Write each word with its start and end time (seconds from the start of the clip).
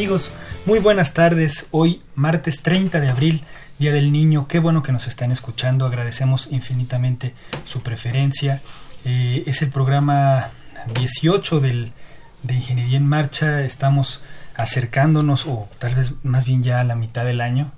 Amigos, 0.00 0.32
muy 0.64 0.78
buenas 0.78 1.12
tardes. 1.12 1.66
Hoy, 1.72 2.00
martes 2.14 2.62
30 2.62 3.00
de 3.00 3.10
abril, 3.10 3.44
Día 3.78 3.92
del 3.92 4.12
Niño. 4.12 4.48
Qué 4.48 4.58
bueno 4.58 4.82
que 4.82 4.92
nos 4.92 5.06
están 5.06 5.30
escuchando. 5.30 5.84
Agradecemos 5.84 6.48
infinitamente 6.50 7.34
su 7.66 7.82
preferencia. 7.82 8.62
Eh, 9.04 9.42
es 9.44 9.60
el 9.60 9.68
programa 9.68 10.48
18 10.98 11.60
del, 11.60 11.92
de 12.42 12.54
Ingeniería 12.54 12.96
en 12.96 13.06
Marcha. 13.06 13.62
Estamos 13.62 14.22
acercándonos, 14.54 15.44
o 15.46 15.68
tal 15.78 15.94
vez 15.94 16.14
más 16.22 16.46
bien 16.46 16.62
ya 16.62 16.80
a 16.80 16.84
la 16.84 16.94
mitad 16.94 17.26
del 17.26 17.42
año. 17.42 17.70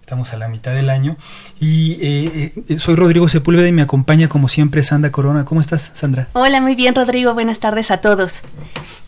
Estamos 0.00 0.32
a 0.32 0.36
la 0.36 0.48
mitad 0.48 0.74
del 0.74 0.90
año. 0.90 1.16
Y 1.60 1.92
eh, 2.00 2.52
eh, 2.68 2.78
soy 2.80 2.96
Rodrigo 2.96 3.28
Sepúlveda 3.28 3.68
y 3.68 3.72
me 3.72 3.82
acompaña 3.82 4.28
como 4.28 4.48
siempre 4.48 4.82
Sandra 4.82 5.12
Corona. 5.12 5.44
¿Cómo 5.44 5.60
estás, 5.60 5.92
Sandra? 5.94 6.26
Hola, 6.32 6.60
muy 6.60 6.74
bien, 6.74 6.96
Rodrigo. 6.96 7.34
Buenas 7.34 7.60
tardes 7.60 7.92
a 7.92 8.00
todos. 8.00 8.42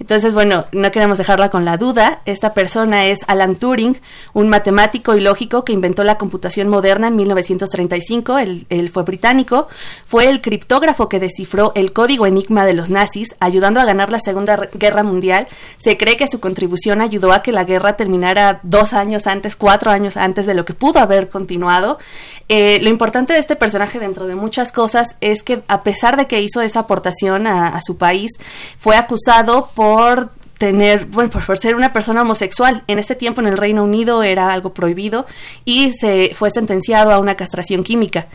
Entonces, 0.03 0.35
bueno, 0.35 0.65
no 0.73 0.91
queremos 0.91 1.17
dejarla 1.17 1.49
con 1.49 1.65
la 1.65 1.77
duda. 1.77 2.23
Esta 2.25 2.55
persona 2.55 3.07
es 3.07 3.21
Alan 3.29 3.55
Turing, 3.55 4.01
un 4.33 4.49
matemático 4.49 5.15
y 5.15 5.21
lógico 5.21 5.65
que 5.65 5.73
inventó 5.73 6.03
la 6.03 6.19
computación 6.19 6.67
moderna 6.67 7.07
en 7.07 7.15
1935. 7.15 8.39
Él, 8.39 8.91
fue 8.93 9.05
británico. 9.05 9.69
Fue 10.05 10.29
el 10.29 10.41
criptógrafo 10.41 11.09
que 11.09 11.21
descifró 11.21 11.71
el 11.77 11.93
código 11.93 12.27
enigma 12.27 12.65
de 12.65 12.75
los 12.75 12.91
nazis, 12.91 13.37
ayudando 13.39 13.79
a 13.79 13.85
ganar 13.85 14.11
la 14.11 14.19
Segunda 14.19 14.69
Guerra 14.75 15.05
Mundial. 15.05 15.47
Se 15.79 15.97
cree 15.97 16.17
que 16.17 16.27
su 16.27 16.41
contribución 16.41 17.01
ayudó 17.01 17.33
a 17.33 17.45
que 17.45 17.53
la 17.53 17.63
guerra 17.63 17.97
terminara 17.97 18.59
dos 18.65 18.95
años 18.95 19.29
antes, 19.29 19.55
cuatro 19.55 19.93
años 19.93 20.17
antes 20.17 20.47
de 20.47 20.55
lo 20.55 20.65
que 20.65 20.75
pudo 20.75 20.99
haber 20.99 21.29
continuado. 21.29 22.01
Eh, 22.49 22.81
lo 22.83 22.89
importante 22.89 23.35
de 23.35 23.39
este 23.39 23.55
personaje, 23.55 24.01
dentro 24.01 24.27
de 24.27 24.35
muchas 24.35 24.73
cosas, 24.73 25.15
es 25.21 25.45
que 25.45 25.63
a 25.69 25.83
pesar 25.85 26.17
de 26.17 26.27
que 26.27 26.43
hizo 26.43 26.61
esa 26.61 26.81
aportación 26.81 27.47
a 27.47 27.81
su 27.83 27.97
país, 27.99 28.33
fue 28.79 28.97
acusado 28.97 29.71
por 29.77 29.92
por 29.93 30.31
tener, 30.57 31.05
bueno, 31.05 31.29
por, 31.29 31.59
ser 31.59 31.75
una 31.75 31.93
persona 31.93 32.23
homosexual. 32.23 32.83
En 32.87 32.99
ese 32.99 33.15
tiempo 33.15 33.43
en 33.43 33.47
el 33.47 33.59
Reino 33.59 33.85
Unido 33.85 34.23
era 34.23 34.51
algo 34.51 34.73
prohibido 34.73 35.27
y 35.67 35.91
se 35.91 36.33
fue 36.35 36.51
sentenciado 36.51 37.13
a 37.13 37.19
una 37.19 37.35
castración 37.35 37.85
química. 37.85 38.29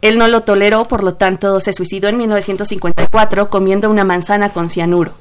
Él 0.00 0.18
no 0.18 0.26
lo 0.26 0.40
toleró, 0.40 0.86
por 0.86 1.04
lo 1.04 1.14
tanto 1.14 1.60
se 1.60 1.72
suicidó 1.72 2.08
en 2.08 2.18
1954 2.18 3.48
comiendo 3.48 3.88
una 3.90 4.02
manzana 4.02 4.52
con 4.52 4.68
cianuro. 4.68 5.12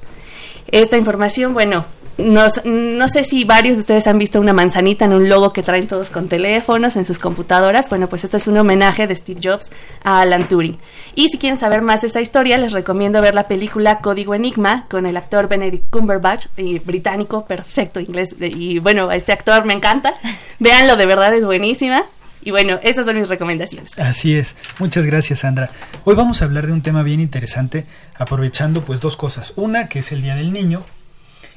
Esta 0.71 0.97
información, 0.97 1.53
bueno, 1.53 1.85
no, 2.17 3.07
sé 3.07 3.23
si 3.23 3.43
varios 3.43 3.77
de 3.77 3.81
ustedes 3.81 4.07
han 4.07 4.19
visto 4.19 4.39
una 4.39 4.53
manzanita 4.53 5.05
en 5.05 5.13
un 5.13 5.29
logo 5.29 5.51
que 5.51 5.63
traen 5.63 5.87
todos 5.87 6.09
con 6.09 6.27
teléfonos 6.27 6.95
en 6.95 7.05
sus 7.05 7.17
computadoras. 7.19 7.89
Bueno, 7.89 8.07
pues 8.07 8.23
esto 8.23 8.37
es 8.37 8.47
un 8.47 8.57
homenaje 8.57 9.07
de 9.07 9.15
Steve 9.15 9.41
Jobs 9.43 9.71
a 10.03 10.21
Alan 10.21 10.47
Turing. 10.47 10.77
Y 11.15 11.29
si 11.29 11.37
quieren 11.37 11.57
saber 11.57 11.81
más 11.81 12.01
de 12.01 12.07
esta 12.07 12.21
historia, 12.21 12.57
les 12.57 12.71
recomiendo 12.71 13.21
ver 13.21 13.33
la 13.33 13.47
película 13.47 13.99
Código 13.99 14.35
Enigma 14.35 14.85
con 14.89 15.05
el 15.05 15.17
actor 15.17 15.47
Benedict 15.47 15.89
Cumberbatch, 15.89 16.47
británico, 16.85 17.45
perfecto 17.45 17.99
inglés. 17.99 18.35
Y 18.39 18.79
bueno, 18.79 19.11
este 19.11 19.31
actor 19.31 19.65
me 19.65 19.73
encanta. 19.73 20.13
Véanlo, 20.59 20.95
de 20.95 21.05
verdad 21.05 21.33
es 21.33 21.45
buenísima. 21.45 22.03
Y 22.45 22.51
bueno, 22.51 22.79
esas 22.83 23.05
son 23.05 23.17
mis 23.17 23.29
recomendaciones. 23.29 23.97
Así 23.97 24.35
es. 24.35 24.55
Muchas 24.77 25.05
gracias, 25.05 25.39
Sandra. 25.39 25.69
Hoy 26.03 26.15
vamos 26.15 26.41
a 26.41 26.45
hablar 26.45 26.67
de 26.67 26.73
un 26.73 26.81
tema 26.81 27.01
bien 27.01 27.21
interesante, 27.21 27.85
aprovechando 28.15 28.83
pues 28.83 28.99
dos 28.99 29.15
cosas. 29.15 29.53
Una, 29.55 29.87
que 29.87 29.99
es 29.99 30.11
el 30.11 30.21
Día 30.21 30.35
del 30.35 30.51
Niño, 30.51 30.83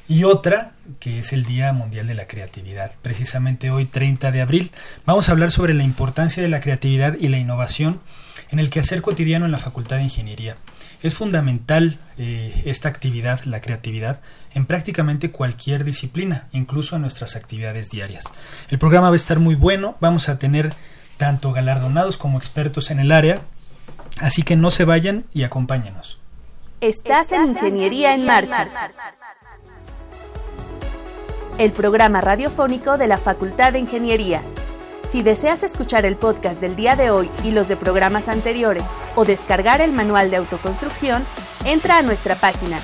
y 0.07 0.23
otra 0.23 0.71
que 0.99 1.19
es 1.19 1.33
el 1.33 1.43
Día 1.43 1.73
Mundial 1.73 2.07
de 2.07 2.13
la 2.13 2.27
Creatividad. 2.27 2.93
Precisamente 3.01 3.71
hoy, 3.71 3.85
30 3.85 4.31
de 4.31 4.41
abril, 4.41 4.71
vamos 5.05 5.27
a 5.27 5.33
hablar 5.33 5.51
sobre 5.51 5.73
la 5.73 5.83
importancia 5.83 6.41
de 6.41 6.49
la 6.49 6.61
creatividad 6.61 7.15
y 7.19 7.27
la 7.27 7.37
innovación 7.37 7.99
en 8.49 8.59
el 8.59 8.69
quehacer 8.69 9.01
cotidiano 9.01 9.45
en 9.45 9.51
la 9.51 9.57
Facultad 9.57 9.97
de 9.97 10.03
Ingeniería. 10.03 10.55
Es 11.03 11.13
fundamental 11.13 11.99
eh, 12.17 12.63
esta 12.65 12.89
actividad, 12.89 13.43
la 13.43 13.61
creatividad, 13.61 14.21
en 14.53 14.65
prácticamente 14.65 15.29
cualquier 15.29 15.83
disciplina, 15.83 16.47
incluso 16.51 16.95
en 16.95 17.03
nuestras 17.03 17.35
actividades 17.35 17.89
diarias. 17.89 18.25
El 18.69 18.79
programa 18.79 19.09
va 19.09 19.13
a 19.13 19.17
estar 19.17 19.39
muy 19.39 19.55
bueno, 19.55 19.95
vamos 19.99 20.29
a 20.29 20.39
tener 20.39 20.73
tanto 21.17 21.51
galardonados 21.51 22.17
como 22.17 22.37
expertos 22.37 22.89
en 22.89 22.99
el 22.99 23.11
área, 23.11 23.41
así 24.19 24.43
que 24.43 24.55
no 24.55 24.71
se 24.71 24.85
vayan 24.85 25.25
y 25.33 25.43
acompáñenos. 25.43 26.19
Estás 26.79 27.31
en 27.31 27.47
Ingeniería 27.47 28.13
en 28.13 28.25
Marcha 28.25 28.67
el 31.57 31.71
programa 31.71 32.21
radiofónico 32.21 32.97
de 32.97 33.07
la 33.07 33.17
Facultad 33.17 33.73
de 33.73 33.79
Ingeniería. 33.79 34.41
Si 35.11 35.23
deseas 35.23 35.63
escuchar 35.63 36.05
el 36.05 36.15
podcast 36.15 36.59
del 36.59 36.75
día 36.75 36.95
de 36.95 37.11
hoy 37.11 37.29
y 37.43 37.51
los 37.51 37.67
de 37.67 37.77
programas 37.77 38.27
anteriores 38.27 38.83
o 39.15 39.25
descargar 39.25 39.81
el 39.81 39.91
manual 39.91 40.29
de 40.29 40.37
autoconstrucción, 40.37 41.23
entra 41.65 41.97
a 41.97 42.01
nuestra 42.01 42.35
página 42.35 42.79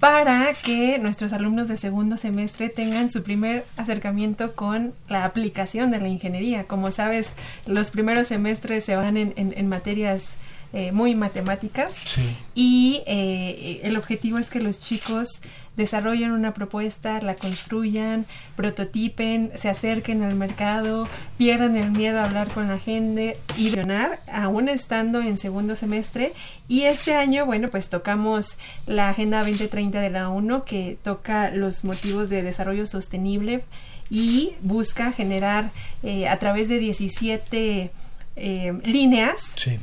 para 0.00 0.52
que 0.54 0.98
nuestros 0.98 1.32
alumnos 1.32 1.68
de 1.68 1.76
segundo 1.76 2.16
semestre 2.16 2.68
tengan 2.68 3.10
su 3.10 3.22
primer 3.22 3.64
acercamiento 3.76 4.54
con 4.54 4.94
la 5.08 5.24
aplicación 5.24 5.90
de 5.90 6.00
la 6.00 6.08
ingeniería. 6.08 6.64
Como 6.64 6.90
sabes, 6.92 7.32
los 7.66 7.90
primeros 7.90 8.28
semestres 8.28 8.84
se 8.84 8.96
van 8.96 9.16
en, 9.16 9.32
en, 9.36 9.52
en 9.56 9.68
materias 9.68 10.36
eh, 10.72 10.92
muy 10.92 11.14
matemáticas 11.14 11.94
Sí. 12.04 12.36
y 12.54 13.02
eh, 13.06 13.80
el 13.84 13.96
objetivo 13.96 14.38
es 14.38 14.50
que 14.50 14.60
los 14.60 14.78
chicos 14.80 15.40
desarrollen 15.76 16.32
una 16.32 16.52
propuesta, 16.52 17.20
la 17.22 17.36
construyan, 17.36 18.26
prototipen, 18.56 19.52
se 19.54 19.68
acerquen 19.68 20.22
al 20.22 20.34
mercado, 20.34 21.08
pierdan 21.38 21.76
el 21.76 21.90
miedo 21.92 22.18
a 22.20 22.24
hablar 22.24 22.48
con 22.48 22.68
la 22.68 22.78
gente 22.78 23.38
y 23.56 23.70
ganar 23.70 24.20
aún 24.30 24.68
estando 24.68 25.20
en 25.20 25.36
segundo 25.38 25.76
semestre. 25.76 26.32
Y 26.66 26.82
este 26.82 27.14
año, 27.14 27.46
bueno, 27.46 27.68
pues 27.70 27.88
tocamos 27.88 28.58
la 28.86 29.08
Agenda 29.08 29.38
2030 29.38 30.00
de 30.00 30.10
la 30.10 30.28
ONU 30.30 30.64
que 30.64 30.98
toca 31.02 31.50
los 31.50 31.84
motivos 31.84 32.28
de 32.28 32.42
desarrollo 32.42 32.86
sostenible 32.86 33.64
y 34.10 34.54
busca 34.62 35.12
generar 35.12 35.70
eh, 36.02 36.28
a 36.28 36.38
través 36.38 36.68
de 36.68 36.78
17 36.78 37.90
eh, 38.36 38.72
líneas 38.84 39.52
Sí. 39.56 39.78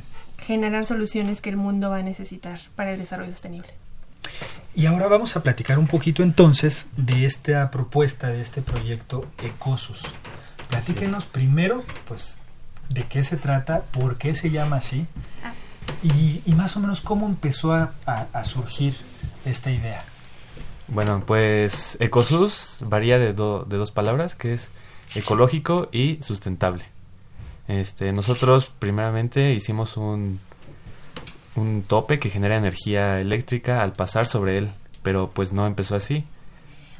Generar 0.46 0.86
soluciones 0.86 1.40
que 1.40 1.50
el 1.50 1.56
mundo 1.56 1.90
va 1.90 1.98
a 1.98 2.02
necesitar 2.02 2.60
para 2.76 2.92
el 2.92 2.98
desarrollo 2.98 3.30
sostenible. 3.32 3.68
Y 4.74 4.86
ahora 4.86 5.08
vamos 5.08 5.36
a 5.36 5.42
platicar 5.42 5.78
un 5.78 5.86
poquito 5.86 6.22
entonces 6.22 6.86
de 6.96 7.24
esta 7.24 7.70
propuesta, 7.70 8.28
de 8.28 8.40
este 8.40 8.62
proyecto 8.62 9.26
Ecosus. 9.42 10.02
Platíquenos 10.68 11.24
primero, 11.24 11.84
pues, 12.06 12.36
de 12.88 13.04
qué 13.04 13.24
se 13.24 13.36
trata, 13.36 13.82
por 13.92 14.18
qué 14.18 14.34
se 14.36 14.50
llama 14.50 14.76
así 14.76 15.06
y, 16.02 16.42
y 16.44 16.54
más 16.54 16.76
o 16.76 16.80
menos 16.80 17.00
cómo 17.00 17.26
empezó 17.26 17.72
a, 17.72 17.92
a- 18.04 18.26
a 18.32 18.44
surgir 18.44 18.94
esta 19.44 19.70
idea. 19.70 20.04
Bueno, 20.88 21.24
pues 21.26 21.96
Ecosus 22.00 22.78
varía 22.82 23.18
de, 23.18 23.32
do- 23.32 23.64
de 23.64 23.76
dos 23.76 23.90
palabras, 23.90 24.34
que 24.34 24.54
es 24.54 24.70
ecológico 25.14 25.88
y 25.92 26.18
sustentable. 26.22 26.84
Este, 27.68 28.12
nosotros 28.12 28.72
primeramente 28.78 29.52
hicimos 29.52 29.96
un, 29.96 30.40
un 31.56 31.82
tope 31.82 32.18
que 32.18 32.30
genera 32.30 32.56
energía 32.56 33.20
eléctrica 33.20 33.82
al 33.82 33.92
pasar 33.92 34.26
sobre 34.26 34.58
él, 34.58 34.70
pero 35.02 35.30
pues 35.30 35.52
no 35.52 35.66
empezó 35.66 35.96
así. 35.96 36.24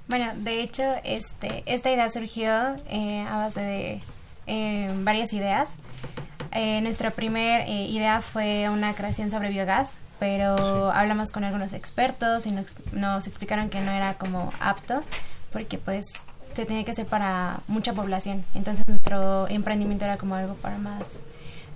Bueno, 0.09 0.33
de 0.37 0.63
hecho, 0.63 0.85
este, 1.05 1.63
esta 1.67 1.91
idea 1.91 2.09
surgió 2.09 2.51
eh, 2.89 3.27
a 3.29 3.39
base 3.39 3.61
de 3.61 4.01
eh, 4.47 4.91
varias 5.01 5.33
ideas. 5.33 5.71
Eh, 6.53 6.81
nuestra 6.81 7.11
primera 7.11 7.67
idea 7.67 8.23
fue 8.23 8.69
una 8.69 8.95
creación 8.95 9.31
sobre 9.31 9.51
biogás, 9.51 9.99
pero 10.21 10.91
hablamos 10.93 11.33
con 11.33 11.45
algunos 11.45 11.73
expertos 11.73 12.47
y 12.47 12.53
nos, 12.53 12.77
nos 12.93 13.27
explicaron 13.27 13.69
que 13.69 13.81
no 13.81 13.91
era 13.91 14.15
como 14.15 14.53
apto, 14.61 15.03
porque 15.53 15.77
pues 15.77 16.05
se 16.57 16.65
tenía 16.65 16.85
que 16.85 16.91
hacer 16.93 17.07
para 17.07 17.61
mucha 17.69 17.93
población. 17.93 18.45
Entonces 18.55 18.89
nuestro 18.89 19.47
emprendimiento 19.49 20.07
era 20.07 20.17
como 20.17 20.35
algo 20.35 20.55
para 20.55 20.79
más 20.79 21.21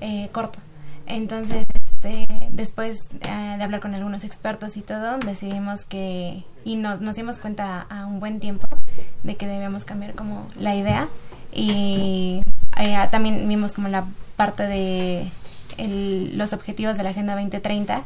eh, 0.00 0.28
corto. 0.32 0.58
Entonces, 1.06 1.66
este, 1.74 2.26
después 2.50 3.10
eh, 3.20 3.56
de 3.58 3.62
hablar 3.62 3.80
con 3.80 3.94
algunos 3.94 4.24
expertos 4.24 4.76
y 4.76 4.80
todo, 4.80 5.18
decidimos 5.18 5.84
que, 5.84 6.44
y 6.64 6.76
nos, 6.76 7.00
nos 7.00 7.16
dimos 7.16 7.38
cuenta 7.38 7.86
a 7.90 8.06
un 8.06 8.20
buen 8.20 8.40
tiempo 8.40 8.68
de 9.22 9.36
que 9.36 9.46
debíamos 9.46 9.84
cambiar 9.84 10.14
como 10.14 10.46
la 10.58 10.74
idea 10.74 11.08
y 11.52 12.42
eh, 12.78 12.96
también 13.10 13.46
vimos 13.48 13.74
como 13.74 13.88
la 13.88 14.04
parte 14.36 14.62
de 14.62 15.30
los 16.34 16.52
objetivos 16.52 16.96
de 16.96 17.02
la 17.02 17.10
Agenda 17.10 17.34
2030 17.34 18.02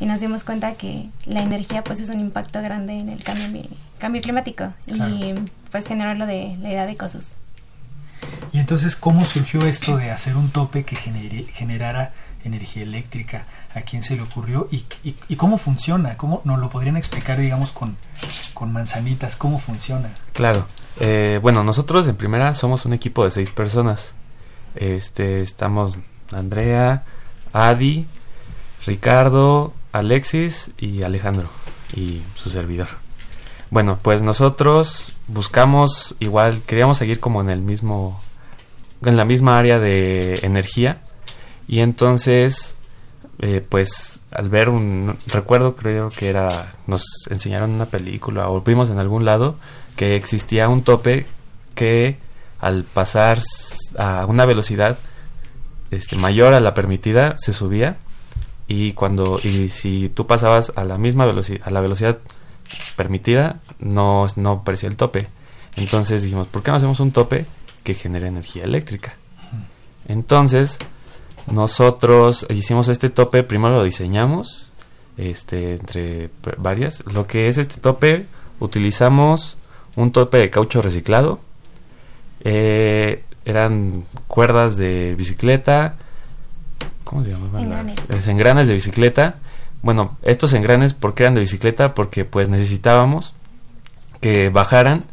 y 0.00 0.06
nos 0.06 0.20
dimos 0.20 0.44
cuenta 0.44 0.74
que 0.74 1.08
la 1.26 1.42
energía 1.42 1.82
pues 1.84 2.00
es 2.00 2.08
un 2.10 2.20
impacto 2.20 2.60
grande 2.62 2.98
en 2.98 3.08
el 3.08 3.22
cambio, 3.24 3.48
mi- 3.48 3.70
cambio 3.98 4.20
climático 4.22 4.72
y 4.86 5.34
pues 5.70 5.86
generó 5.86 6.14
lo 6.14 6.26
de 6.26 6.56
la 6.60 6.68
idea 6.68 6.86
de 6.86 6.96
COSUS. 6.96 7.28
Y 8.52 8.58
entonces, 8.58 8.96
¿cómo 8.96 9.24
surgió 9.24 9.66
esto 9.66 9.96
de 9.98 10.10
hacer 10.10 10.36
un 10.36 10.50
tope 10.50 10.84
que 10.84 10.96
genere- 10.96 11.46
generara 11.52 12.12
energía 12.44 12.82
eléctrica? 12.82 13.44
¿A 13.74 13.82
quién 13.82 14.02
se 14.02 14.16
le 14.16 14.22
ocurrió? 14.22 14.68
¿Y, 14.70 14.84
y, 15.04 15.14
y 15.28 15.36
cómo 15.36 15.58
funciona? 15.58 16.16
¿Cómo 16.16 16.40
nos 16.44 16.58
lo 16.58 16.70
podrían 16.70 16.96
explicar, 16.96 17.38
digamos, 17.38 17.72
con, 17.72 17.96
con 18.54 18.72
manzanitas? 18.72 19.36
¿Cómo 19.36 19.58
funciona? 19.58 20.10
Claro. 20.32 20.66
Eh, 21.00 21.38
bueno, 21.42 21.62
nosotros 21.64 22.08
en 22.08 22.16
primera 22.16 22.54
somos 22.54 22.86
un 22.86 22.94
equipo 22.94 23.24
de 23.24 23.30
seis 23.30 23.50
personas. 23.50 24.14
Este, 24.74 25.42
estamos 25.42 25.98
Andrea, 26.32 27.04
Adi, 27.52 28.06
Ricardo, 28.86 29.74
Alexis 29.98 30.70
y 30.78 31.02
Alejandro 31.02 31.48
y 31.94 32.22
su 32.34 32.50
servidor. 32.50 32.88
Bueno, 33.70 33.98
pues 34.00 34.22
nosotros 34.22 35.14
buscamos 35.26 36.14
igual, 36.20 36.62
queríamos 36.66 36.98
seguir 36.98 37.20
como 37.20 37.40
en 37.40 37.50
el 37.50 37.60
mismo, 37.60 38.20
en 39.04 39.16
la 39.16 39.24
misma 39.24 39.58
área 39.58 39.78
de 39.78 40.34
energía 40.42 41.02
y 41.66 41.80
entonces, 41.80 42.76
eh, 43.40 43.64
pues 43.68 44.20
al 44.30 44.50
ver 44.50 44.68
un 44.68 45.16
recuerdo 45.26 45.74
creo 45.74 46.10
que 46.10 46.28
era, 46.28 46.72
nos 46.86 47.04
enseñaron 47.28 47.70
una 47.70 47.86
película 47.86 48.48
o 48.48 48.60
vimos 48.60 48.90
en 48.90 48.98
algún 48.98 49.24
lado 49.24 49.56
que 49.96 50.14
existía 50.14 50.68
un 50.68 50.82
tope 50.82 51.26
que 51.74 52.18
al 52.60 52.84
pasar 52.84 53.40
a 53.98 54.26
una 54.26 54.44
velocidad 54.44 54.98
este, 55.90 56.16
mayor 56.16 56.54
a 56.54 56.60
la 56.60 56.74
permitida 56.74 57.34
se 57.38 57.52
subía 57.52 57.96
y 58.68 58.92
cuando 58.92 59.38
y 59.42 59.68
si 59.68 60.08
tú 60.08 60.26
pasabas 60.26 60.72
a 60.76 60.84
la 60.84 60.98
misma 60.98 61.26
velocidad 61.26 61.60
a 61.66 61.70
la 61.70 61.80
velocidad 61.80 62.18
permitida 62.96 63.60
no 63.78 64.26
no 64.36 64.50
aparecía 64.52 64.88
el 64.88 64.96
tope. 64.96 65.28
Entonces 65.76 66.22
dijimos 66.22 66.46
por 66.48 66.62
qué 66.62 66.70
no 66.70 66.78
hacemos 66.78 67.00
un 67.00 67.12
tope 67.12 67.46
que 67.84 67.94
genere 67.94 68.26
energía 68.26 68.64
eléctrica 68.64 69.16
entonces 70.08 70.78
nosotros 71.50 72.46
hicimos 72.50 72.88
este 72.88 73.10
tope 73.10 73.42
primero 73.42 73.76
lo 73.76 73.84
diseñamos 73.84 74.72
este 75.16 75.74
entre 75.74 76.30
varias. 76.58 77.04
Lo 77.06 77.26
que 77.26 77.48
es 77.48 77.58
este 77.58 77.80
tope 77.80 78.26
utilizamos 78.60 79.58
un 79.94 80.12
tope 80.12 80.38
de 80.38 80.50
caucho 80.50 80.82
reciclado. 80.82 81.40
Eh, 82.40 83.24
eran 83.44 84.04
cuerdas 84.28 84.76
de 84.76 85.14
bicicleta 85.14 85.96
¿cómo 87.06 87.24
se 87.24 87.30
llamaban? 87.30 87.62
Engranes. 87.62 87.96
Las- 87.96 88.08
las 88.10 88.28
engranes 88.28 88.68
de 88.68 88.74
bicicleta 88.74 89.36
bueno 89.82 90.18
estos 90.22 90.52
engranes 90.52 90.92
¿por 90.92 91.14
qué 91.14 91.22
eran 91.22 91.34
de 91.34 91.40
bicicleta? 91.40 91.94
porque 91.94 92.24
pues 92.26 92.48
necesitábamos 92.50 93.34
que 94.20 94.48
bajaran 94.50 95.04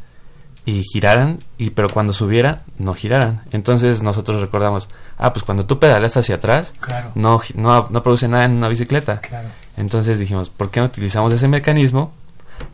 y 0.65 0.81
giraran 0.83 1.39
y 1.57 1.71
pero 1.71 1.89
cuando 1.89 2.13
subieran 2.13 2.61
no 2.77 2.93
giraran 2.93 3.43
entonces 3.51 4.01
nosotros 4.01 4.39
recordamos 4.41 4.87
ah 5.17 5.31
pues 5.33 5.43
cuando 5.43 5.65
tú 5.65 5.77
pedaleas 5.79 6.15
hacia 6.17 6.35
atrás 6.35 6.73
Claro. 6.79 7.11
no, 7.15 7.41
no, 7.55 7.87
no 7.89 8.03
produce 8.03 8.27
nada 8.27 8.45
en 8.45 8.53
una 8.53 8.69
bicicleta 8.69 9.19
Claro. 9.21 9.49
entonces 9.77 10.19
dijimos, 10.19 10.49
¿por 10.49 10.71
qué 10.71 10.79
no 10.79 10.85
utilizamos 10.87 11.31
ese 11.33 11.47
mecanismo 11.49 12.13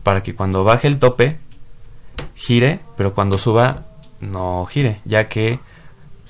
para 0.04 0.22
que 0.22 0.34
cuando 0.34 0.62
baje 0.64 0.86
el 0.88 0.98
tope 0.98 1.38
gire, 2.34 2.80
pero 2.96 3.12
cuando 3.14 3.38
suba 3.38 3.86
no 4.20 4.66
gire, 4.70 5.00
ya 5.04 5.28
que 5.28 5.58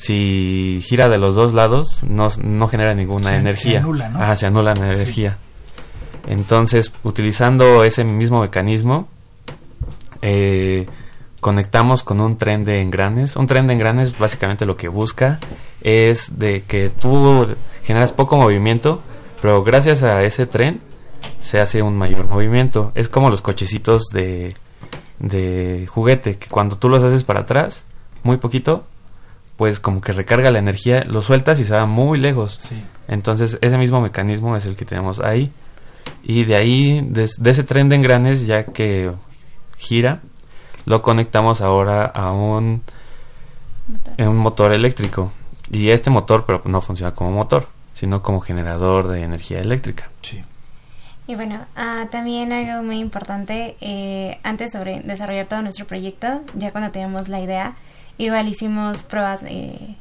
si 0.01 0.81
gira 0.83 1.11
de 1.11 1.19
los 1.19 1.35
dos 1.35 1.53
lados 1.53 2.03
no, 2.05 2.29
no 2.43 2.69
genera 2.69 2.95
ninguna 2.95 3.25
Se- 3.29 3.31
se 3.35 3.37
energía. 3.39 3.79
anula, 3.81 4.09
¿no? 4.09 4.23
Ajá, 4.23 4.37
se 4.37 4.47
anula 4.47 4.75
la 4.75 4.89
Sí. 4.89 4.95
energía. 5.03 5.37
Entonces, 6.27 6.91
utilizando 7.03 7.85
ese 7.85 8.05
mismo 8.05 8.41
mecanismo, 8.41 9.09
eh, 10.23 10.87
conectamos 11.41 12.03
con 12.03 12.21
un 12.21 12.37
tren 12.37 12.65
de 12.65 12.81
engranes. 12.83 13.37
Un 13.37 13.47
tren 13.47 13.67
de 13.67 13.75
engranes 13.75 14.19
básicamente 14.19 14.67
lo 14.67 14.77
que 14.77 14.89
busca 14.89 15.39
es 15.83 16.39
de 16.39 16.63
que 16.63 16.89
tú 16.91 17.47
generas 17.83 18.13
poco 18.13 18.37
movimiento, 18.37 19.03
pero 19.43 19.63
gracias 19.65 20.03
a 20.03 20.23
ese 20.23 20.47
tren 20.47 20.81
se 21.41 21.61
hace 21.61 21.83
un 21.83 21.97
mayor 21.97 22.27
movimiento. 22.29 22.93
Es 22.95 23.09
como 23.09 23.31
los 23.31 23.43
cochecitos 23.43 24.05
de, 24.13 24.55
de 25.19 25.87
juguete, 25.91 26.37
que 26.37 26.49
cuando 26.49 26.77
tú 26.77 26.89
los 26.89 27.03
haces 27.05 27.25
para 27.25 27.41
atrás, 27.41 27.85
muy 28.23 28.37
poquito, 28.37 28.85
pues 29.61 29.79
como 29.79 30.01
que 30.01 30.13
recarga 30.13 30.51
la 30.51 30.59
energía, 30.59 31.05
lo 31.05 31.21
sueltas 31.21 31.61
y 31.61 31.67
se 31.67 31.75
va 31.75 31.85
muy 31.85 32.19
lejos. 32.19 32.57
Sí. 32.59 32.83
Entonces 33.09 33.59
ese 33.61 33.77
mismo 33.77 34.01
mecanismo 34.01 34.57
es 34.57 34.65
el 34.65 34.75
que 34.75 34.87
tenemos 34.87 35.21
ahí. 35.21 35.53
Y 36.23 36.45
de 36.45 36.57
ahí, 36.57 37.07
de, 37.07 37.29
de 37.37 37.51
ese 37.51 37.63
tren 37.63 37.91
de 37.91 37.97
engranes, 37.97 38.47
ya 38.47 38.65
que 38.65 39.13
gira, 39.77 40.23
lo 40.87 41.03
conectamos 41.03 41.61
ahora 41.61 42.07
a 42.07 42.33
un, 42.33 42.81
en 44.17 44.29
un 44.29 44.39
motor 44.39 44.73
eléctrico. 44.73 45.31
Y 45.71 45.91
este 45.91 46.09
motor, 46.09 46.47
pero 46.47 46.63
no 46.65 46.81
funciona 46.81 47.15
como 47.15 47.31
motor, 47.31 47.69
sino 47.93 48.23
como 48.23 48.41
generador 48.41 49.09
de 49.09 49.25
energía 49.25 49.61
eléctrica. 49.61 50.09
Sí. 50.23 50.41
Y 51.27 51.35
bueno, 51.35 51.59
ah, 51.77 52.07
también 52.11 52.51
algo 52.51 52.83
muy 52.83 52.97
importante, 52.97 53.77
eh, 53.83 54.41
antes 54.43 54.73
sobre 54.73 55.01
desarrollar 55.01 55.49
todo 55.49 55.61
nuestro 55.61 55.87
proyecto, 55.87 56.41
ya 56.55 56.73
cuando 56.73 56.91
teníamos 56.93 57.29
la 57.29 57.41
idea, 57.41 57.75
igual 58.21 58.49
hicimos 58.49 59.03
pruebas, 59.03 59.43
eh, 59.47 59.97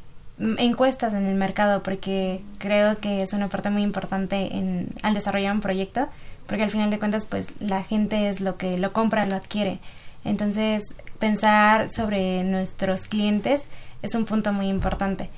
encuestas 0.57 1.13
en 1.13 1.25
el 1.25 1.35
mercado, 1.35 1.83
porque 1.83 2.41
creo 2.57 2.99
que 2.99 3.21
es 3.21 3.33
una 3.33 3.47
parte 3.47 3.69
muy 3.69 3.81
importante 3.81 4.57
en, 4.57 4.89
al 5.01 5.13
desarrollar 5.13 5.53
un 5.53 5.61
proyecto, 5.61 6.07
porque 6.45 6.63
al 6.63 6.69
final 6.69 6.89
de 6.89 6.99
cuentas, 6.99 7.25
pues 7.25 7.47
la 7.59 7.81
gente 7.81 8.27
es 8.29 8.41
lo 8.41 8.57
que 8.57 8.77
lo 8.77 8.91
compra, 8.91 9.25
lo 9.25 9.35
adquiere. 9.35 9.79
Entonces, 10.25 10.95
pensar 11.19 11.89
sobre 11.89 12.43
nuestros 12.43 13.07
clientes 13.07 13.67
es 14.01 14.15
un 14.15 14.25
punto 14.25 14.51
muy 14.51 14.67
importante. 14.67 15.29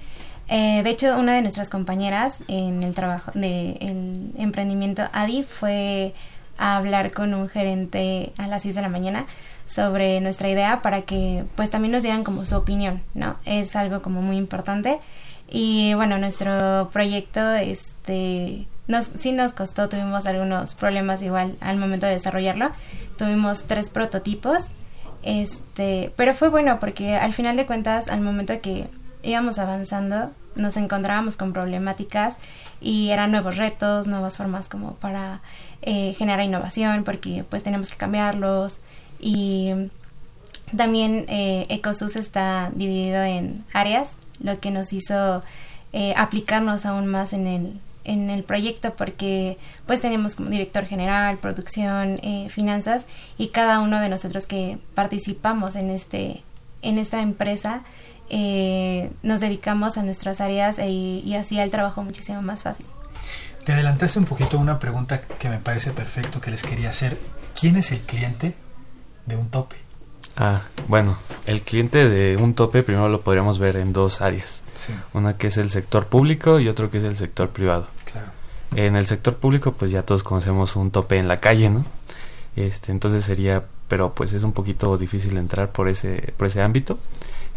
Eh, 0.48 0.82
de 0.84 0.90
hecho, 0.90 1.18
una 1.20 1.34
de 1.36 1.42
nuestras 1.44 1.70
compañeras 1.70 2.44
en 2.48 2.82
el 2.82 2.96
trabajo 2.96 3.32
de 3.36 3.74
el 3.80 4.32
emprendimiento 4.38 5.04
Adi 5.14 5.44
fue 5.44 6.14
a 6.58 6.78
hablar 6.78 7.12
con 7.12 7.34
un 7.34 7.48
gerente 7.48 8.34
a 8.38 8.48
las 8.48 8.64
6 8.64 8.76
de 8.76 8.82
la 8.82 8.90
mañana 8.90 9.26
sobre 9.66 10.20
nuestra 10.22 10.50
idea 10.50 10.82
para 10.82 11.04
que 11.04 11.46
pues 11.56 11.70
también 11.70 11.92
nos 11.92 12.04
dieran 12.04 12.24
como 12.24 12.46
su 12.46 12.56
opinión, 12.56 13.02
¿no? 13.14 13.38
Es 13.46 13.76
algo 13.76 14.02
como 14.02 14.22
muy 14.22 14.38
importante. 14.38 15.00
Y 15.50 15.94
bueno, 15.96 16.18
nuestro 16.18 16.90
proyecto 16.94 17.54
este 17.56 18.68
nos 18.88 19.10
sí 19.16 19.32
nos 19.32 19.54
costó, 19.54 19.90
tuvimos 19.90 20.26
algunos 20.26 20.76
problemas 20.76 21.22
igual 21.22 21.56
al 21.62 21.78
momento 21.78 22.06
de 22.06 22.14
desarrollarlo. 22.14 22.72
Tuvimos 23.18 23.64
tres 23.64 23.90
prototipos. 23.90 24.72
Este, 25.24 26.12
pero 26.16 26.34
fue 26.34 26.50
bueno 26.50 26.80
porque 26.80 27.16
al 27.16 27.34
final 27.34 27.56
de 27.56 27.68
cuentas 27.68 28.08
al 28.08 28.22
momento 28.22 28.60
que 28.60 28.88
íbamos 29.22 29.60
avanzando 29.60 30.32
nos 30.56 30.78
encontrábamos 30.78 31.38
con 31.38 31.54
problemáticas 31.54 32.38
y 32.82 33.10
eran 33.10 33.32
nuevos 33.32 33.58
retos, 33.58 34.08
nuevas 34.08 34.38
formas 34.38 34.68
como 34.68 34.96
para 34.96 35.42
eh, 35.84 36.14
generar 36.14 36.44
innovación 36.44 37.04
porque 37.04 37.46
pues 37.48 37.64
tenemos 37.64 37.90
que 37.90 37.98
cambiarlos 37.98 38.80
y 39.22 39.72
también 40.76 41.26
eh, 41.28 41.66
Ecosus 41.70 42.16
está 42.16 42.72
dividido 42.74 43.22
en 43.22 43.64
áreas, 43.74 44.18
lo 44.42 44.60
que 44.60 44.72
nos 44.72 44.94
hizo 44.94 45.44
eh, 45.94 46.14
aplicarnos 46.18 46.86
aún 46.86 47.08
más 47.08 47.34
en 47.34 47.48
el, 47.48 47.80
en 48.04 48.30
el 48.30 48.44
proyecto 48.44 48.96
porque 48.96 49.58
pues 49.86 50.02
tenemos 50.02 50.36
como 50.36 50.50
director 50.50 50.86
general, 50.86 51.38
producción, 51.38 52.20
eh, 52.24 52.48
finanzas 52.50 53.06
y 53.38 53.50
cada 53.50 53.82
uno 53.82 54.00
de 54.00 54.10
nosotros 54.10 54.48
que 54.48 54.78
participamos 54.96 55.76
en 55.76 55.90
este 55.90 56.44
en 56.82 56.98
esta 56.98 57.22
empresa 57.22 57.84
eh, 58.30 59.12
nos 59.22 59.40
dedicamos 59.42 59.98
a 59.98 60.04
nuestras 60.04 60.42
áreas 60.42 60.80
e- 60.80 60.90
y 60.90 61.36
así 61.36 61.60
el 61.60 61.70
trabajo 61.70 62.02
muchísimo 62.04 62.42
más 62.42 62.64
fácil. 62.64 62.88
Te 63.66 63.74
adelantaste 63.74 64.18
un 64.18 64.26
poquito 64.26 64.58
una 64.58 64.80
pregunta 64.80 65.22
que 65.22 65.50
me 65.50 65.58
parece 65.58 65.92
perfecto 65.92 66.42
que 66.42 66.50
les 66.50 66.64
quería 66.64 66.90
hacer. 66.90 67.20
¿Quién 67.60 67.76
es 67.76 67.92
el 67.92 68.00
cliente 68.00 68.56
de 69.26 69.36
un 69.36 69.50
tope? 69.50 69.76
Ah, 70.38 70.62
bueno, 70.88 71.18
el 71.46 71.62
cliente 71.62 72.08
de 72.08 72.38
un 72.38 72.54
tope 72.54 72.84
primero 72.84 73.10
lo 73.10 73.22
podríamos 73.22 73.60
ver 73.60 73.76
en 73.76 73.92
dos 73.94 74.22
áreas. 74.22 74.62
Sí, 74.76 74.94
Una 75.14 75.38
que 75.38 75.48
es 75.48 75.58
el 75.58 75.70
sector 75.70 76.08
público 76.08 76.60
y 76.60 76.68
otro 76.70 76.90
que 76.90 76.98
es 77.00 77.04
el 77.04 77.18
sector 77.18 77.50
privado. 77.50 77.88
claro. 78.12 78.28
En 78.76 78.96
el 78.96 79.06
sector 79.08 79.36
público, 79.36 79.74
pues 79.74 79.92
ya 79.92 80.04
todos 80.04 80.24
conocemos 80.24 80.78
un 80.78 80.92
tope 80.92 81.18
en 81.18 81.28
la 81.28 81.42
calle, 81.42 81.70
¿no? 81.70 81.84
Este, 82.56 82.92
entonces 82.94 83.26
sería, 83.26 83.66
pero 83.90 84.14
pues 84.14 84.32
es 84.32 84.44
un 84.44 84.54
poquito 84.54 84.98
difícil 84.98 85.36
entrar 85.38 85.72
por 85.74 85.90
ese, 85.90 86.34
por 86.38 86.48
ese 86.48 86.62
ámbito. 86.62 86.98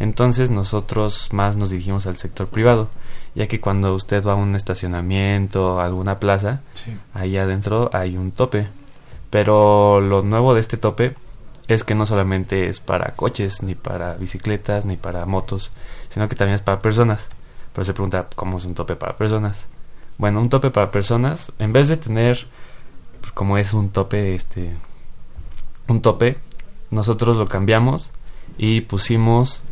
Entonces 0.00 0.50
nosotros 0.50 1.28
más 1.33 1.56
nos 1.56 1.71
dirigimos 1.71 2.06
al 2.06 2.16
sector 2.16 2.49
privado, 2.49 2.88
ya 3.37 3.47
que 3.47 3.61
cuando 3.61 3.94
usted 3.94 4.25
va 4.25 4.33
a 4.33 4.37
un 4.37 4.56
estacionamiento, 4.56 5.80
a 5.80 5.85
alguna 5.87 6.18
plaza, 6.18 6.62
Sí. 6.75 6.97
ahí 7.14 7.37
adentro 7.37 7.90
hay 7.92 8.16
un 8.16 8.33
tope. 8.33 8.66
Pero 9.30 10.00
lo 10.00 10.23
nuevo 10.23 10.54
de 10.54 10.61
este 10.61 10.76
tope 10.76 11.14
es 11.68 11.85
que 11.85 11.94
no 11.94 12.06
solamente 12.06 12.68
es 12.68 12.80
para 12.80 13.12
coches, 13.12 13.62
ni 13.62 13.75
para 13.75 14.14
bicicletas, 14.14 14.85
ni 14.85 14.97
para 14.97 15.25
motos, 15.26 15.71
sino 16.09 16.28
que 16.28 16.37
también 16.37 16.56
es 16.56 16.62
para 16.62 16.83
personas. 16.83 17.28
Pero 17.73 17.85
se 17.85 17.94
pregunta, 17.94 18.28
¿cómo 18.35 18.59
es 18.59 18.64
un 18.64 18.75
tope 18.75 18.97
para 18.97 19.16
personas? 19.16 19.66
Bueno, 20.18 20.40
un 20.40 20.49
tope 20.49 20.71
para 20.71 20.90
personas, 20.90 21.52
en 21.59 21.73
vez 21.73 21.88
de 21.88 21.97
tener, 21.97 22.47
pues 23.21 23.33
como 23.33 23.59
es 23.59 23.75
un 23.75 23.90
tope, 23.90 24.35
este, 24.35 24.76
un 25.88 26.02
tope, 26.02 26.38
nosotros 26.90 27.37
lo 27.37 27.47
cambiamos 27.47 28.11
y 28.59 28.83
pusimos 28.83 29.62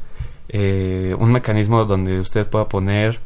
eh, 0.48 1.14
un 1.18 1.30
mecanismo 1.30 1.84
donde 1.84 2.20
usted 2.20 2.46
pueda 2.48 2.68
poner 2.68 3.20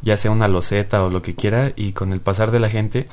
ya 0.00 0.16
sea 0.16 0.30
una 0.30 0.48
loseta 0.48 1.04
o 1.04 1.10
lo 1.10 1.22
que 1.22 1.34
quiera 1.34 1.72
y 1.76 1.92
con 1.92 2.12
el 2.12 2.20
pasar 2.20 2.50
de 2.50 2.58
la 2.58 2.68
gente 2.68 3.08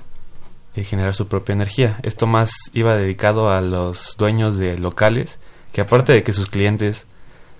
eh, 0.75 0.83
generar 0.83 1.15
su 1.15 1.27
propia 1.27 1.53
energía. 1.53 1.99
Esto 2.03 2.27
más 2.27 2.51
iba 2.73 2.95
dedicado 2.95 3.51
a 3.51 3.61
los 3.61 4.15
dueños 4.17 4.57
de 4.57 4.77
locales 4.77 5.39
que 5.71 5.81
aparte 5.81 6.13
de 6.13 6.23
que 6.23 6.33
sus 6.33 6.49
clientes 6.49 7.05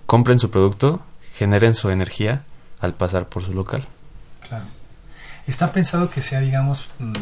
compren 0.06 0.40
su 0.40 0.50
producto, 0.50 1.02
generen 1.36 1.74
su 1.74 1.90
energía 1.90 2.44
al 2.80 2.94
pasar 2.94 3.30
por 3.30 3.44
su 3.44 3.54
local. 3.54 3.84
Claro. 4.48 4.66
Está 5.48 5.72
pensado 5.72 6.10
que 6.10 6.22
sea, 6.22 6.42
digamos, 6.42 6.90
mm, 7.00 7.14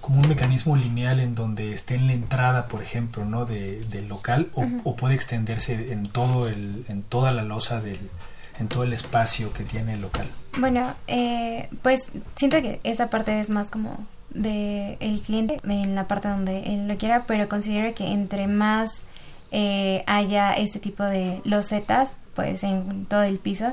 como 0.00 0.20
un 0.20 0.28
mecanismo 0.28 0.76
lineal 0.76 1.20
en 1.20 1.34
donde 1.34 1.72
esté 1.72 1.94
en 1.94 2.08
la 2.08 2.12
entrada, 2.12 2.66
por 2.66 2.82
ejemplo, 2.82 3.24
¿no? 3.24 3.44
De, 3.44 3.80
del 3.84 4.08
local 4.08 4.48
o, 4.54 4.66
o 4.84 4.96
puede 4.96 5.14
extenderse 5.14 5.92
en 5.92 6.08
todo 6.08 6.46
el, 6.46 6.84
en 6.88 7.02
toda 7.02 7.30
la 7.30 7.44
losa 7.44 7.80
del, 7.80 8.00
en 8.58 8.68
todo 8.68 8.82
el 8.82 8.92
espacio 8.92 9.52
que 9.52 9.64
tiene 9.64 9.94
el 9.94 10.00
local. 10.00 10.28
Bueno, 10.58 10.94
eh, 11.06 11.68
pues 11.82 12.00
siento 12.36 12.60
que 12.60 12.80
esa 12.82 13.10
parte 13.10 13.38
es 13.40 13.50
más 13.50 13.70
como 13.70 14.06
de 14.30 14.96
el 15.00 15.22
cliente, 15.22 15.58
en 15.64 15.94
la 15.94 16.06
parte 16.06 16.28
donde 16.28 16.74
él 16.74 16.88
lo 16.88 16.96
quiera, 16.96 17.24
pero 17.26 17.48
considero 17.48 17.94
que 17.94 18.12
entre 18.12 18.46
más 18.46 19.04
eh, 19.50 20.04
haya 20.06 20.52
este 20.52 20.78
tipo 20.78 21.04
de 21.04 21.40
losetas, 21.44 22.16
pues 22.34 22.62
en 22.64 23.06
todo 23.06 23.22
el 23.22 23.38
piso, 23.38 23.72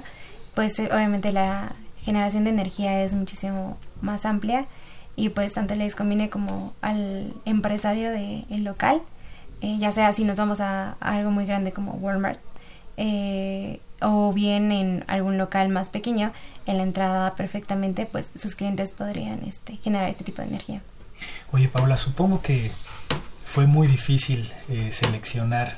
pues 0.54 0.80
eh, 0.80 0.90
obviamente 0.92 1.32
la 1.32 1.74
generación 2.02 2.44
de 2.46 2.52
energía 2.52 3.04
es 3.04 3.14
muchísimo 3.14 3.78
más 4.02 4.26
amplia 4.26 4.68
y 5.16 5.30
pues 5.30 5.54
tanto 5.54 5.76
les 5.76 5.96
conviene 5.96 6.30
como 6.30 6.74
al 6.82 7.34
empresario 7.46 8.12
del 8.12 8.64
local, 8.64 9.02
eh, 9.62 9.78
ya 9.80 9.92
sea 9.92 10.14
si 10.14 10.24
nos 10.24 10.38
vamos 10.38 10.60
a, 10.62 10.98
a 11.00 11.16
algo 11.16 11.32
muy 11.32 11.46
grande 11.46 11.72
como 11.72 11.94
Walmart, 11.94 12.40
eh, 12.98 13.80
o 14.02 14.34
bien 14.34 14.72
en 14.72 15.04
algún 15.08 15.38
local 15.38 15.70
más 15.70 15.90
pequeño, 15.90 16.34
en 16.66 16.78
la 16.78 16.84
entrada 16.84 17.36
perfectamente, 17.36 18.06
pues 18.06 18.32
sus 18.36 18.56
clientes 18.56 18.92
podrían 18.92 19.44
este, 19.44 19.78
generar 19.78 20.10
este 20.10 20.24
tipo 20.24 20.42
de 20.42 20.50
energía. 20.50 20.82
Oye, 21.52 21.68
Paula, 21.68 21.98
supongo 21.98 22.42
que 22.42 22.72
fue 23.46 23.68
muy 23.68 23.88
difícil 23.88 24.52
eh, 24.70 24.92
seleccionar 24.92 25.78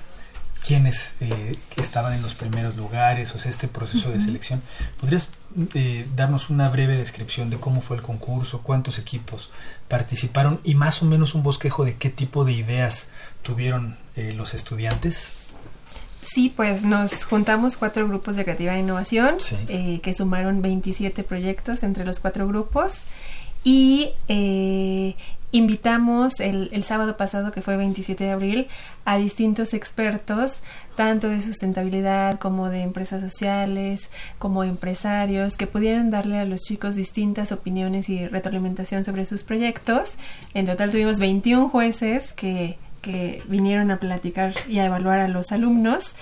quiénes 0.68 1.16
eh, 1.22 1.56
estaban 1.78 2.14
en 2.14 2.22
los 2.22 2.34
primeros 2.34 2.76
lugares, 2.76 3.34
o 3.34 3.40
sea, 3.40 3.50
este 3.50 3.70
proceso 3.70 4.10
de 4.10 4.20
selección. 4.20 4.62
¿Podrías 5.00 5.30
eh, 5.74 6.06
darnos 6.14 6.50
una 6.50 6.70
breve 6.70 6.98
descripción 6.98 7.50
de 7.50 7.58
cómo 7.58 7.82
fue 7.82 7.96
el 7.96 8.04
concurso, 8.04 8.62
cuántos 8.64 9.00
equipos 9.00 9.50
participaron 9.88 10.60
y 10.66 10.76
más 10.76 11.02
o 11.02 11.06
menos 11.06 11.36
un 11.36 11.44
bosquejo 11.44 11.86
de 11.86 11.96
qué 11.96 12.10
tipo 12.10 12.44
de 12.44 12.52
ideas 12.52 13.10
tuvieron 13.44 13.98
eh, 14.18 14.34
los 14.34 14.54
estudiantes? 14.54 15.37
Sí, 16.30 16.52
pues 16.54 16.84
nos 16.84 17.24
juntamos 17.26 17.78
cuatro 17.78 18.08
grupos 18.08 18.36
de 18.36 18.44
creatividad 18.44 18.76
e 18.76 18.80
innovación 18.80 19.36
Sí. 19.40 19.56
eh, 19.70 20.00
que 20.02 20.14
sumaron 20.14 20.62
27 20.62 21.24
proyectos 21.24 21.84
entre 21.84 22.04
los 22.06 22.20
cuatro 22.20 22.48
grupos 22.48 23.04
y 23.64 24.10
eh, 24.28 25.16
invitamos 25.52 26.40
el, 26.42 26.70
el 26.74 26.84
sábado 26.84 27.16
pasado, 27.18 27.52
que 27.52 27.62
fue 27.62 27.78
27 27.78 28.26
de 28.26 28.32
abril, 28.32 28.68
a 29.06 29.18
distintos 29.18 29.74
expertos, 29.74 30.60
tanto 30.96 31.30
de 31.30 31.40
sustentabilidad 31.40 32.40
como 32.40 32.70
de 32.70 32.82
empresas 32.82 33.22
sociales, 33.22 34.10
como 34.38 34.64
empresarios, 34.66 35.56
que 35.56 35.66
pudieran 35.68 36.12
darle 36.12 36.38
a 36.40 36.46
los 36.46 36.62
chicos 36.62 36.96
distintas 36.96 37.52
opiniones 37.54 38.10
y 38.10 38.28
retroalimentación 38.28 39.04
sobre 39.06 39.24
sus 39.26 39.44
proyectos. 39.44 40.16
En 40.54 40.66
total 40.66 40.92
tuvimos 40.92 41.20
21 41.20 41.70
jueces 41.70 42.34
que 42.34 42.78
que 43.08 43.42
vinieron 43.48 43.90
a 43.92 44.00
platicar 44.00 44.54
y 44.68 44.80
a 44.80 44.86
evaluar 44.86 45.20
a 45.20 45.28
los 45.28 45.52
alumnos. 45.52 46.16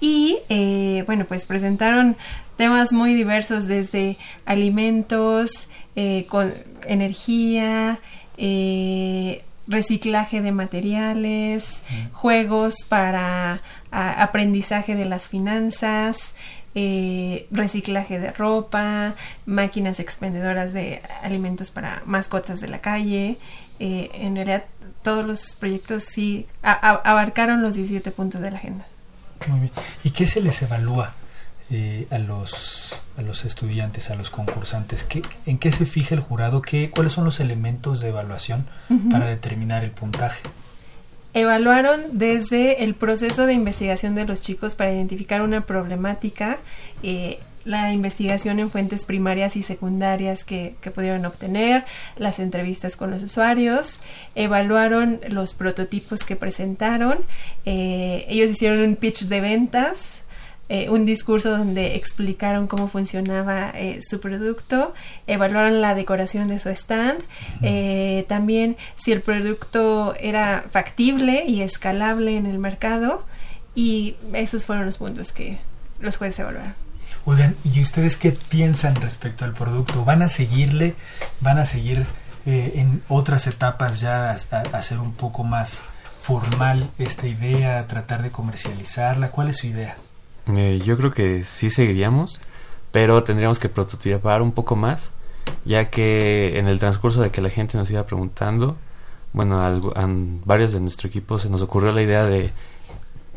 Y 0.00 0.38
eh, 0.48 1.04
bueno, 1.06 1.24
pues 1.26 1.46
presentaron 1.46 2.16
temas 2.56 2.92
muy 2.92 3.14
diversos 3.14 3.66
desde 3.66 4.16
alimentos, 4.44 5.68
eh, 5.96 6.26
con 6.28 6.52
energía, 6.86 8.00
eh, 8.36 9.44
reciclaje 9.66 10.42
de 10.42 10.52
materiales, 10.52 11.80
juegos 12.12 12.74
para 12.88 13.62
a- 13.90 14.22
aprendizaje 14.22 14.94
de 14.94 15.04
las 15.04 15.28
finanzas, 15.28 16.34
eh, 16.74 17.46
reciclaje 17.52 18.18
de 18.18 18.32
ropa, 18.32 19.14
máquinas 19.46 20.00
expendedoras 20.00 20.72
de 20.72 21.00
alimentos 21.22 21.70
para 21.70 22.02
mascotas 22.04 22.60
de 22.60 22.68
la 22.68 22.80
calle. 22.80 23.38
Eh, 23.80 24.10
en 24.14 24.34
realidad 24.36 24.64
todos 25.04 25.24
los 25.24 25.54
proyectos 25.54 26.02
sí 26.02 26.48
abarcaron 26.62 27.62
los 27.62 27.76
17 27.76 28.10
puntos 28.10 28.40
de 28.40 28.50
la 28.50 28.56
agenda. 28.56 28.86
Muy 29.46 29.60
bien. 29.60 29.72
¿Y 30.02 30.10
qué 30.10 30.26
se 30.26 30.40
les 30.40 30.62
evalúa 30.62 31.14
eh, 31.70 32.08
a, 32.10 32.18
los, 32.18 33.00
a 33.16 33.22
los 33.22 33.44
estudiantes, 33.44 34.10
a 34.10 34.16
los 34.16 34.30
concursantes? 34.30 35.04
¿Qué, 35.04 35.22
¿En 35.46 35.58
qué 35.58 35.70
se 35.70 35.86
fija 35.86 36.14
el 36.14 36.20
jurado? 36.20 36.62
¿Qué, 36.62 36.90
¿Cuáles 36.90 37.12
son 37.12 37.24
los 37.24 37.38
elementos 37.38 38.00
de 38.00 38.08
evaluación 38.08 38.66
para 39.10 39.26
determinar 39.26 39.84
el 39.84 39.90
puntaje? 39.90 40.42
Evaluaron 41.34 42.00
desde 42.12 42.84
el 42.84 42.94
proceso 42.94 43.44
de 43.44 43.52
investigación 43.52 44.14
de 44.14 44.24
los 44.24 44.40
chicos 44.40 44.74
para 44.74 44.92
identificar 44.92 45.42
una 45.42 45.66
problemática, 45.66 46.58
eh, 47.02 47.40
la 47.64 47.92
investigación 47.92 48.58
en 48.58 48.70
fuentes 48.70 49.04
primarias 49.04 49.56
y 49.56 49.62
secundarias 49.62 50.44
que, 50.44 50.76
pudieron 50.94 51.24
obtener, 51.24 51.84
las 52.16 52.38
entrevistas 52.38 52.96
con 52.96 53.10
los 53.10 53.22
usuarios, 53.22 54.00
evaluaron 54.34 55.20
los 55.28 55.54
prototipos 55.54 56.24
que 56.24 56.36
presentaron, 56.36 57.18
eh, 57.64 58.26
ellos 58.28 58.50
hicieron 58.50 58.80
un 58.80 58.96
pitch 58.96 59.24
de 59.24 59.40
ventas, 59.40 60.20
eh, 60.68 60.88
un 60.88 61.04
discurso 61.04 61.50
donde 61.50 61.94
explicaron 61.96 62.66
cómo 62.66 62.88
funcionaba 62.88 63.70
eh, 63.74 63.98
su 64.00 64.20
producto, 64.20 64.94
evaluaron 65.26 65.80
la 65.80 65.94
decoración 65.94 66.48
de 66.48 66.58
su 66.58 66.70
stand, 66.70 67.22
también 68.28 68.76
si 68.94 69.12
el 69.12 69.20
producto 69.20 70.14
era 70.18 70.64
factible 70.70 71.44
y 71.46 71.62
escalable 71.62 72.36
en 72.36 72.46
el 72.46 72.58
mercado 72.58 73.24
y 73.74 74.16
esos 74.32 74.64
fueron 74.64 74.86
los 74.86 74.98
puntos 74.98 75.32
que 75.32 75.58
los 76.00 76.16
jueces 76.16 76.40
evaluaron. 76.40 76.84
Oigan, 77.26 77.56
¿y 77.64 77.80
ustedes 77.80 78.18
qué 78.18 78.36
piensan 78.50 78.96
respecto 78.96 79.46
al 79.46 79.54
producto? 79.54 80.04
¿Van 80.04 80.20
a 80.20 80.28
seguirle? 80.28 80.94
¿Van 81.40 81.58
a 81.58 81.64
seguir 81.64 82.04
eh, 82.44 82.72
en 82.76 83.02
otras 83.08 83.46
etapas 83.46 84.00
ya 84.00 84.30
a, 84.30 84.58
hacer 84.76 84.98
un 84.98 85.14
poco 85.14 85.42
más 85.42 85.82
formal 86.20 86.90
esta 86.98 87.26
idea, 87.26 87.86
tratar 87.86 88.22
de 88.22 88.30
comercializarla? 88.30 89.30
¿Cuál 89.30 89.48
es 89.48 89.56
su 89.56 89.68
idea? 89.68 89.96
Eh, 90.54 90.82
yo 90.84 90.98
creo 90.98 91.12
que 91.12 91.44
sí 91.44 91.70
seguiríamos, 91.70 92.42
pero 92.92 93.24
tendríamos 93.24 93.58
que 93.58 93.70
prototipar 93.70 94.42
un 94.42 94.52
poco 94.52 94.76
más, 94.76 95.10
ya 95.64 95.88
que 95.88 96.58
en 96.58 96.68
el 96.68 96.78
transcurso 96.78 97.22
de 97.22 97.30
que 97.30 97.40
la 97.40 97.48
gente 97.48 97.78
nos 97.78 97.90
iba 97.90 98.04
preguntando, 98.04 98.76
bueno, 99.32 99.62
a, 99.62 99.68
a 99.68 100.06
varios 100.44 100.72
de 100.72 100.80
nuestro 100.80 101.08
equipo 101.08 101.38
se 101.38 101.48
nos 101.48 101.62
ocurrió 101.62 101.90
la 101.92 102.02
idea 102.02 102.26
de 102.26 102.52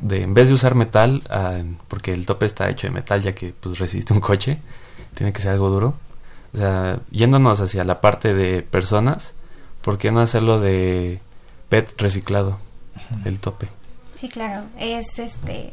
de 0.01 0.23
en 0.23 0.33
vez 0.33 0.49
de 0.49 0.53
usar 0.53 0.75
metal, 0.75 1.23
ah, 1.29 1.61
porque 1.87 2.13
el 2.13 2.25
tope 2.25 2.45
está 2.45 2.69
hecho 2.69 2.87
de 2.87 2.91
metal 2.91 3.21
ya 3.21 3.33
que 3.33 3.53
pues 3.59 3.79
resiste 3.79 4.13
un 4.13 4.19
coche, 4.19 4.59
tiene 5.13 5.33
que 5.33 5.41
ser 5.41 5.51
algo 5.51 5.69
duro. 5.69 5.95
O 6.53 6.57
sea, 6.57 6.99
yéndonos 7.11 7.59
hacia 7.61 7.83
la 7.83 8.01
parte 8.01 8.33
de 8.33 8.61
personas, 8.63 9.33
¿por 9.81 9.97
qué 9.97 10.11
no 10.11 10.21
hacerlo 10.21 10.59
de 10.59 11.19
PET 11.69 11.99
reciclado, 11.99 12.59
el 13.25 13.39
tope? 13.39 13.67
Sí, 14.13 14.29
claro, 14.29 14.63
es 14.79 15.19
este 15.19 15.71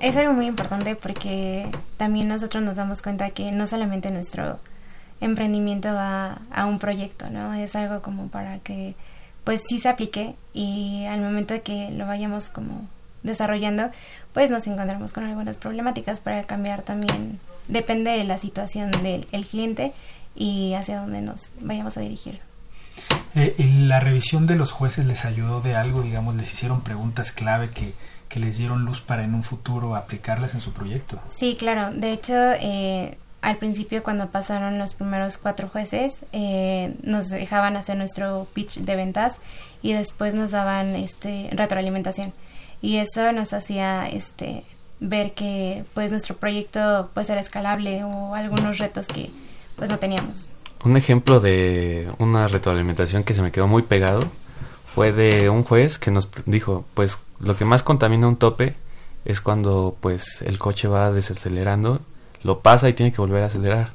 es 0.00 0.16
algo 0.16 0.32
muy 0.32 0.46
importante 0.46 0.94
porque 0.94 1.70
también 1.96 2.28
nosotros 2.28 2.62
nos 2.62 2.76
damos 2.76 3.00
cuenta 3.00 3.30
que 3.30 3.52
no 3.52 3.66
solamente 3.66 4.10
nuestro 4.10 4.58
emprendimiento 5.20 5.92
va 5.94 6.42
a 6.52 6.66
un 6.66 6.78
proyecto, 6.78 7.30
¿no? 7.30 7.54
Es 7.54 7.76
algo 7.76 8.02
como 8.02 8.28
para 8.28 8.58
que 8.58 8.94
pues 9.44 9.62
sí 9.66 9.78
se 9.78 9.88
aplique 9.88 10.34
y 10.52 11.06
al 11.06 11.20
momento 11.20 11.54
de 11.54 11.62
que 11.62 11.90
lo 11.92 12.06
vayamos 12.06 12.50
como 12.50 12.88
desarrollando, 13.22 13.90
pues 14.32 14.50
nos 14.50 14.66
encontramos 14.66 15.12
con 15.12 15.24
algunas 15.24 15.56
problemáticas 15.56 16.20
para 16.20 16.44
cambiar 16.44 16.82
también. 16.82 17.40
Depende 17.68 18.12
de 18.12 18.24
la 18.24 18.38
situación 18.38 18.90
del 19.02 19.46
cliente 19.46 19.92
y 20.34 20.74
hacia 20.74 21.00
dónde 21.00 21.22
nos 21.22 21.52
vayamos 21.60 21.96
a 21.96 22.00
dirigir. 22.00 22.40
Eh, 23.34 23.54
¿La 23.58 24.00
revisión 24.00 24.46
de 24.46 24.56
los 24.56 24.72
jueces 24.72 25.06
les 25.06 25.24
ayudó 25.24 25.60
de 25.60 25.74
algo? 25.74 26.02
Digamos, 26.02 26.34
les 26.36 26.52
hicieron 26.52 26.80
preguntas 26.80 27.32
clave 27.32 27.70
que, 27.70 27.92
que 28.28 28.40
les 28.40 28.56
dieron 28.56 28.84
luz 28.84 29.00
para 29.00 29.24
en 29.24 29.34
un 29.34 29.44
futuro 29.44 29.94
aplicarlas 29.94 30.54
en 30.54 30.60
su 30.60 30.72
proyecto. 30.72 31.20
Sí, 31.28 31.56
claro. 31.58 31.90
De 31.90 32.12
hecho, 32.12 32.34
eh, 32.34 33.18
al 33.42 33.58
principio 33.58 34.02
cuando 34.02 34.30
pasaron 34.30 34.78
los 34.78 34.94
primeros 34.94 35.36
cuatro 35.36 35.68
jueces, 35.68 36.24
eh, 36.32 36.94
nos 37.02 37.28
dejaban 37.28 37.76
hacer 37.76 37.96
nuestro 37.96 38.46
pitch 38.54 38.78
de 38.78 38.96
ventas 38.96 39.38
y 39.82 39.92
después 39.92 40.34
nos 40.34 40.50
daban 40.52 40.96
este 40.96 41.48
retroalimentación 41.52 42.32
y 42.80 42.96
eso 42.96 43.32
nos 43.32 43.52
hacía 43.52 44.08
este 44.08 44.64
ver 45.00 45.34
que 45.34 45.84
pues 45.94 46.10
nuestro 46.10 46.36
proyecto 46.36 47.10
pues 47.14 47.28
era 47.30 47.40
escalable 47.40 48.04
o 48.04 48.34
algunos 48.34 48.78
retos 48.78 49.06
que 49.06 49.30
pues 49.76 49.90
no 49.90 49.98
teníamos. 49.98 50.50
Un 50.84 50.96
ejemplo 50.96 51.40
de 51.40 52.10
una 52.18 52.48
retroalimentación 52.48 53.24
que 53.24 53.34
se 53.34 53.42
me 53.42 53.52
quedó 53.52 53.66
muy 53.66 53.82
pegado 53.82 54.24
fue 54.94 55.12
de 55.12 55.50
un 55.50 55.62
juez 55.62 55.98
que 55.98 56.10
nos 56.10 56.28
dijo, 56.46 56.84
pues 56.94 57.18
lo 57.40 57.56
que 57.56 57.64
más 57.64 57.82
contamina 57.82 58.28
un 58.28 58.36
tope 58.36 58.74
es 59.24 59.40
cuando 59.40 59.96
pues 60.00 60.42
el 60.42 60.58
coche 60.58 60.88
va 60.88 61.10
desacelerando, 61.10 62.00
lo 62.42 62.60
pasa 62.60 62.88
y 62.88 62.94
tiene 62.94 63.12
que 63.12 63.20
volver 63.20 63.42
a 63.42 63.46
acelerar. 63.46 63.90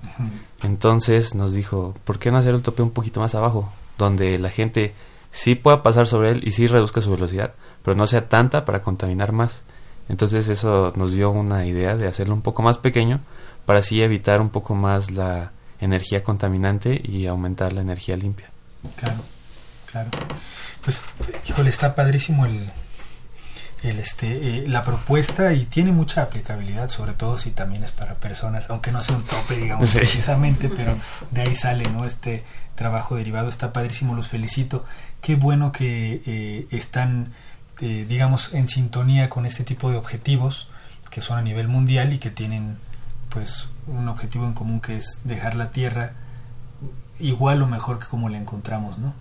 Entonces 0.62 1.34
nos 1.34 1.54
dijo, 1.54 1.96
¿por 2.04 2.20
qué 2.20 2.32
no 2.32 2.38
hacer 2.38 2.54
un 2.54 2.62
tope 2.62 2.84
un 2.84 2.92
poquito 2.92 3.20
más 3.20 3.34
abajo? 3.34 3.72
Donde 3.98 4.38
la 4.38 4.50
gente 4.50 4.94
sí 5.32 5.56
pueda 5.56 5.82
pasar 5.82 6.06
sobre 6.06 6.32
él 6.32 6.42
y 6.46 6.52
sí 6.52 6.68
reduzca 6.68 7.02
su 7.02 7.12
velocidad, 7.12 7.54
pero 7.84 7.96
no 7.96 8.08
sea 8.08 8.30
tanta 8.30 8.66
para 8.66 8.82
contaminar 8.82 9.32
más. 9.32 9.64
Entonces 10.10 10.50
eso 10.50 10.92
nos 10.96 11.14
dio 11.14 11.30
una 11.32 11.66
idea 11.66 11.96
de 11.96 12.08
hacerlo 12.08 12.34
un 12.34 12.42
poco 12.42 12.62
más 12.62 12.78
pequeño 12.78 13.22
para 13.66 13.80
así 13.80 14.02
evitar 14.02 14.42
un 14.42 14.50
poco 14.50 14.76
más 14.76 15.12
la 15.12 15.52
energía 15.80 16.24
contaminante 16.24 17.02
y 17.04 17.28
aumentar 17.28 17.74
la 17.74 17.82
energía 17.82 18.16
limpia. 18.16 18.50
Claro, 18.98 19.22
claro. 19.92 20.10
Pues, 20.84 21.02
híjole, 21.48 21.70
está 21.70 21.96
padrísimo 21.96 22.46
el, 22.46 22.68
el 23.84 24.00
este, 24.00 24.58
eh, 24.58 24.68
la 24.68 24.82
propuesta 24.82 25.54
y 25.54 25.66
tiene 25.66 25.92
mucha 25.92 26.24
aplicabilidad, 26.24 26.88
sobre 26.88 27.14
todo 27.14 27.38
si 27.38 27.52
también 27.52 27.84
es 27.84 27.92
para 27.92 28.16
personas, 28.16 28.70
aunque 28.70 28.92
no 28.92 29.02
sea 29.02 29.16
un 29.16 29.24
tope, 29.24 29.56
digamos, 29.56 29.94
precisamente, 29.94 30.70
pero 30.76 30.98
de 31.32 31.42
ahí 31.42 31.56
sale, 31.56 31.90
¿no? 31.90 32.06
Este 32.06 32.44
trabajo 32.76 33.16
derivado 33.16 33.50
está 33.50 33.74
padrísimo, 33.74 34.16
los 34.16 34.28
felicito. 34.28 34.86
Qué 35.22 35.36
bueno 35.36 35.72
que 35.72 36.22
eh, 36.26 36.68
están 36.72 37.34
eh, 37.82 38.06
digamos, 38.08 38.54
en 38.54 38.68
sintonía 38.68 39.30
con 39.30 39.46
este 39.46 39.64
tipo 39.64 39.90
de 39.90 39.98
objetivos 39.98 40.70
que 41.10 41.22
son 41.22 41.38
a 41.38 41.42
nivel 41.42 41.68
mundial 41.68 42.14
y 42.14 42.20
que 42.20 42.30
tienen 42.30 42.78
pues 43.30 43.68
un 43.88 44.08
objetivo 44.08 44.46
en 44.46 44.54
común 44.54 44.82
que 44.82 44.98
es 44.98 45.20
dejar 45.24 45.56
la 45.56 45.72
Tierra 45.72 46.14
igual 47.20 47.62
o 47.62 47.68
mejor 47.68 48.00
que 48.00 48.06
como 48.06 48.30
la 48.30 48.38
encontramos, 48.38 48.98
¿no? 48.98 49.14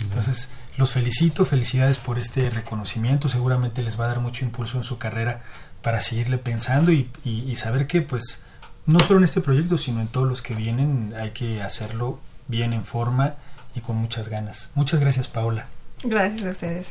Entonces, 0.00 0.48
los 0.78 0.92
felicito, 0.92 1.44
felicidades 1.44 1.98
por 1.98 2.18
este 2.18 2.48
reconocimiento, 2.48 3.28
seguramente 3.28 3.82
les 3.82 4.00
va 4.00 4.06
a 4.06 4.08
dar 4.08 4.20
mucho 4.20 4.44
impulso 4.44 4.78
en 4.78 4.84
su 4.84 4.98
carrera 4.98 5.42
para 5.82 6.00
seguirle 6.00 6.38
pensando 6.38 6.92
y, 6.92 7.10
y 7.24 7.54
saber 7.56 7.86
que 7.86 8.00
pues 8.00 8.42
no 8.86 9.00
solo 9.00 9.18
en 9.18 9.24
este 9.24 9.40
proyecto, 9.40 9.76
sino 9.76 10.00
en 10.00 10.08
todos 10.08 10.26
los 10.26 10.42
que 10.42 10.54
vienen 10.54 11.12
hay 11.18 11.32
que 11.32 11.62
hacerlo 11.62 12.20
bien 12.48 12.72
en 12.72 12.84
forma 12.84 13.34
y 13.74 13.80
con 13.80 13.96
muchas 13.96 14.28
ganas. 14.28 14.70
Muchas 14.74 15.00
gracias, 15.00 15.28
Paola. 15.28 15.66
Gracias 16.04 16.46
a 16.46 16.50
ustedes. 16.50 16.88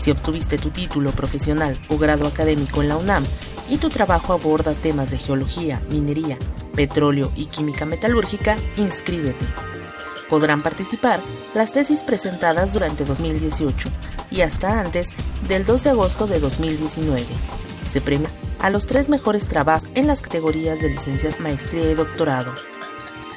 Si 0.00 0.10
obtuviste 0.10 0.58
tu 0.58 0.70
título 0.70 1.12
profesional 1.12 1.78
o 1.88 1.96
grado 1.96 2.26
académico 2.26 2.82
en 2.82 2.88
la 2.88 2.96
UNAM 2.96 3.22
y 3.70 3.78
tu 3.78 3.88
trabajo 3.88 4.32
aborda 4.32 4.74
temas 4.74 5.12
de 5.12 5.18
geología, 5.18 5.80
minería, 5.92 6.36
petróleo 6.74 7.30
y 7.36 7.46
química 7.46 7.84
metalúrgica, 7.84 8.56
inscríbete. 8.76 9.46
Podrán 10.28 10.64
participar 10.64 11.22
las 11.54 11.72
tesis 11.72 12.02
presentadas 12.02 12.72
durante 12.72 13.04
2018 13.04 13.88
y 14.32 14.40
hasta 14.40 14.80
antes 14.80 15.06
del 15.46 15.64
2 15.64 15.84
de 15.84 15.90
agosto 15.90 16.26
de 16.26 16.40
2019. 16.40 17.24
Se 17.88 18.00
premia 18.00 18.28
a 18.62 18.70
los 18.70 18.86
tres 18.86 19.08
mejores 19.08 19.48
trabajos 19.48 19.90
en 19.94 20.06
las 20.06 20.20
categorías 20.22 20.80
de 20.80 20.90
licencias, 20.90 21.40
maestría 21.40 21.90
y 21.90 21.94
doctorado. 21.94 22.52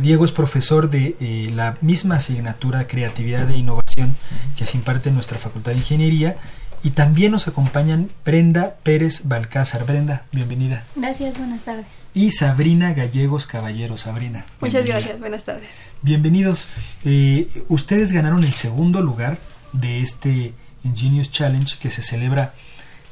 Diego 0.00 0.24
es 0.24 0.32
profesor 0.32 0.88
de 0.88 1.14
eh, 1.20 1.52
la 1.54 1.76
misma 1.82 2.16
asignatura 2.16 2.86
Creatividad 2.86 3.50
e 3.50 3.58
Innovación 3.58 4.16
que 4.56 4.64
se 4.64 4.78
imparte 4.78 5.10
en 5.10 5.14
nuestra 5.14 5.38
Facultad 5.38 5.72
de 5.72 5.78
Ingeniería 5.78 6.38
y 6.82 6.90
también 6.90 7.32
nos 7.32 7.48
acompañan 7.48 8.08
Brenda 8.24 8.76
Pérez 8.82 9.22
Balcázar. 9.24 9.84
Brenda, 9.84 10.24
bienvenida. 10.32 10.84
Gracias, 10.94 11.36
buenas 11.36 11.62
tardes. 11.62 11.86
Y 12.14 12.30
Sabrina 12.30 12.92
Gallegos 12.94 13.46
Caballero. 13.46 13.96
Sabrina. 13.96 14.44
Muchas 14.60 14.84
bienvenida. 14.84 14.94
gracias, 14.98 15.20
buenas 15.20 15.44
tardes. 15.44 15.68
Bienvenidos. 16.02 16.68
Eh, 17.04 17.48
ustedes 17.68 18.12
ganaron 18.12 18.44
el 18.44 18.52
segundo 18.52 19.00
lugar 19.00 19.38
de 19.72 20.00
este 20.02 20.54
Ingenious 20.84 21.30
Challenge 21.30 21.76
que 21.78 21.90
se 21.90 22.02
celebra 22.02 22.54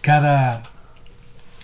cada, 0.01 0.63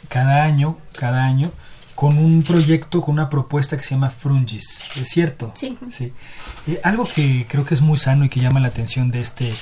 cada 0.08 0.42
año, 0.44 0.78
cada 0.98 1.24
año, 1.24 1.50
con 1.94 2.18
un 2.18 2.42
proyecto, 2.42 3.00
con 3.00 3.14
una 3.14 3.30
propuesta 3.30 3.76
que 3.76 3.84
se 3.84 3.90
llama 3.90 4.10
Frungis. 4.10 4.80
¿Es 4.96 5.08
cierto? 5.08 5.52
Sí. 5.56 5.78
Sí. 5.90 6.12
Eh, 6.66 6.80
algo 6.82 7.04
que 7.04 7.46
creo 7.48 7.64
que 7.64 7.74
es 7.74 7.80
muy 7.80 7.98
sano 7.98 8.24
y 8.24 8.28
que 8.28 8.40
llama 8.40 8.60
la 8.60 8.68
atención 8.68 9.10
de 9.10 9.20
este, 9.20 9.52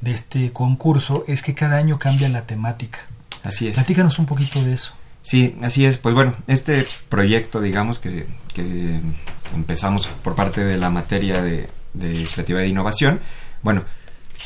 de 0.00 0.12
este 0.12 0.52
concurso 0.52 1.24
es 1.26 1.42
que 1.42 1.54
cada 1.54 1.76
año 1.76 1.98
cambia 1.98 2.28
la 2.28 2.46
temática. 2.46 3.00
Así 3.42 3.68
es. 3.68 3.74
Platícanos 3.74 4.18
un 4.18 4.26
poquito 4.26 4.62
de 4.62 4.72
eso. 4.72 4.94
Sí, 5.22 5.56
así 5.60 5.84
es. 5.84 5.98
Pues 5.98 6.14
bueno, 6.14 6.34
este 6.46 6.86
proyecto, 7.08 7.60
digamos, 7.60 7.98
que, 7.98 8.26
que 8.54 9.00
empezamos 9.54 10.08
por 10.22 10.34
parte 10.34 10.64
de 10.64 10.78
la 10.78 10.90
materia 10.90 11.42
de, 11.42 11.68
de 11.92 12.26
creatividad 12.32 12.64
e 12.64 12.68
innovación, 12.68 13.20
bueno, 13.62 13.84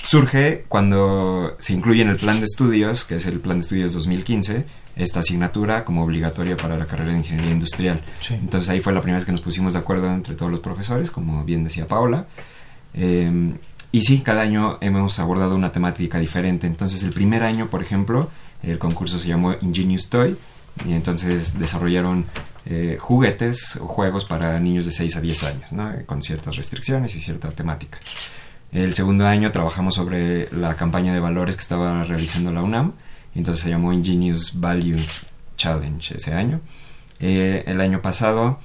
surge 0.03 0.65
cuando 0.69 1.57
se 1.59 1.73
incluye 1.73 2.03
en 2.03 2.09
el 2.09 2.17
plan 2.17 2.41
de 2.41 2.45
estudios, 2.45 3.05
que 3.05 3.17
es 3.17 3.27
el 3.27 3.41
plan 3.41 3.59
de 3.59 3.63
estudios 3.63 3.93
2015, 3.93 4.65
esta 4.97 5.21
asignatura 5.21 5.85
como 5.85 6.05
obligatoria 6.05 6.57
para 6.57 6.77
la 6.77 6.87
carrera 6.87 7.13
de 7.13 7.19
ingeniería 7.19 7.53
industrial. 7.53 8.03
Sí. 8.21 8.35
Entonces 8.35 8.69
ahí 8.71 8.81
fue 8.81 8.93
la 8.93 9.01
primera 9.01 9.19
vez 9.19 9.25
que 9.25 9.33
nos 9.33 9.41
pusimos 9.41 9.73
de 9.73 9.79
acuerdo 9.79 10.13
entre 10.13 10.35
todos 10.35 10.51
los 10.51 10.61
profesores, 10.61 11.11
como 11.11 11.45
bien 11.45 11.65
decía 11.65 11.87
Paola. 11.87 12.27
Eh, 12.95 13.55
y 13.95 14.03
sí, 14.03 14.23
cada 14.23 14.43
año 14.43 14.77
hemos 14.81 15.21
abordado 15.21 15.55
una 15.55 15.71
temática 15.71 16.19
diferente. 16.19 16.67
Entonces 16.67 17.05
el 17.05 17.13
primer 17.13 17.45
año, 17.45 17.69
por 17.69 17.81
ejemplo, 17.81 18.29
el 18.65 18.77
concurso 18.77 19.21
se 19.21 19.29
llamó 19.29 19.55
Ingenious 19.61 20.09
Toy 20.09 20.37
y 20.85 20.95
entonces 20.95 21.61
desarrollaron 21.61 22.27
eh, 22.67 22.97
juguetes 22.99 23.77
o 23.77 23.87
juegos 23.87 24.25
para 24.25 24.59
niños 24.59 24.85
de 24.87 24.91
6 24.91 25.15
a 25.15 25.21
10 25.21 25.45
años, 25.45 25.73
¿no? 25.73 25.93
con 26.07 26.23
ciertas 26.23 26.57
restricciones 26.57 27.15
y 27.15 27.21
cierta 27.21 27.53
temática. 27.53 28.01
El 28.73 28.95
segundo 28.95 29.29
año 29.29 29.53
trabajamos 29.53 29.95
sobre 29.95 30.49
la 30.51 30.75
campaña 30.75 31.15
de 31.15 31.21
valores 31.21 31.55
que 31.55 31.63
estaba 31.63 32.03
realizando 32.03 32.51
la 32.51 32.65
UNAM, 32.65 32.95
y 33.33 33.39
entonces 33.39 33.63
se 33.63 33.71
llamó 33.71 33.93
Ingenious 33.93 34.59
Value 34.59 34.99
Challenge 35.57 36.17
ese 36.17 36.35
año. 36.35 36.61
Eh, 37.21 37.63
el 37.69 37.81
año 37.81 38.03
pasado 38.03 38.59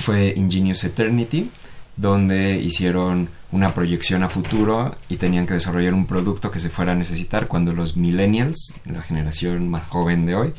fue 0.00 0.32
Ingenious 0.34 0.82
Eternity, 0.84 1.50
donde 1.98 2.58
hicieron 2.58 3.28
una 3.50 3.74
proyección 3.74 4.22
a 4.22 4.28
futuro 4.28 4.94
y 5.08 5.16
tenían 5.16 5.46
que 5.46 5.54
desarrollar 5.54 5.94
un 5.94 6.06
producto 6.06 6.50
que 6.50 6.60
se 6.60 6.70
fuera 6.70 6.92
a 6.92 6.94
necesitar 6.94 7.48
cuando 7.48 7.72
los 7.72 7.96
millennials, 7.96 8.74
la 8.84 9.02
generación 9.02 9.68
más 9.68 9.88
joven 9.88 10.24
de 10.24 10.34
hoy, 10.34 10.54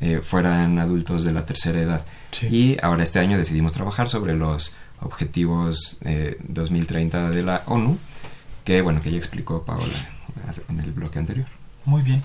eh, 0.00 0.20
fueran 0.22 0.78
adultos 0.78 1.24
de 1.24 1.32
la 1.32 1.44
tercera 1.44 1.80
edad. 1.80 2.04
Sí. 2.32 2.46
Y 2.46 2.76
ahora 2.82 3.04
este 3.04 3.18
año 3.18 3.38
decidimos 3.38 3.72
trabajar 3.72 4.08
sobre 4.08 4.34
los 4.34 4.74
objetivos 5.00 5.98
eh, 6.02 6.38
2030 6.48 7.30
de 7.30 7.42
la 7.42 7.62
ONU, 7.66 7.98
que 8.64 8.82
bueno, 8.82 9.00
que 9.00 9.10
ya 9.10 9.18
explicó 9.18 9.62
Paola 9.64 9.94
en 10.68 10.80
el 10.80 10.92
bloque 10.92 11.18
anterior. 11.18 11.46
Muy 11.84 12.02
bien. 12.02 12.22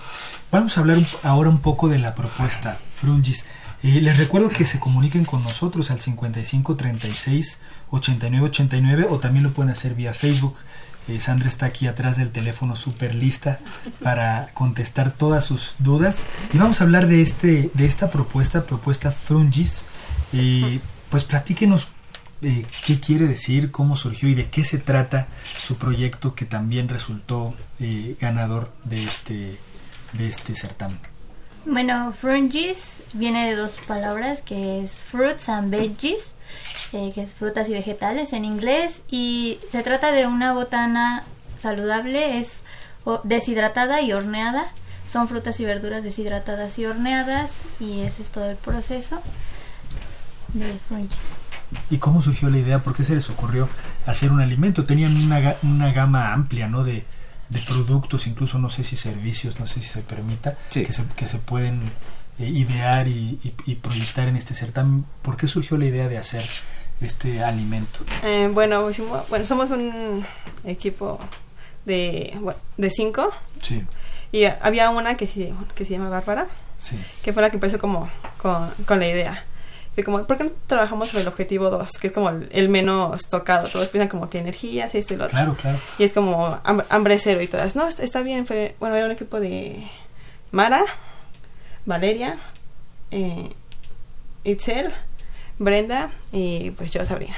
Vamos 0.50 0.76
a 0.76 0.80
hablar 0.80 0.98
ahora 1.22 1.50
un 1.50 1.60
poco 1.60 1.88
de 1.88 1.98
la 1.98 2.14
propuesta 2.14 2.78
Frungis. 2.94 3.46
Eh, 3.82 4.00
les 4.00 4.18
recuerdo 4.18 4.48
que 4.48 4.66
se 4.66 4.80
comuniquen 4.80 5.24
con 5.24 5.42
nosotros 5.44 5.90
al 5.90 6.00
55 6.00 6.76
36 7.90 8.42
89 8.42 8.46
89 8.46 9.06
o 9.10 9.18
también 9.18 9.44
lo 9.44 9.52
pueden 9.52 9.72
hacer 9.72 9.94
vía 9.94 10.12
Facebook. 10.12 10.56
Eh, 11.08 11.20
Sandra 11.20 11.48
está 11.48 11.66
aquí 11.66 11.86
atrás 11.86 12.16
del 12.16 12.32
teléfono 12.32 12.74
súper 12.74 13.14
lista 13.14 13.60
para 14.02 14.48
contestar 14.54 15.12
todas 15.12 15.44
sus 15.44 15.74
dudas. 15.78 16.26
Y 16.52 16.58
vamos 16.58 16.80
a 16.80 16.84
hablar 16.84 17.06
de, 17.06 17.22
este, 17.22 17.70
de 17.74 17.86
esta 17.86 18.10
propuesta, 18.10 18.64
propuesta 18.64 19.12
Frungis. 19.12 19.84
Eh, 20.32 20.80
pues 21.10 21.22
platíquenos 21.22 21.88
eh, 22.42 22.66
qué 22.84 22.98
quiere 22.98 23.28
decir, 23.28 23.70
cómo 23.70 23.94
surgió 23.94 24.28
y 24.28 24.34
de 24.34 24.50
qué 24.50 24.64
se 24.64 24.78
trata 24.78 25.28
su 25.64 25.76
proyecto 25.76 26.34
que 26.34 26.44
también 26.44 26.88
resultó 26.88 27.54
ganador 28.20 28.72
de 28.84 29.04
este, 29.04 29.58
de 30.14 30.26
este 30.26 30.54
certamen. 30.54 30.98
Bueno, 31.68 32.12
Frungis 32.12 33.02
viene 33.12 33.50
de 33.50 33.56
dos 33.56 33.72
palabras 33.88 34.40
que 34.40 34.82
es 34.82 35.02
fruits 35.02 35.48
and 35.48 35.68
veggies, 35.68 36.30
eh, 36.92 37.10
que 37.12 37.22
es 37.22 37.34
frutas 37.34 37.68
y 37.68 37.72
vegetales 37.72 38.32
en 38.32 38.44
inglés, 38.44 39.02
y 39.10 39.58
se 39.72 39.82
trata 39.82 40.12
de 40.12 40.28
una 40.28 40.52
botana 40.52 41.24
saludable, 41.58 42.38
es 42.38 42.62
deshidratada 43.24 44.00
y 44.00 44.12
horneada. 44.12 44.68
Son 45.08 45.26
frutas 45.26 45.58
y 45.58 45.64
verduras 45.64 46.04
deshidratadas 46.04 46.78
y 46.78 46.86
horneadas, 46.86 47.52
y 47.80 48.02
ese 48.02 48.22
es 48.22 48.30
todo 48.30 48.48
el 48.48 48.56
proceso 48.56 49.20
de 50.54 50.72
Frungis. 50.86 51.18
¿Y 51.90 51.98
cómo 51.98 52.22
surgió 52.22 52.48
la 52.48 52.58
idea? 52.58 52.78
¿Por 52.78 52.94
qué 52.94 53.02
se 53.02 53.16
les 53.16 53.28
ocurrió 53.28 53.68
hacer 54.06 54.30
un 54.30 54.40
alimento? 54.40 54.84
Tenían 54.84 55.16
una, 55.16 55.56
una 55.64 55.92
gama 55.92 56.32
amplia 56.32 56.68
¿no? 56.68 56.84
de, 56.84 57.04
de 57.48 57.60
productos, 57.60 58.26
incluso 58.26 58.58
no 58.58 58.68
sé 58.70 58.82
si 58.84 58.96
servicios, 58.96 59.60
no 59.60 59.66
sé 59.66 59.80
si 59.80 59.88
se 59.88 60.02
permita, 60.02 60.56
Sí. 60.70 60.84
que, 60.84 60.92
se, 60.92 61.04
que 61.16 61.28
se 61.28 61.38
pueden 61.38 61.80
eh, 62.38 62.44
idear 62.48 63.08
y, 63.08 63.38
y- 63.44 63.54
y 63.66 63.74
proyectar 63.76 64.28
en 64.28 64.36
este 64.36 64.54
certamen. 64.54 65.04
¿Por 65.22 65.36
qué 65.36 65.46
surgió 65.48 65.76
la 65.76 65.84
idea 65.86 66.08
de 66.08 66.18
hacer 66.18 66.44
este 67.00 67.42
alimento? 67.44 68.00
Eh, 68.24 68.50
bueno, 68.52 68.88
bueno, 69.28 69.46
somos 69.46 69.70
un 69.70 70.24
equipo 70.64 71.18
de, 71.84 72.32
bueno, 72.40 72.58
de 72.76 72.90
cinco 72.90 73.30
Sí, 73.62 73.82
y 74.32 74.44
había 74.44 74.90
una 74.90 75.16
que 75.16 75.26
se, 75.26 75.52
que 75.74 75.84
se 75.84 75.92
llama 75.92 76.08
Bárbara, 76.10 76.46
sí, 76.78 76.96
que 77.22 77.32
fue 77.32 77.42
la 77.42 77.50
que 77.50 77.56
empezó 77.56 77.78
como 77.78 78.10
con, 78.38 78.70
con 78.86 78.98
la 78.98 79.08
idea. 79.08 79.44
Como, 80.04 80.26
¿por 80.26 80.36
qué 80.36 80.44
no 80.44 80.50
trabajamos 80.66 81.08
sobre 81.08 81.22
el 81.22 81.28
objetivo 81.28 81.70
2? 81.70 81.90
Que 81.98 82.08
es 82.08 82.12
como 82.12 82.28
el, 82.28 82.48
el 82.52 82.68
menos 82.68 83.26
tocado. 83.26 83.68
Todos 83.68 83.88
piensan 83.88 84.08
como 84.08 84.28
que 84.28 84.38
energías, 84.38 84.94
esto 84.94 85.14
y 85.14 85.16
lo 85.16 85.24
otro. 85.24 85.36
claro, 85.36 85.54
claro. 85.54 85.78
Y 85.98 86.04
es 86.04 86.12
como 86.12 86.60
hambre, 86.88 87.18
cero 87.18 87.40
y 87.42 87.48
todas. 87.48 87.76
No, 87.76 87.88
está, 87.88 88.02
está 88.02 88.22
bien. 88.22 88.46
Fue, 88.46 88.74
bueno, 88.78 88.96
era 88.96 89.06
un 89.06 89.12
equipo 89.12 89.40
de 89.40 89.86
Mara, 90.50 90.84
Valeria, 91.86 92.38
eh, 93.10 93.52
Itzel, 94.44 94.92
Brenda 95.58 96.10
y 96.32 96.72
pues 96.72 96.92
yo, 96.92 97.04
Sabrina. 97.04 97.36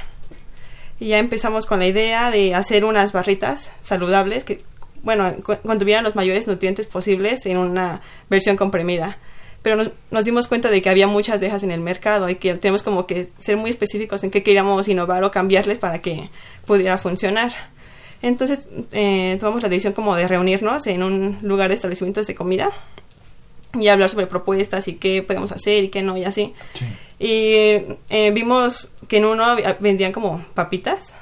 Y 0.99 1.09
ya 1.09 1.19
empezamos 1.19 1.65
con 1.65 1.79
la 1.79 1.87
idea 1.87 2.29
de 2.29 2.53
hacer 2.55 2.83
unas 2.83 3.13
barritas 3.13 3.71
saludables 3.81 4.43
que 4.43 4.63
bueno, 5.01 5.33
contuvieran 5.63 6.03
los 6.03 6.15
mayores 6.15 6.47
nutrientes 6.47 6.87
posibles 6.87 7.45
en 7.45 7.57
una 7.57 8.01
versión 8.29 8.57
comprimida. 8.57 9.17
Pero 9.61 9.75
nos, 9.75 9.91
nos, 10.09 10.25
dimos 10.25 10.47
cuenta 10.47 10.69
de 10.69 10.81
que 10.81 10.89
había 10.89 11.07
muchas 11.07 11.41
dejas 11.41 11.63
en 11.63 11.71
el 11.71 11.81
mercado 11.81 12.29
y 12.29 12.35
que 12.35 12.55
tenemos 12.55 12.81
como 12.83 13.05
que 13.05 13.29
ser 13.39 13.57
muy 13.57 13.69
específicos 13.69 14.23
en 14.23 14.31
qué 14.31 14.41
queríamos 14.41 14.87
innovar 14.87 15.23
o 15.23 15.31
cambiarles 15.31 15.77
para 15.79 16.01
que 16.01 16.29
pudiera 16.65 16.97
funcionar. 16.97 17.51
Entonces 18.21 18.67
eh, 18.91 19.37
tomamos 19.39 19.61
la 19.61 19.69
decisión 19.69 19.93
como 19.93 20.15
de 20.15 20.27
reunirnos 20.27 20.87
en 20.87 21.03
un 21.03 21.37
lugar 21.41 21.69
de 21.69 21.75
establecimientos 21.75 22.27
de 22.27 22.35
comida 22.35 22.71
y 23.79 23.87
hablar 23.87 24.09
sobre 24.09 24.27
propuestas 24.27 24.87
y 24.87 24.93
qué 24.93 25.23
podemos 25.23 25.51
hacer 25.51 25.83
y 25.85 25.89
qué 25.89 26.01
no 26.01 26.17
y 26.17 26.25
así. 26.25 26.53
Y 27.17 27.53
eh, 28.09 28.31
vimos 28.33 28.89
que 29.07 29.17
en 29.17 29.25
uno 29.25 29.55
vendían 29.79 30.11
como 30.11 30.43
papitas. 30.53 31.13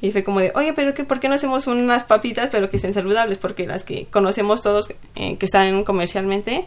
Y 0.00 0.12
fue 0.12 0.22
como 0.22 0.38
de, 0.38 0.52
oye, 0.54 0.72
pero 0.74 0.94
qué, 0.94 1.02
¿por 1.02 1.18
qué 1.18 1.28
no 1.28 1.34
hacemos 1.34 1.66
unas 1.66 2.04
papitas 2.04 2.48
pero 2.52 2.70
que 2.70 2.78
sean 2.78 2.94
saludables? 2.94 3.38
Porque 3.38 3.66
las 3.66 3.82
que 3.82 4.06
conocemos 4.06 4.62
todos 4.62 4.90
eh, 5.16 5.36
que 5.38 5.46
están 5.46 5.82
comercialmente 5.82 6.66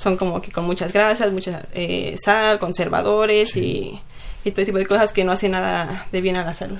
son 0.00 0.16
como 0.16 0.40
que 0.40 0.50
con 0.50 0.64
muchas 0.64 0.94
grasas, 0.94 1.30
mucha 1.30 1.60
eh, 1.74 2.16
sal, 2.18 2.58
conservadores 2.58 3.54
y, 3.56 4.00
y 4.44 4.50
todo 4.52 4.64
tipo 4.64 4.78
de 4.78 4.86
cosas 4.86 5.12
que 5.12 5.24
no 5.24 5.32
hacen 5.32 5.52
nada 5.52 6.06
de 6.10 6.22
bien 6.22 6.38
a 6.38 6.44
la 6.44 6.54
salud. 6.54 6.78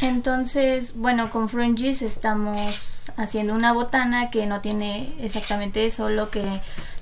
Entonces, 0.00 0.92
bueno, 0.94 1.30
con 1.30 1.48
Frungis 1.48 2.02
estamos 2.02 3.02
haciendo 3.16 3.54
una 3.54 3.72
botana 3.72 4.30
que 4.30 4.46
no 4.46 4.60
tiene 4.60 5.12
exactamente 5.20 5.84
eso, 5.84 6.08
lo 6.08 6.30
que, 6.30 6.44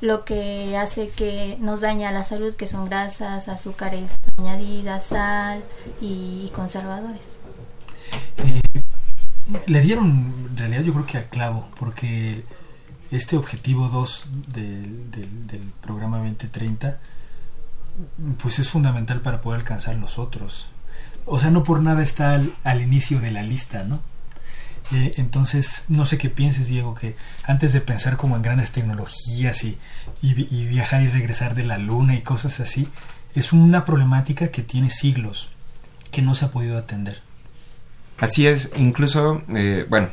lo 0.00 0.24
que 0.24 0.78
hace 0.78 1.10
que 1.10 1.58
nos 1.60 1.80
daña 1.80 2.10
la 2.12 2.22
salud, 2.22 2.54
que 2.54 2.64
son 2.64 2.86
grasas, 2.86 3.48
azúcares 3.48 4.12
añadidas, 4.38 5.04
sal 5.04 5.62
y, 6.00 6.50
conservadores. 6.54 7.36
Eh, 8.38 8.62
le 9.66 9.80
dieron, 9.80 10.32
en 10.50 10.56
realidad 10.56 10.82
yo 10.82 10.94
creo 10.94 11.06
que 11.06 11.18
a 11.18 11.28
clavo, 11.28 11.68
porque 11.78 12.42
este 13.16 13.36
objetivo 13.36 13.88
2 13.88 14.26
del, 14.48 15.72
programa 15.80 16.18
2030 16.18 16.98
pues 18.42 18.58
es 18.58 18.68
fundamental 18.68 19.20
para 19.20 19.40
poder 19.40 19.60
alcanzar 19.60 19.94
los 19.96 20.18
otros 20.18 20.68
o 21.26 21.40
sea, 21.40 21.50
no 21.50 21.64
por 21.64 21.80
nada 21.80 22.02
está 22.02 22.40
al, 22.64 22.80
inicio 22.80 23.20
de 23.20 23.30
la 23.30 23.42
lista, 23.42 23.84
¿no? 23.84 24.02
Eh, 24.92 25.12
entonces, 25.16 25.84
no 25.88 26.04
sé 26.04 26.18
qué 26.18 26.28
pienses, 26.28 26.68
Diego, 26.68 26.94
que 26.94 27.16
antes 27.44 27.72
de 27.72 27.80
pensar 27.80 28.16
como 28.16 28.36
en 28.36 28.42
grandes 28.42 28.70
tecnologías 28.70 29.64
y, 29.64 29.78
y, 30.20 30.34
viajar 30.66 31.02
y 31.02 31.08
regresar 31.08 31.54
de 31.54 31.64
la 31.64 31.78
luna 31.78 32.14
y 32.14 32.20
cosas 32.20 32.60
así, 32.60 32.88
es 33.34 33.52
una 33.52 33.84
problemática 33.86 34.48
que 34.48 34.62
tiene 34.62 34.90
siglos, 34.90 35.48
que 36.10 36.20
no 36.20 36.34
se 36.34 36.44
ha 36.44 36.50
podido 36.50 36.76
atender. 36.76 37.22
Así 38.18 38.46
es, 38.46 38.70
incluso, 38.76 39.42
eh, 39.54 39.86
bueno, 39.88 40.08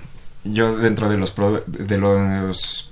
yo 0.46 0.78
dentro 0.78 1.10
de 1.10 1.18
los, 1.18 1.36
de 1.68 1.98
los 1.98 2.91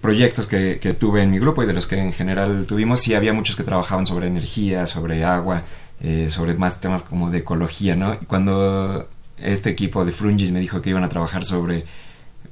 proyectos 0.00 0.46
que, 0.46 0.78
que, 0.80 0.94
tuve 0.94 1.22
en 1.22 1.30
mi 1.30 1.38
grupo 1.38 1.62
y 1.62 1.66
de 1.66 1.72
los 1.72 1.86
que 1.86 1.98
en 1.98 2.12
general 2.12 2.66
tuvimos, 2.66 3.00
sí 3.00 3.14
había 3.14 3.32
muchos 3.32 3.56
que 3.56 3.62
trabajaban 3.62 4.06
sobre 4.06 4.26
energía, 4.26 4.86
sobre 4.86 5.24
agua, 5.24 5.64
eh, 6.02 6.30
sobre 6.30 6.54
más 6.54 6.80
temas 6.80 7.02
como 7.02 7.30
de 7.30 7.38
ecología, 7.38 7.94
¿no? 7.94 8.14
Y 8.14 8.24
cuando 8.24 9.06
este 9.36 9.68
equipo 9.68 10.06
de 10.06 10.12
Frungis 10.12 10.50
me 10.50 10.60
dijo 10.60 10.80
que 10.80 10.88
iban 10.88 11.04
a 11.04 11.10
trabajar 11.10 11.44
sobre 11.44 11.84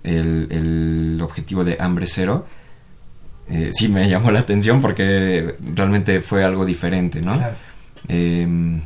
el, 0.03 1.19
objetivo 1.23 1.65
de 1.65 1.79
hambre 1.81 2.07
cero, 2.07 2.47
eh, 3.49 3.71
sí 3.73 3.89
me 3.89 4.07
llamó 4.07 4.31
la 4.31 4.41
atención 4.41 4.83
porque 4.83 5.57
realmente 5.75 6.21
fue 6.21 6.45
algo 6.45 6.67
diferente, 6.67 7.23
¿no? 7.23 7.41
Em, 8.07 8.83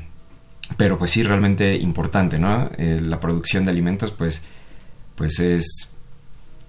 pero 0.77 0.96
pues 0.96 1.11
sí, 1.11 1.25
realmente 1.25 1.75
importante, 1.77 2.38
¿no? 2.38 2.70
Eh, 2.79 3.01
la 3.03 3.18
producción 3.18 3.64
de 3.64 3.72
alimentos 3.72 4.12
pues, 4.12 4.44
pues 5.16 5.40
es 5.40 5.92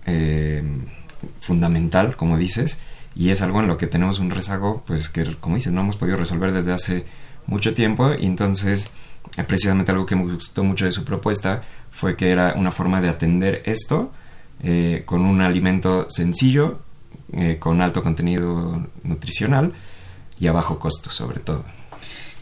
em, 0.07 0.85
fundamental, 1.39 2.15
como 2.15 2.37
dices, 2.37 2.79
y 3.15 3.29
es 3.29 3.41
algo 3.41 3.59
en 3.59 3.67
lo 3.67 3.77
que 3.77 3.87
tenemos 3.87 4.19
un 4.19 4.29
rezago, 4.29 4.83
pues 4.85 5.09
que, 5.09 5.35
como 5.35 5.55
dices, 5.55 5.71
no 5.71 5.81
hemos 5.81 5.97
podido 5.97 6.17
resolver 6.17 6.51
desde 6.51 6.73
hace 6.73 7.05
mucho 7.45 7.73
tiempo 7.73 8.13
y 8.17 8.25
entonces 8.25 8.89
eh, 9.37 9.43
precisamente 9.43 9.91
algo 9.91 10.05
que 10.05 10.15
me 10.15 10.23
gustó 10.23 10.63
mucho 10.63 10.85
de 10.85 10.91
su 10.91 11.03
propuesta 11.03 11.63
fue 11.91 12.15
que 12.15 12.31
era 12.31 12.53
una 12.55 12.71
forma 12.71 13.01
de 13.01 13.09
atender 13.09 13.61
esto 13.65 14.11
eh, 14.61 15.03
con 15.05 15.21
un 15.21 15.41
alimento 15.41 16.07
sencillo, 16.09 16.79
eh, 17.33 17.57
con 17.59 17.81
alto 17.81 18.01
contenido 18.03 18.87
nutricional 19.03 19.73
y 20.39 20.47
a 20.47 20.51
bajo 20.51 20.79
costo 20.79 21.11
sobre 21.11 21.39
todo. 21.39 21.65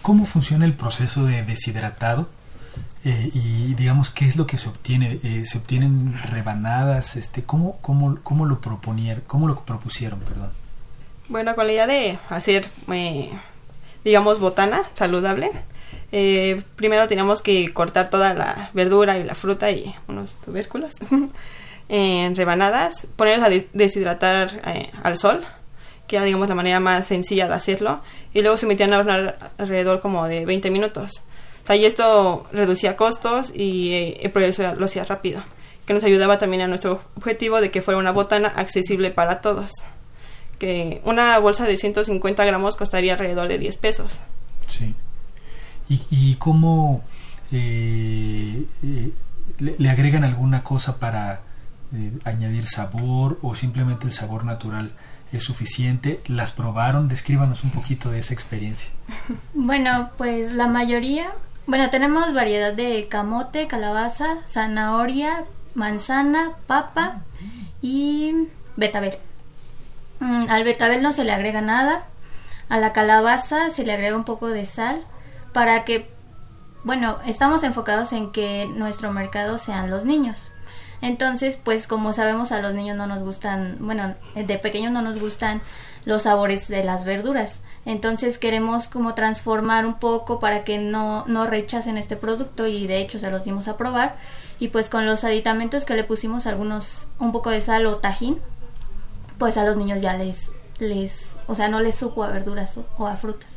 ¿Cómo 0.01 0.25
funciona 0.25 0.65
el 0.65 0.73
proceso 0.73 1.25
de 1.25 1.43
deshidratado? 1.43 2.29
Y 3.03 3.73
digamos, 3.73 4.09
¿qué 4.11 4.25
es 4.25 4.35
lo 4.35 4.45
que 4.45 4.57
se 4.57 4.69
obtiene? 4.69 5.19
¿Se 5.45 5.57
obtienen 5.57 6.19
rebanadas? 6.29 7.15
Este, 7.15 7.43
¿cómo, 7.43 7.77
cómo, 7.81 8.19
cómo, 8.23 8.45
lo 8.45 8.61
proponieron, 8.61 9.23
¿Cómo 9.27 9.47
lo 9.47 9.63
propusieron? 9.65 10.19
Perdón. 10.19 10.51
Bueno, 11.27 11.55
con 11.55 11.65
la 11.65 11.73
idea 11.73 11.87
de 11.87 12.19
hacer 12.29 12.69
digamos, 14.03 14.39
botana 14.39 14.83
saludable. 14.93 15.51
Eh, 16.11 16.61
primero 16.75 17.07
tenemos 17.07 17.41
que 17.41 17.73
cortar 17.73 18.09
toda 18.09 18.33
la 18.33 18.69
verdura 18.73 19.17
y 19.17 19.23
la 19.23 19.35
fruta 19.35 19.71
y 19.71 19.93
unos 20.07 20.35
tubérculos 20.35 20.91
en 21.89 22.35
rebanadas, 22.35 23.07
ponerlos 23.15 23.45
a 23.45 23.49
deshidratar 23.73 24.61
eh, 24.67 24.89
al 25.03 25.17
sol, 25.17 25.43
que 26.07 26.17
era, 26.17 26.25
digamos, 26.25 26.49
la 26.49 26.55
manera 26.55 26.79
más 26.79 27.07
sencilla 27.07 27.47
de 27.47 27.53
hacerlo, 27.53 28.01
y 28.33 28.41
luego 28.41 28.57
se 28.57 28.65
metían 28.65 28.93
a 28.93 28.99
hornear 28.99 29.51
alrededor 29.57 30.01
como 30.01 30.27
de 30.27 30.45
20 30.45 30.69
minutos. 30.71 31.21
O 31.69 31.73
y 31.73 31.85
esto 31.85 32.45
reducía 32.51 32.95
costos 32.95 33.51
y 33.55 33.93
eh, 33.93 34.19
el 34.21 34.31
proceso 34.31 34.75
lo 34.75 34.85
hacía 34.85 35.05
rápido, 35.05 35.41
que 35.85 35.93
nos 35.93 36.03
ayudaba 36.03 36.37
también 36.37 36.61
a 36.63 36.67
nuestro 36.67 37.01
objetivo 37.15 37.61
de 37.61 37.71
que 37.71 37.81
fuera 37.81 37.99
una 37.99 38.11
botana 38.11 38.49
accesible 38.49 39.11
para 39.11 39.41
todos 39.41 39.71
que 40.61 41.01
una 41.05 41.39
bolsa 41.39 41.65
de 41.65 41.75
150 41.75 42.45
gramos 42.45 42.75
costaría 42.75 43.13
alrededor 43.13 43.47
de 43.47 43.57
10 43.57 43.77
pesos. 43.77 44.19
Sí. 44.67 44.93
¿Y, 45.89 46.01
y 46.11 46.35
cómo 46.35 47.03
eh, 47.51 48.67
eh, 48.83 49.11
le, 49.57 49.89
agregan 49.89 50.23
alguna 50.23 50.63
cosa 50.63 50.99
para 50.99 51.41
eh, 51.95 52.11
añadir 52.25 52.67
sabor 52.67 53.39
o 53.41 53.55
simplemente 53.55 54.05
el 54.05 54.13
sabor 54.13 54.45
natural 54.45 54.91
es 55.31 55.41
suficiente? 55.41 56.21
¿Las 56.27 56.51
probaron? 56.51 57.07
Descríbanos 57.07 57.63
un 57.63 57.71
poquito 57.71 58.11
de 58.11 58.19
esa 58.19 58.35
experiencia. 58.35 58.91
Bueno, 59.55 60.11
pues 60.19 60.51
la 60.51 60.67
mayoría, 60.67 61.31
bueno, 61.71 61.89
tenemos 61.89 62.33
variedad 62.33 62.73
de 62.73 63.07
camote, 63.07 63.65
calabaza, 63.67 64.39
zanahoria, 64.45 65.45
manzana, 65.73 66.51
papa 66.67 67.21
y 67.81 68.49
betabel. 68.75 69.17
Mm, 70.19 70.49
al 70.49 70.65
betabel 70.65 71.01
no 71.01 71.13
se 71.13 71.23
le 71.23 71.31
agrega 71.31 71.61
nada. 71.61 72.03
A 72.67 72.77
la 72.77 72.91
calabaza 72.91 73.69
se 73.69 73.85
le 73.85 73.93
agrega 73.93 74.17
un 74.17 74.25
poco 74.25 74.49
de 74.49 74.65
sal 74.65 75.01
para 75.53 75.85
que, 75.85 76.09
bueno, 76.83 77.19
estamos 77.25 77.63
enfocados 77.63 78.11
en 78.11 78.33
que 78.33 78.65
nuestro 78.75 79.13
mercado 79.13 79.57
sean 79.57 79.89
los 79.89 80.03
niños. 80.03 80.51
Entonces, 81.01 81.55
pues 81.55 81.87
como 81.87 82.11
sabemos 82.11 82.51
a 82.51 82.59
los 82.59 82.73
niños 82.73 82.97
no 82.97 83.07
nos 83.07 83.23
gustan, 83.23 83.77
bueno, 83.79 84.13
de 84.35 84.57
pequeños 84.57 84.91
no 84.91 85.01
nos 85.01 85.21
gustan 85.21 85.61
los 86.03 86.23
sabores 86.23 86.67
de 86.67 86.83
las 86.83 87.05
verduras. 87.05 87.61
Entonces 87.85 88.37
queremos 88.37 88.87
como 88.87 89.15
transformar 89.15 89.85
un 89.85 89.95
poco 89.95 90.39
para 90.39 90.63
que 90.63 90.77
no, 90.77 91.25
no 91.27 91.47
rechacen 91.47 91.97
este 91.97 92.15
producto 92.15 92.67
y 92.67 92.87
de 92.87 92.99
hecho 92.99 93.19
se 93.19 93.31
los 93.31 93.43
dimos 93.43 93.67
a 93.67 93.77
probar. 93.77 94.15
Y 94.59 94.67
pues 94.67 94.89
con 94.89 95.05
los 95.05 95.23
aditamentos 95.23 95.85
que 95.85 95.95
le 95.95 96.03
pusimos 96.03 96.45
algunos, 96.45 97.07
un 97.17 97.31
poco 97.31 97.49
de 97.49 97.61
sal 97.61 97.87
o 97.87 97.97
tajín, 97.97 98.39
pues 99.39 99.57
a 99.57 99.65
los 99.65 99.75
niños 99.77 100.01
ya 100.01 100.13
les, 100.13 100.51
les 100.77 101.31
o 101.47 101.55
sea, 101.55 101.67
no 101.67 101.79
les 101.81 101.95
supo 101.95 102.23
a 102.23 102.29
verduras 102.29 102.77
o, 102.97 103.07
a 103.07 103.15
frutas. 103.15 103.51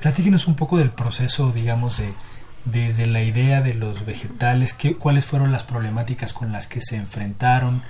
Platíquenos 0.00 0.46
un 0.46 0.54
poco 0.54 0.76
del 0.76 0.90
proceso, 0.90 1.50
digamos, 1.52 1.98
de 1.98 2.14
desde 2.64 3.06
la 3.06 3.22
idea 3.22 3.62
de 3.62 3.74
los 3.74 4.04
vegetales, 4.04 4.74
qué, 4.74 4.96
cuáles 4.96 5.24
fueron 5.24 5.50
las 5.50 5.62
problemáticas 5.62 6.34
con 6.34 6.52
las 6.52 6.66
que 6.66 6.82
se 6.82 6.96
enfrentaron, 6.96 7.82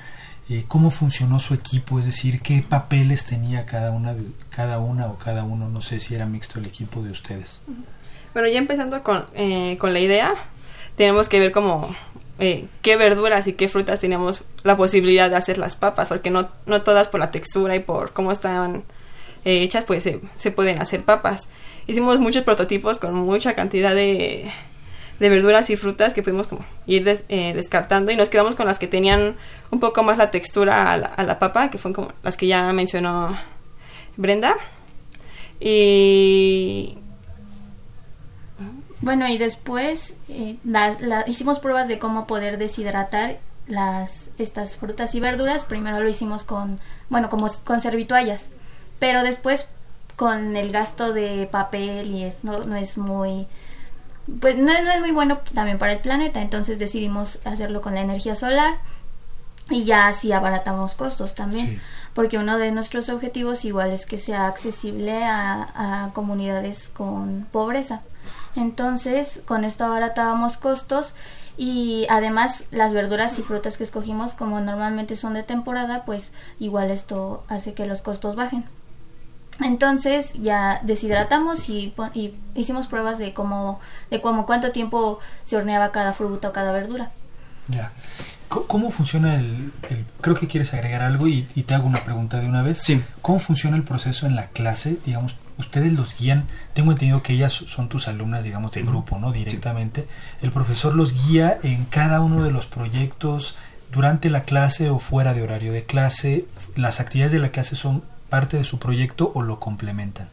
eh, 0.50 0.64
cómo 0.68 0.90
funcionó 0.90 1.40
su 1.40 1.54
equipo, 1.54 1.98
es 1.98 2.04
decir, 2.04 2.40
qué 2.42 2.62
papeles 2.68 3.24
tenía 3.24 3.64
cada 3.64 3.92
una, 3.92 4.14
cada 4.50 4.78
una 4.80 5.06
o 5.06 5.16
cada 5.16 5.44
uno, 5.44 5.68
no 5.68 5.80
sé 5.80 6.00
si 6.00 6.14
era 6.14 6.26
mixto 6.26 6.58
el 6.58 6.66
equipo 6.66 7.02
de 7.02 7.12
ustedes. 7.12 7.60
Bueno, 8.34 8.48
ya 8.48 8.58
empezando 8.58 9.02
con, 9.02 9.24
eh, 9.34 9.76
con 9.78 9.92
la 9.92 10.00
idea, 10.00 10.34
tenemos 10.96 11.28
que 11.28 11.40
ver 11.40 11.52
cómo 11.52 11.88
eh, 12.40 12.66
qué 12.80 12.96
verduras 12.96 13.46
y 13.46 13.52
qué 13.52 13.68
frutas 13.68 14.00
teníamos 14.00 14.44
la 14.62 14.76
posibilidad 14.76 15.28
de 15.28 15.36
hacer 15.36 15.58
las 15.58 15.76
papas, 15.76 16.08
porque 16.08 16.30
no, 16.30 16.48
no 16.64 16.82
todas 16.82 17.06
por 17.08 17.20
la 17.20 17.30
textura 17.30 17.76
y 17.76 17.80
por 17.80 18.12
cómo 18.12 18.32
estaban 18.32 18.82
eh, 19.44 19.62
hechas, 19.62 19.84
pues 19.84 20.04
se, 20.36 20.50
pueden 20.50 20.80
hacer 20.80 21.04
papas. 21.04 21.48
Hicimos 21.86 22.18
muchos 22.18 22.42
prototipos 22.42 22.98
con 22.98 23.14
mucha 23.14 23.54
cantidad 23.54 23.94
de, 23.94 24.50
de 25.20 25.28
verduras 25.28 25.70
y 25.70 25.76
frutas 25.76 26.14
que 26.14 26.22
pudimos 26.22 26.46
como 26.46 26.64
ir 26.86 27.06
eh, 27.28 27.52
descartando 27.54 28.10
y 28.10 28.16
nos 28.16 28.30
quedamos 28.30 28.56
con 28.56 28.66
las 28.66 28.78
que 28.78 28.88
tenían 28.88 29.36
un 29.70 29.78
poco 29.78 30.02
más 30.02 30.18
la 30.18 30.30
textura 30.30 30.90
a 30.90 30.96
la, 30.96 31.06
a 31.06 31.22
la 31.22 31.38
papa, 31.38 31.70
que 31.70 31.78
fueron 31.78 31.94
como 31.94 32.12
las 32.22 32.36
que 32.36 32.46
ya 32.46 32.72
mencionó 32.72 33.36
Brenda. 34.16 34.56
Y 35.60 36.96
Bueno, 39.02 39.28
y 39.28 39.36
después 39.36 40.14
eh, 40.28 40.56
hicimos 41.26 41.60
pruebas 41.60 41.86
de 41.86 41.98
cómo 41.98 42.26
poder 42.26 42.56
deshidratar 42.56 43.38
las 43.66 44.30
estas 44.38 44.76
frutas 44.76 45.14
y 45.14 45.20
verduras. 45.20 45.64
Primero 45.64 46.00
lo 46.00 46.08
hicimos 46.08 46.44
con, 46.44 46.80
bueno, 47.10 47.28
como 47.28 47.48
con 47.64 47.82
servitoallas, 47.82 48.48
pero 48.98 49.22
después 49.22 49.68
con 50.16 50.56
el 50.56 50.72
gasto 50.72 51.12
de 51.12 51.46
papel 51.50 52.10
y 52.10 52.24
es, 52.24 52.38
no, 52.42 52.64
no 52.64 52.76
es 52.76 52.96
muy 52.96 53.46
pues 54.40 54.56
no, 54.56 54.64
no 54.64 54.90
es 54.92 55.00
muy 55.00 55.10
bueno 55.10 55.38
también 55.54 55.78
para 55.78 55.92
el 55.92 55.98
planeta, 56.00 56.40
entonces 56.42 56.78
decidimos 56.78 57.38
hacerlo 57.44 57.80
con 57.80 57.94
la 57.94 58.00
energía 58.02 58.34
solar 58.34 58.74
y 59.70 59.84
ya 59.84 60.08
así 60.08 60.32
abaratamos 60.32 60.94
costos 60.94 61.34
también, 61.34 61.66
Sí. 61.68 61.80
porque 62.14 62.38
uno 62.38 62.58
de 62.58 62.72
nuestros 62.72 63.08
objetivos 63.08 63.64
igual 63.64 63.90
es 63.92 64.04
que 64.06 64.18
sea 64.18 64.46
accesible 64.46 65.24
a, 65.24 66.04
a 66.06 66.12
comunidades 66.12 66.90
con 66.92 67.46
pobreza. 67.52 68.00
Entonces, 68.56 69.40
con 69.46 69.64
esto 69.64 69.84
abaratábamos 69.84 70.56
costos 70.56 71.14
y 71.56 72.06
además 72.10 72.64
las 72.72 72.92
verduras 72.92 73.38
y 73.38 73.42
frutas 73.42 73.76
que 73.76 73.84
escogimos, 73.84 74.32
como 74.32 74.60
normalmente 74.60 75.14
son 75.14 75.34
de 75.34 75.42
temporada, 75.44 76.04
pues 76.04 76.32
igual 76.58 76.90
esto 76.90 77.44
hace 77.48 77.74
que 77.74 77.86
los 77.86 78.02
costos 78.02 78.34
bajen. 78.34 78.64
Entonces 79.62 80.32
ya 80.34 80.80
deshidratamos 80.82 81.68
y, 81.68 81.92
pon- 81.94 82.10
y 82.14 82.34
hicimos 82.54 82.86
pruebas 82.86 83.18
de 83.18 83.32
cómo, 83.34 83.80
de 84.10 84.20
cómo 84.20 84.46
cuánto 84.46 84.72
tiempo 84.72 85.18
se 85.44 85.56
horneaba 85.56 85.92
cada 85.92 86.12
fruta 86.12 86.48
o 86.48 86.52
cada 86.52 86.72
verdura. 86.72 87.10
Ya. 87.68 87.92
¿Cómo 88.48 88.90
funciona 88.90 89.36
el, 89.36 89.72
el- 89.90 90.04
Creo 90.20 90.34
que 90.34 90.48
quieres 90.48 90.74
agregar 90.74 91.02
algo 91.02 91.28
y, 91.28 91.46
y 91.54 91.62
te 91.62 91.74
hago 91.74 91.86
una 91.86 92.04
pregunta 92.04 92.40
de 92.40 92.46
una 92.48 92.62
vez. 92.62 92.82
Sí. 92.82 93.00
¿Cómo 93.22 93.38
funciona 93.38 93.76
el 93.76 93.84
proceso 93.84 94.26
en 94.26 94.34
la 94.34 94.46
clase? 94.48 94.96
Digamos, 95.06 95.36
ustedes 95.56 95.92
los 95.92 96.16
guían. 96.18 96.46
Tengo 96.74 96.90
entendido 96.90 97.22
que 97.22 97.34
ellas 97.34 97.52
son 97.52 97.88
tus 97.88 98.08
alumnas, 98.08 98.42
digamos, 98.42 98.72
de 98.72 98.82
grupo, 98.82 99.18
¿no? 99.20 99.30
Directamente. 99.30 100.08
El 100.42 100.50
profesor 100.50 100.96
los 100.96 101.26
guía 101.28 101.58
en 101.62 101.84
cada 101.84 102.20
uno 102.22 102.42
de 102.42 102.50
los 102.50 102.66
proyectos 102.66 103.54
durante 103.92 104.30
la 104.30 104.42
clase 104.42 104.90
o 104.90 104.98
fuera 104.98 105.32
de 105.32 105.42
horario 105.42 105.72
de 105.72 105.84
clase. 105.84 106.46
¿Las 106.74 106.98
actividades 106.98 107.30
de 107.32 107.38
la 107.38 107.50
clase 107.50 107.76
son 107.76 108.02
parte 108.30 108.56
de 108.56 108.64
su 108.64 108.78
proyecto 108.78 109.30
o 109.34 109.42
lo 109.42 109.60
complementan? 109.60 110.28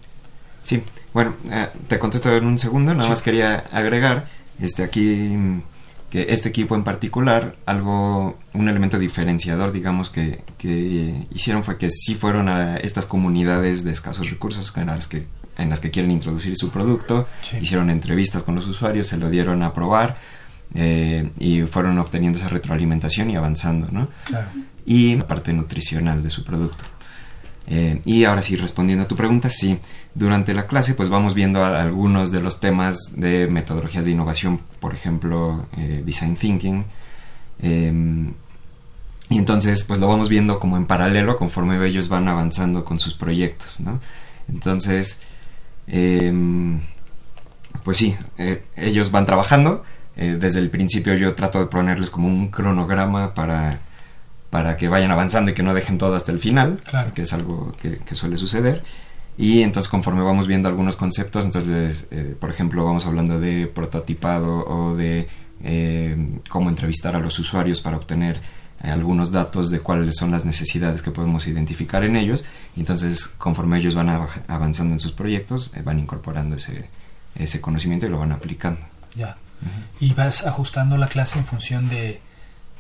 Sí, 0.62 0.82
bueno, 1.14 1.34
eh, 1.52 1.68
te 1.88 2.00
contesto 2.00 2.34
en 2.36 2.46
un 2.46 2.58
segundo, 2.60 2.92
nada 2.94 3.04
Sí. 3.04 3.10
más 3.10 3.22
quería 3.22 3.64
agregar 3.72 4.26
este 4.62 4.84
aquí 4.84 5.02
mm, 5.36 5.62
que 6.10 6.28
este 6.30 6.48
equipo 6.50 6.74
en 6.76 6.84
particular, 6.86 7.56
algo, 7.66 8.38
un 8.54 8.70
elemento 8.70 8.98
diferenciador, 8.98 9.72
digamos, 9.74 10.10
que, 10.10 10.42
que 10.58 11.22
hicieron 11.34 11.64
fue 11.64 11.78
que 11.78 11.90
sí 11.90 12.16
fueron 12.16 12.48
a 12.48 12.78
estas 12.78 13.06
comunidades 13.06 13.84
de 13.84 13.92
escasos 13.92 14.30
recursos 14.30 14.72
en 14.78 14.88
las 14.88 15.08
que, 15.08 15.26
en 15.58 15.70
las 15.70 15.80
que 15.82 15.92
quieren 15.92 16.12
introducir 16.12 16.56
su 16.56 16.70
producto, 16.70 17.28
Sí. 17.42 17.58
hicieron 17.62 17.90
entrevistas 17.90 18.44
con 18.44 18.56
los 18.56 18.68
usuarios, 18.68 19.08
se 19.08 19.18
lo 19.18 19.30
dieron 19.30 19.64
a 19.64 19.74
probar 19.74 20.16
eh, 20.76 21.30
y 21.40 21.62
fueron 21.64 21.98
obteniendo 21.98 22.40
esa 22.40 22.50
retroalimentación 22.50 23.30
y 23.30 23.36
avanzando, 23.38 23.88
¿no? 23.92 24.08
Claro. 24.26 24.48
y 24.86 25.16
la 25.18 25.28
parte 25.28 25.52
nutricional 25.52 26.24
de 26.24 26.30
su 26.30 26.46
producto. 26.46 26.86
Eh, 27.70 28.02
y 28.06 28.24
ahora 28.24 28.42
sí, 28.42 28.56
respondiendo 28.56 29.04
a 29.04 29.08
tu 29.08 29.16
pregunta, 29.16 29.50
sí, 29.50 29.78
durante 30.16 30.54
la 30.54 30.68
clase 30.68 30.94
pues 30.94 31.10
vamos 31.10 31.34
viendo 31.34 31.64
algunos 31.66 32.32
de 32.32 32.42
los 32.42 32.62
temas 32.62 33.12
de 33.14 33.50
metodologías 33.52 34.06
de 34.06 34.12
innovación, 34.12 34.62
por 34.80 34.94
ejemplo, 34.94 35.66
eh, 35.78 36.02
design 36.06 36.36
thinking. 36.36 36.86
eh, 37.62 38.32
y 39.30 39.38
entonces 39.38 39.84
pues 39.84 40.00
lo 40.00 40.08
vamos 40.08 40.30
viendo 40.30 40.58
como 40.58 40.78
en 40.78 40.86
paralelo 40.86 41.36
conforme 41.36 41.86
ellos 41.86 42.08
van 42.08 42.30
avanzando 42.30 42.86
con 42.86 42.98
sus 42.98 43.14
proyectos, 43.14 43.82
¿no? 43.82 44.00
Entonces, 44.48 45.20
em, 45.88 46.80
pues 47.84 47.98
sí, 47.98 48.16
eh, 48.38 48.64
ellos 48.78 49.12
van 49.12 49.26
trabajando. 49.26 49.84
desde 50.16 50.60
el 50.60 50.72
principio 50.72 51.14
yo 51.16 51.36
trato 51.36 51.60
de 51.60 51.68
ponerles 51.68 52.10
como 52.10 52.28
un 52.28 52.48
cronograma 52.50 53.34
para, 53.36 53.80
para 54.50 54.78
que 54.78 54.88
vayan 54.88 55.12
avanzando 55.12 55.52
y 55.52 55.54
que 55.54 55.64
no 55.64 55.74
dejen 55.74 55.98
todo 55.98 56.16
hasta 56.16 56.32
el 56.32 56.40
final, 56.40 56.80
Claro. 56.90 57.14
que 57.14 57.24
es 57.24 57.34
algo 57.34 57.74
que, 57.82 57.98
que 57.98 58.16
suele 58.16 58.38
suceder. 58.38 58.84
Y 59.38 59.62
entonces 59.62 59.90
conforme 59.90 60.22
vamos 60.24 60.48
viendo 60.48 60.68
algunos 60.70 60.96
conceptos, 60.96 61.46
entonces, 61.46 62.08
eh, 62.12 62.36
por 62.40 62.50
ejemplo, 62.50 62.84
vamos 62.86 63.06
hablando 63.06 63.40
de 63.40 63.68
prototipado 63.68 64.66
o 64.68 64.96
de 64.96 65.28
eh, 65.64 66.40
cómo 66.50 66.70
entrevistar 66.70 67.16
a 67.16 67.20
los 67.20 67.38
usuarios 67.40 67.82
para 67.82 67.98
obtener 67.98 68.40
eh, 68.84 68.90
algunos 68.90 69.32
datos 69.32 69.70
de 69.70 69.80
cuáles 69.80 70.16
son 70.16 70.32
las 70.32 70.46
necesidades 70.46 71.02
que 71.02 71.12
podemos 71.12 71.46
identificar 71.48 72.04
en 72.04 72.16
ellos. 72.16 72.46
Y 72.76 72.80
entonces, 72.80 73.28
conforme 73.28 73.78
ellos 73.80 73.94
van 73.96 74.10
av- 74.10 74.30
avanzando 74.48 74.94
en 74.94 75.00
sus 75.00 75.12
proyectos, 75.12 75.72
van 75.84 76.00
incorporando 76.00 76.56
ese, 76.56 76.90
ese 77.36 77.60
conocimiento 77.62 78.06
y 78.08 78.10
lo 78.10 78.18
van 78.20 78.32
aplicando. 78.32 78.80
Ya. 79.16 79.38
Y 80.00 80.14
vas 80.14 80.46
ajustando 80.46 80.98
la 80.98 81.08
clase 81.10 81.38
en 81.40 81.46
función 81.46 81.90
de, 81.90 82.22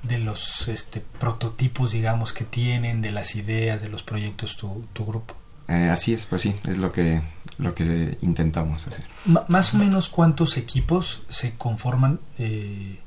de 0.07 0.19
los 0.19 0.67
este, 0.67 1.01
prototipos, 1.19 1.91
digamos, 1.91 2.33
que 2.33 2.43
tienen, 2.45 3.01
de 3.01 3.11
las 3.11 3.35
ideas, 3.35 3.81
de 3.81 3.89
los 3.89 4.03
proyectos 4.03 4.57
tu, 4.57 4.85
tu 4.93 5.05
grupo. 5.05 5.35
Eh, 5.67 5.89
así 5.89 6.13
es, 6.13 6.25
pues 6.25 6.41
sí, 6.43 6.55
es 6.67 6.77
lo 6.77 6.91
que, 6.91 7.21
lo 7.57 7.75
que 7.75 8.17
intentamos 8.21 8.87
hacer. 8.87 9.05
Más 9.47 9.73
o 9.73 9.77
menos 9.77 10.07
cuántos 10.09 10.55
equipos 10.57 11.23
se 11.27 11.55
conforman 11.55 12.19
eh, 12.39 12.99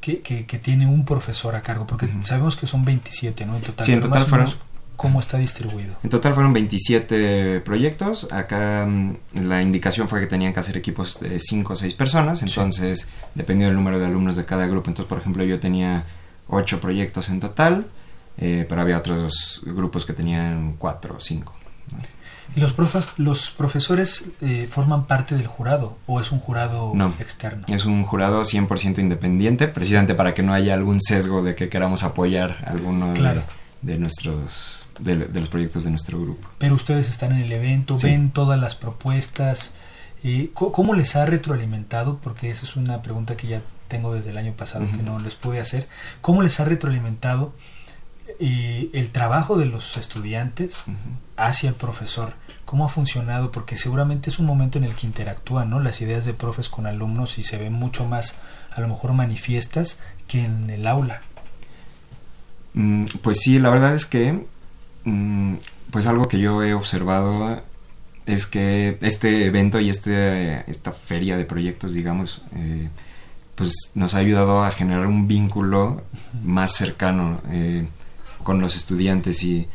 que, 0.00 0.20
que, 0.20 0.46
que 0.46 0.58
tiene 0.58 0.86
un 0.86 1.04
profesor 1.04 1.56
a 1.56 1.62
cargo, 1.62 1.86
porque 1.86 2.08
sabemos 2.22 2.54
que 2.56 2.66
son 2.68 2.84
27, 2.84 3.44
¿no? 3.46 3.56
En 3.56 3.62
total. 3.62 3.84
Sí, 3.86 3.92
en 3.92 4.00
total 4.00 4.24
fueron- 4.26 4.54
¿Cómo 4.96 5.20
está 5.20 5.36
distribuido? 5.36 5.94
En 6.04 6.08
total 6.08 6.32
fueron 6.32 6.54
27 6.54 7.60
proyectos. 7.60 8.32
Acá 8.32 8.86
mm, 8.86 9.16
la 9.42 9.60
indicación 9.60 10.08
fue 10.08 10.20
que 10.20 10.26
tenían 10.26 10.54
que 10.54 10.60
hacer 10.60 10.76
equipos 10.78 11.20
de 11.20 11.38
5 11.38 11.72
o 11.74 11.76
6 11.76 11.92
personas. 11.92 12.42
Entonces, 12.42 13.06
dependiendo 13.34 13.66
del 13.74 13.76
número 13.76 13.98
de 13.98 14.06
alumnos 14.06 14.36
de 14.36 14.46
cada 14.46 14.66
grupo. 14.66 14.88
Entonces, 14.88 15.06
por 15.08 15.18
ejemplo, 15.18 15.44
yo 15.44 15.60
tenía 15.60 16.04
8 16.48 16.80
proyectos 16.80 17.28
en 17.28 17.40
total. 17.40 17.86
eh, 18.38 18.66
pero 18.68 18.82
había 18.82 18.98
otros 18.98 19.62
grupos 19.64 20.04
que 20.04 20.12
tenían 20.12 20.74
4 20.78 21.16
o 21.16 21.20
5. 21.20 21.54
¿Y 22.54 22.60
los, 22.60 22.72
profes, 22.74 23.08
los 23.16 23.50
profesores 23.50 24.24
eh, 24.42 24.68
forman 24.70 25.06
parte 25.06 25.34
del 25.34 25.46
jurado 25.46 25.96
o 26.06 26.20
es 26.20 26.30
un 26.32 26.38
jurado 26.38 26.92
No. 26.94 27.14
externo? 27.18 27.64
Es 27.68 27.86
un 27.86 28.02
jurado 28.02 28.42
100% 28.44 28.98
independiente, 28.98 29.68
precisamente 29.68 30.14
para 30.14 30.34
que 30.34 30.42
no 30.42 30.52
haya 30.52 30.74
algún 30.74 31.00
sesgo 31.00 31.42
de 31.42 31.54
que 31.54 31.68
queramos 31.70 32.02
apoyar 32.02 32.58
alguno 32.66 33.08
de- 33.12 33.18
Claro. 33.18 33.42
de, 33.82 33.98
nuestros 33.98 34.86
de, 35.00 35.16
de 35.16 35.40
los 35.40 35.48
proyectos 35.48 35.84
de 35.84 35.90
nuestro 35.90 36.20
grupo. 36.20 36.46
Pero 36.58 36.74
ustedes 36.74 37.08
están 37.10 37.32
en 37.32 37.40
el 37.42 37.52
evento, 37.52 37.98
Sí. 37.98 38.06
ven 38.08 38.30
todas 38.30 38.60
las 38.60 38.74
propuestas. 38.76 39.72
eh, 40.24 40.50
¿co- 40.54 40.72
¿Cómo 40.72 40.94
les 40.94 41.14
ha 41.16 41.24
retroalimentado? 41.26 42.18
Porque 42.22 42.50
esa 42.50 42.64
es 42.64 42.76
una 42.76 43.00
pregunta 43.02 43.36
que 43.36 43.46
ya 43.48 43.60
tengo 43.88 44.14
desde 44.14 44.30
el 44.30 44.38
año 44.38 44.52
pasado 44.52 44.86
que 44.90 45.02
no 45.02 45.18
les 45.18 45.34
pude 45.34 45.60
hacer. 45.60 45.88
¿Cómo 46.20 46.42
les 46.42 46.58
ha 46.60 46.64
retroalimentado 46.64 47.52
eh, 48.40 48.90
el 48.92 49.10
trabajo 49.10 49.56
de 49.56 49.66
los 49.66 49.96
estudiantes 49.96 50.84
hacia 51.36 51.68
el 51.68 51.74
profesor? 51.74 52.34
¿Cómo 52.64 52.84
ha 52.84 52.88
funcionado? 52.88 53.52
Porque 53.52 53.76
seguramente 53.78 54.30
es 54.30 54.38
un 54.38 54.46
momento 54.46 54.78
en 54.78 54.84
el 54.84 54.94
que 54.94 55.06
interactúan 55.06 55.70
¿no? 55.70 55.80
las 55.80 56.00
ideas 56.00 56.24
de 56.24 56.34
profes 56.34 56.68
con 56.68 56.86
alumnos 56.86 57.38
y 57.38 57.44
se 57.44 57.58
ven 57.58 57.72
mucho 57.72 58.06
más, 58.06 58.38
a 58.72 58.80
lo 58.80 58.88
mejor, 58.88 59.12
manifiestas 59.12 59.98
que 60.26 60.44
en 60.44 60.68
el 60.70 60.86
aula. 60.86 61.22
Mm, 62.74 63.04
Pues 63.22 63.38
sí, 63.40 63.58
la 63.58 63.70
verdad 63.70 63.94
es 63.94 64.06
que, 64.06 64.44
mm, 65.04 65.54
pues 65.90 66.06
algo 66.06 66.28
que 66.28 66.38
yo 66.38 66.62
he 66.62 66.74
observado 66.74 67.62
es 68.26 68.46
que 68.46 68.98
este 69.02 69.46
evento 69.46 69.78
y 69.78 69.88
este, 69.88 70.68
esta 70.70 70.90
feria 70.92 71.36
de 71.36 71.44
proyectos, 71.44 71.92
digamos, 71.94 72.42
eh, 72.56 72.88
pues 73.56 73.90
nos 73.94 74.14
ha 74.14 74.18
ayudado 74.18 74.62
a 74.62 74.70
generar 74.70 75.06
un 75.06 75.26
vínculo 75.26 76.02
más 76.44 76.72
cercano 76.72 77.40
eh, 77.50 77.88
con 78.42 78.60
los 78.60 78.76
estudiantes 78.76 79.42
y, 79.42 79.66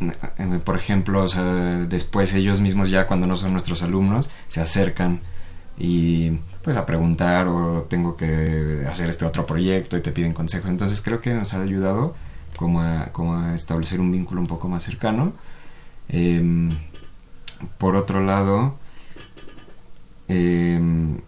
eh, 0.00 0.60
por 0.64 0.76
ejemplo, 0.76 1.22
o 1.22 1.28
sea, 1.28 1.44
después 1.88 2.32
ellos 2.32 2.60
mismos 2.60 2.90
ya 2.90 3.06
cuando 3.06 3.26
no 3.26 3.36
son 3.36 3.52
nuestros 3.52 3.82
alumnos 3.82 4.30
se 4.48 4.60
acercan 4.60 5.20
y 5.76 6.30
pues 6.62 6.76
a 6.76 6.86
preguntar 6.86 7.48
o 7.48 7.86
tengo 7.88 8.16
que 8.16 8.84
hacer 8.88 9.10
este 9.10 9.24
otro 9.24 9.44
proyecto 9.44 9.96
y 9.96 10.00
te 10.00 10.12
piden 10.12 10.32
consejos. 10.32 10.70
Entonces 10.70 11.02
creo 11.02 11.20
que 11.20 11.34
nos 11.34 11.54
ha 11.54 11.60
ayudado 11.60 12.14
como 12.56 12.82
a, 12.82 13.06
como 13.12 13.36
a 13.36 13.54
establecer 13.54 14.00
un 14.00 14.12
vínculo 14.12 14.40
un 14.40 14.46
poco 14.46 14.68
más 14.68 14.84
cercano. 14.84 15.32
Em, 16.08 16.70
por 17.78 17.96
otro 17.96 18.20
lado, 18.24 18.76
em, 20.28 21.18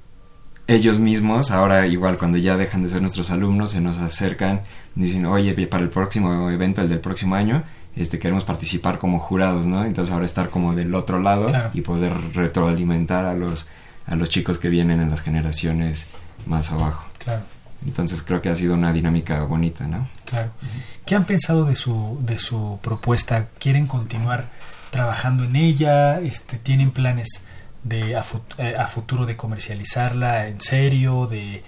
ellos 0.66 0.98
mismos, 0.98 1.50
ahora 1.50 1.86
igual 1.86 2.16
cuando 2.18 2.38
ya 2.38 2.56
dejan 2.56 2.82
de 2.82 2.88
ser 2.88 3.00
nuestros 3.00 3.30
alumnos, 3.30 3.72
se 3.72 3.80
nos 3.80 3.98
acercan 3.98 4.62
dicen, 4.94 5.26
oye, 5.26 5.52
para 5.66 5.82
el 5.84 5.90
próximo 5.90 6.50
evento, 6.50 6.80
el 6.80 6.88
del 6.88 7.00
próximo 7.00 7.34
año, 7.34 7.62
este 7.96 8.18
queremos 8.18 8.44
participar 8.44 8.98
como 8.98 9.18
jurados, 9.18 9.66
¿no? 9.66 9.84
Entonces 9.84 10.12
ahora 10.12 10.24
estar 10.26 10.48
como 10.50 10.74
del 10.74 10.94
otro 10.94 11.20
lado 11.20 11.46
Claro. 11.46 11.70
y 11.74 11.80
poder 11.82 12.12
retroalimentar 12.34 13.24
a 13.24 13.34
los, 13.34 13.68
a 14.06 14.16
los 14.16 14.30
chicos 14.30 14.58
que 14.58 14.68
vienen 14.68 15.00
en 15.00 15.10
las 15.10 15.20
generaciones 15.20 16.06
más 16.46 16.70
abajo. 16.72 17.04
Claro. 17.18 17.42
Entonces 17.86 18.22
creo 18.22 18.40
que 18.40 18.48
ha 18.48 18.54
sido 18.54 18.74
una 18.74 18.92
dinámica 18.92 19.42
bonita, 19.44 19.86
¿no? 19.86 20.08
Claro. 20.24 20.50
¿Qué 21.04 21.14
han 21.14 21.24
pensado 21.24 21.66
de 21.66 21.74
su, 21.74 22.18
de 22.22 22.38
su 22.38 22.78
propuesta? 22.82 23.48
¿Quieren 23.58 23.86
continuar 23.86 24.48
trabajando 24.90 25.44
en 25.44 25.56
ella? 25.56 26.20
Este, 26.20 26.56
¿Tienen 26.56 26.90
planes 26.92 27.44
de 27.84 28.16
a, 28.16 28.24
eh, 28.58 28.74
a, 28.76 28.86
futuro 28.86 29.26
de 29.26 29.36
comercializarla 29.36 30.48
en 30.48 30.60
serio, 30.60 31.26
de, 31.26 31.62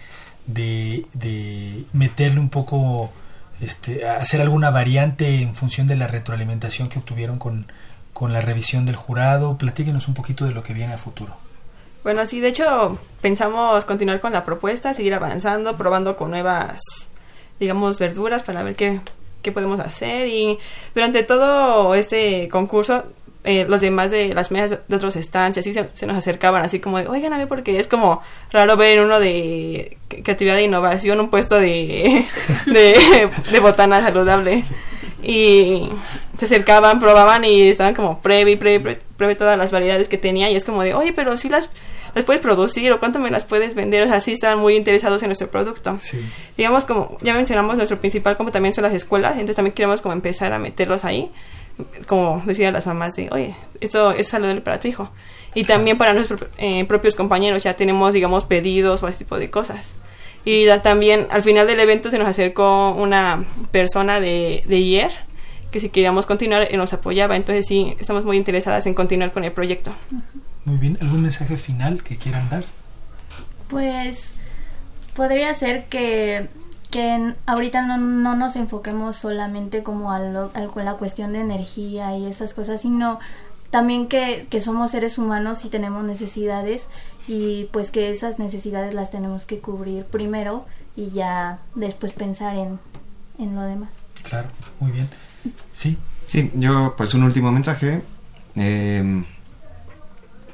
de, 0.47 1.07
de 1.13 1.85
meterle 1.93 2.41
un 2.41 2.49
poco, 2.49 3.13
este, 3.61 4.09
hacer 4.09 4.41
alguna 4.41 4.71
variante 4.71 5.43
en 5.43 5.55
función 5.55 5.87
de 5.87 5.97
la 5.97 6.07
retroalimentación 6.09 6.89
que 6.89 6.99
obtuvieron 6.99 7.39
con, 7.39 7.71
con 8.13 8.33
la 8.33 8.41
revisión 8.41 8.87
del 8.87 8.97
jurado. 8.97 9.59
Platíquenos 9.59 10.09
un 10.09 10.15
poquito 10.15 10.47
de 10.47 10.53
lo 10.53 10.63
que 10.63 10.73
viene 10.73 10.95
a 10.95 10.99
futuro. 10.99 11.37
Bueno, 12.03 12.27
sí, 12.27 12.41
de 12.41 12.49
hecho 12.49 12.99
pensamos 13.21 13.85
continuar 13.85 14.21
con 14.21 14.33
la 14.33 14.45
propuesta, 14.45 14.95
seguir 14.95 15.13
avanzando, 15.15 15.77
probando 15.77 16.17
con 16.17 16.31
nuevas, 16.31 16.81
digamos, 17.59 17.99
verduras 17.99 18.43
para 18.43 18.63
ver 18.63 18.77
qué, 18.77 19.01
qué 19.43 19.53
podemos 19.53 19.81
hacer. 19.81 20.29
Y 20.29 20.59
durante 20.95 21.25
todo 21.25 21.95
este 21.95 22.49
concurso 22.49 23.05
eh, 23.47 23.65
los 23.69 23.81
demás 23.81 24.11
de 24.11 24.35
las 24.35 24.51
mesas 24.51 24.81
de 24.89 24.97
otros 24.97 25.15
estancias 25.15 25.65
así 25.65 25.73
se, 25.73 26.07
nos 26.07 26.17
acercaban 26.17 26.65
así 26.65 26.81
como 26.81 26.99
de, 26.99 27.07
oigan 27.07 27.33
a 27.33 27.39
ver 27.39 27.47
porque 27.47 27.79
es 27.79 27.87
como 27.87 28.21
raro 28.51 28.77
ver 28.77 28.99
en 28.99 29.05
uno 29.05 29.21
de 29.21 29.97
creatividad 30.09 30.59
e 30.59 30.65
innovación 30.65 31.21
un 31.21 31.31
puesto 31.31 31.55
de, 31.61 32.25
de, 32.67 33.61
botana 33.61 34.03
saludable. 34.03 34.65
Y 35.23 35.89
se 36.39 36.45
acercaban, 36.45 37.01
probaban 37.01 37.45
y 37.45 37.63
estaban 37.63 37.95
como 37.95 38.21
pruebe 38.21 38.57
pruebe, 38.57 38.99
pruebe 39.17 39.35
todas 39.35 39.57
las 39.57 39.71
variedades 39.71 40.09
que 40.09 40.19
tenía 40.19 40.51
y 40.51 40.57
es 40.57 40.65
como 40.65 40.83
de, 40.83 40.95
oye, 40.95 41.13
pero 41.13 41.37
si 41.37 41.49
las 41.49 41.71
las 42.17 42.25
puedes 42.25 42.41
producir 42.41 42.91
o 42.93 42.99
cuánto 42.99 43.19
me 43.19 43.31
las 43.31 43.45
puedes 43.45 43.75
vender. 43.75 44.03
O 44.03 44.07
sea, 44.07 44.23
sí 44.23 44.33
están 44.33 44.59
muy 44.59 44.75
interesados 44.75 45.23
en 45.23 45.29
nuestro 45.29 45.51
producto. 45.51 45.99
Digamos, 46.57 46.87
como 46.87 47.19
ya 47.21 47.35
mencionamos, 47.35 47.77
nuestro 47.77 48.01
principal 48.01 48.39
como 48.39 48.51
también 48.51 48.75
son 48.75 48.85
las 48.85 48.95
escuelas, 48.95 49.33
entonces 49.33 49.57
también 49.57 49.75
queremos 49.75 50.01
como 50.01 50.15
empezar 50.15 50.55
a 50.55 50.59
meterlos 50.59 51.05
ahí 51.05 51.31
como 52.07 52.43
decía 52.45 52.71
las 52.71 52.87
mamás 52.87 53.17
de, 53.17 53.29
oye, 53.31 53.55
esto 53.81 54.13
es 54.13 54.29
saludable 54.29 54.61
para 54.61 54.81
tu 54.81 54.89
hijo. 54.89 55.11
Y 55.55 55.65
también 55.65 55.97
para 55.97 56.13
nuestros 56.13 56.41
eh, 56.59 56.85
propios 56.85 57.17
compañeros 57.17 57.63
ya 57.63 57.75
tenemos, 57.75 58.13
digamos, 58.13 58.45
pedidos 58.45 59.03
o 59.03 59.09
ese 59.09 59.19
tipo 59.19 59.39
de 59.39 59.51
cosas. 59.51 59.95
Y 60.45 60.67
también 60.83 61.27
al 61.31 61.43
final 61.43 61.67
del 61.67 61.81
evento 61.81 62.11
se 62.11 62.19
nos 62.19 62.29
acercó 62.29 62.91
una 62.93 63.45
persona 63.73 64.21
de, 64.21 64.63
de 64.67 64.79
IER 64.79 65.11
que 65.71 65.81
si 65.81 65.89
queríamos 65.89 66.27
continuar 66.27 66.73
nos 66.75 66.93
apoyaba. 66.93 67.37
Entonces 67.37 67.67
sí, 67.67 67.97
estamos 67.99 68.25
muy 68.25 68.37
interesadas 68.37 68.87
en 68.87 68.95
continuar 68.95 69.33
con 69.33 69.45
el 69.45 69.53
proyecto. 69.53 69.93
Muy 70.65 70.79
bien, 70.79 70.99
¿algún 71.01 71.23
mensaje 71.23 71.57
final 71.57 72.03
que 72.03 72.17
quieran 72.17 72.49
dar? 72.49 72.65
Pues 73.69 74.33
podría 75.15 75.53
ser 75.55 75.87
que 75.87 76.49
que 76.97 77.35
ahorita 77.45 77.83
no, 77.83 77.99
no, 77.99 78.35
nos 78.37 78.57
enfoquemos 78.57 79.17
solamente 79.17 79.83
como 79.83 80.13
a, 80.13 80.19
la 80.19 80.95
cuestión 80.99 81.35
de 81.35 81.41
energía 81.41 82.17
y 82.17 82.25
esas 82.25 82.55
cosas, 82.55 82.81
sino 82.81 83.21
también 83.69 84.07
que, 84.07 84.47
que, 84.49 84.63
somos 84.63 84.93
seres 84.93 85.19
humanos 85.19 85.67
y 85.67 85.69
tenemos 85.69 86.05
necesidades 86.05 86.89
y 87.29 87.65
pues 87.71 87.91
que 87.91 88.09
esas 88.11 88.39
necesidades 88.39 88.95
las 88.95 89.11
tenemos 89.11 89.45
que 89.45 89.59
cubrir 89.59 90.07
primero 90.07 90.65
y 90.97 91.11
ya 91.11 91.59
después 91.75 92.15
pensar 92.15 92.57
en, 92.57 92.81
en 93.39 93.55
lo 93.55 93.61
demás. 93.61 93.91
Claro, 94.23 94.49
muy 94.81 94.93
bien. 94.93 95.11
Sí. 95.75 95.99
Sí, 96.25 96.51
yo 96.55 96.95
pues 96.97 97.13
un 97.13 97.25
último 97.25 97.53
mensaje. 97.53 98.01
Eh, 98.57 99.23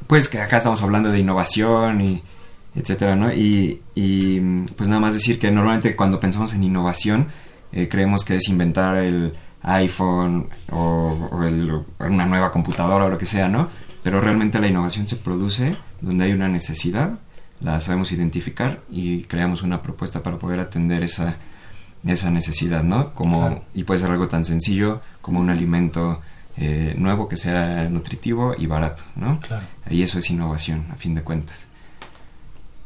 pues 0.08 0.28
que 0.28 0.40
acá 0.40 0.56
estamos 0.56 0.82
hablando 0.82 1.12
de 1.12 1.20
innovación 1.20 2.00
y 2.00 2.24
etcétera, 2.74 3.16
¿no? 3.16 3.32
Y, 3.32 3.80
pues 4.76 4.88
nada 4.88 5.00
más 5.00 5.14
decir 5.14 5.38
que 5.38 5.50
normalmente 5.50 5.94
cuando 5.96 6.20
pensamos 6.20 6.54
en 6.54 6.64
innovación 6.64 7.28
eh, 7.72 7.88
creemos 7.88 8.24
que 8.24 8.36
es 8.36 8.48
inventar 8.48 8.96
el 8.96 9.32
iPhone 9.62 10.48
o, 10.70 11.30
una 12.00 12.26
nueva 12.26 12.50
computadora 12.50 13.04
o 13.06 13.08
lo 13.08 13.18
que 13.18 13.26
sea, 13.26 13.48
¿no? 13.48 13.68
Pero 14.02 14.20
realmente 14.20 14.58
la 14.58 14.66
innovación 14.66 15.06
se 15.06 15.16
produce 15.16 15.76
donde 16.00 16.24
hay 16.24 16.32
una 16.32 16.48
necesidad, 16.48 17.20
la 17.60 17.80
sabemos 17.80 18.10
identificar 18.12 18.80
y 18.90 19.22
creamos 19.24 19.62
una 19.62 19.80
propuesta 19.80 20.22
para 20.22 20.38
poder 20.38 20.58
atender 20.58 21.04
esa, 21.04 21.36
esa 22.04 22.30
necesidad, 22.30 22.82
¿no? 22.82 23.14
Como, 23.14 23.64
Y 23.74 23.84
puede 23.84 24.00
ser 24.00 24.10
algo 24.10 24.28
tan 24.28 24.44
sencillo 24.44 25.00
como 25.20 25.38
un 25.40 25.50
alimento 25.50 26.20
eh, 26.56 26.94
nuevo 26.98 27.28
que 27.28 27.36
sea 27.36 27.88
nutritivo 27.88 28.54
y 28.58 28.66
barato, 28.66 29.04
¿no? 29.14 29.38
Claro. 29.40 29.64
Y 29.88 30.02
eso 30.02 30.18
es 30.18 30.28
innovación, 30.30 30.86
a 30.90 30.96
fin 30.96 31.14
de 31.14 31.22
cuentas. 31.22 31.68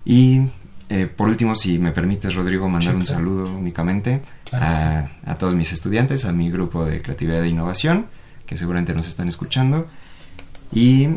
Y 0.07 0.43
eh, 0.89 1.07
por 1.07 1.29
último, 1.29 1.57
si 1.57 1.79
me 1.79 1.91
permites, 1.91 2.35
Rodrigo, 2.35 2.69
mandar 2.69 2.95
un 2.95 3.07
saludo 3.07 3.51
únicamente 3.51 4.23
a, 4.53 5.09
todos 5.39 5.57
mis 5.57 5.73
estudiantes, 5.73 6.25
a 6.25 6.33
mi 6.33 6.49
grupo 6.51 6.85
de 6.85 7.03
creatividad 7.03 7.43
e 7.43 7.49
innovación, 7.49 8.07
que 8.47 8.57
seguramente 8.57 8.95
nos 8.95 9.09
están 9.09 9.27
escuchando, 9.29 9.89
y 10.73 11.09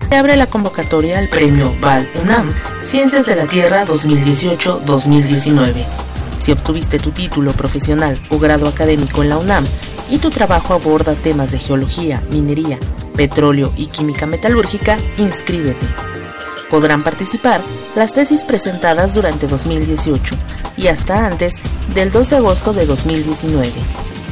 Se 0.09 0.15
abre 0.15 0.35
la 0.35 0.47
convocatoria 0.47 1.19
al 1.19 1.29
premio 1.29 1.71
Val 1.79 2.09
UNAM 2.23 2.51
Ciencias 2.87 3.27
de 3.27 3.35
la 3.35 3.45
Tierra 3.45 3.85
2018-2019. 3.85 5.85
Si 6.41 6.51
obtuviste 6.51 6.97
tu 6.97 7.11
título 7.11 7.53
profesional 7.53 8.17
o 8.31 8.39
grado 8.39 8.67
académico 8.67 9.21
en 9.21 9.29
la 9.29 9.37
UNAM 9.37 9.63
y 10.09 10.17
tu 10.17 10.31
trabajo 10.31 10.73
aborda 10.73 11.13
temas 11.13 11.51
de 11.51 11.59
geología, 11.59 12.23
minería, 12.31 12.79
petróleo 13.15 13.71
y 13.77 13.85
química 13.85 14.25
metalúrgica, 14.25 14.97
inscríbete. 15.19 15.85
Podrán 16.71 17.03
participar 17.03 17.61
las 17.95 18.11
tesis 18.11 18.43
presentadas 18.43 19.13
durante 19.13 19.45
2018 19.45 20.35
y 20.75 20.87
hasta 20.87 21.27
antes 21.27 21.53
del 21.93 22.11
2 22.11 22.31
de 22.31 22.35
agosto 22.37 22.73
de 22.73 22.87
2019. 22.87 23.71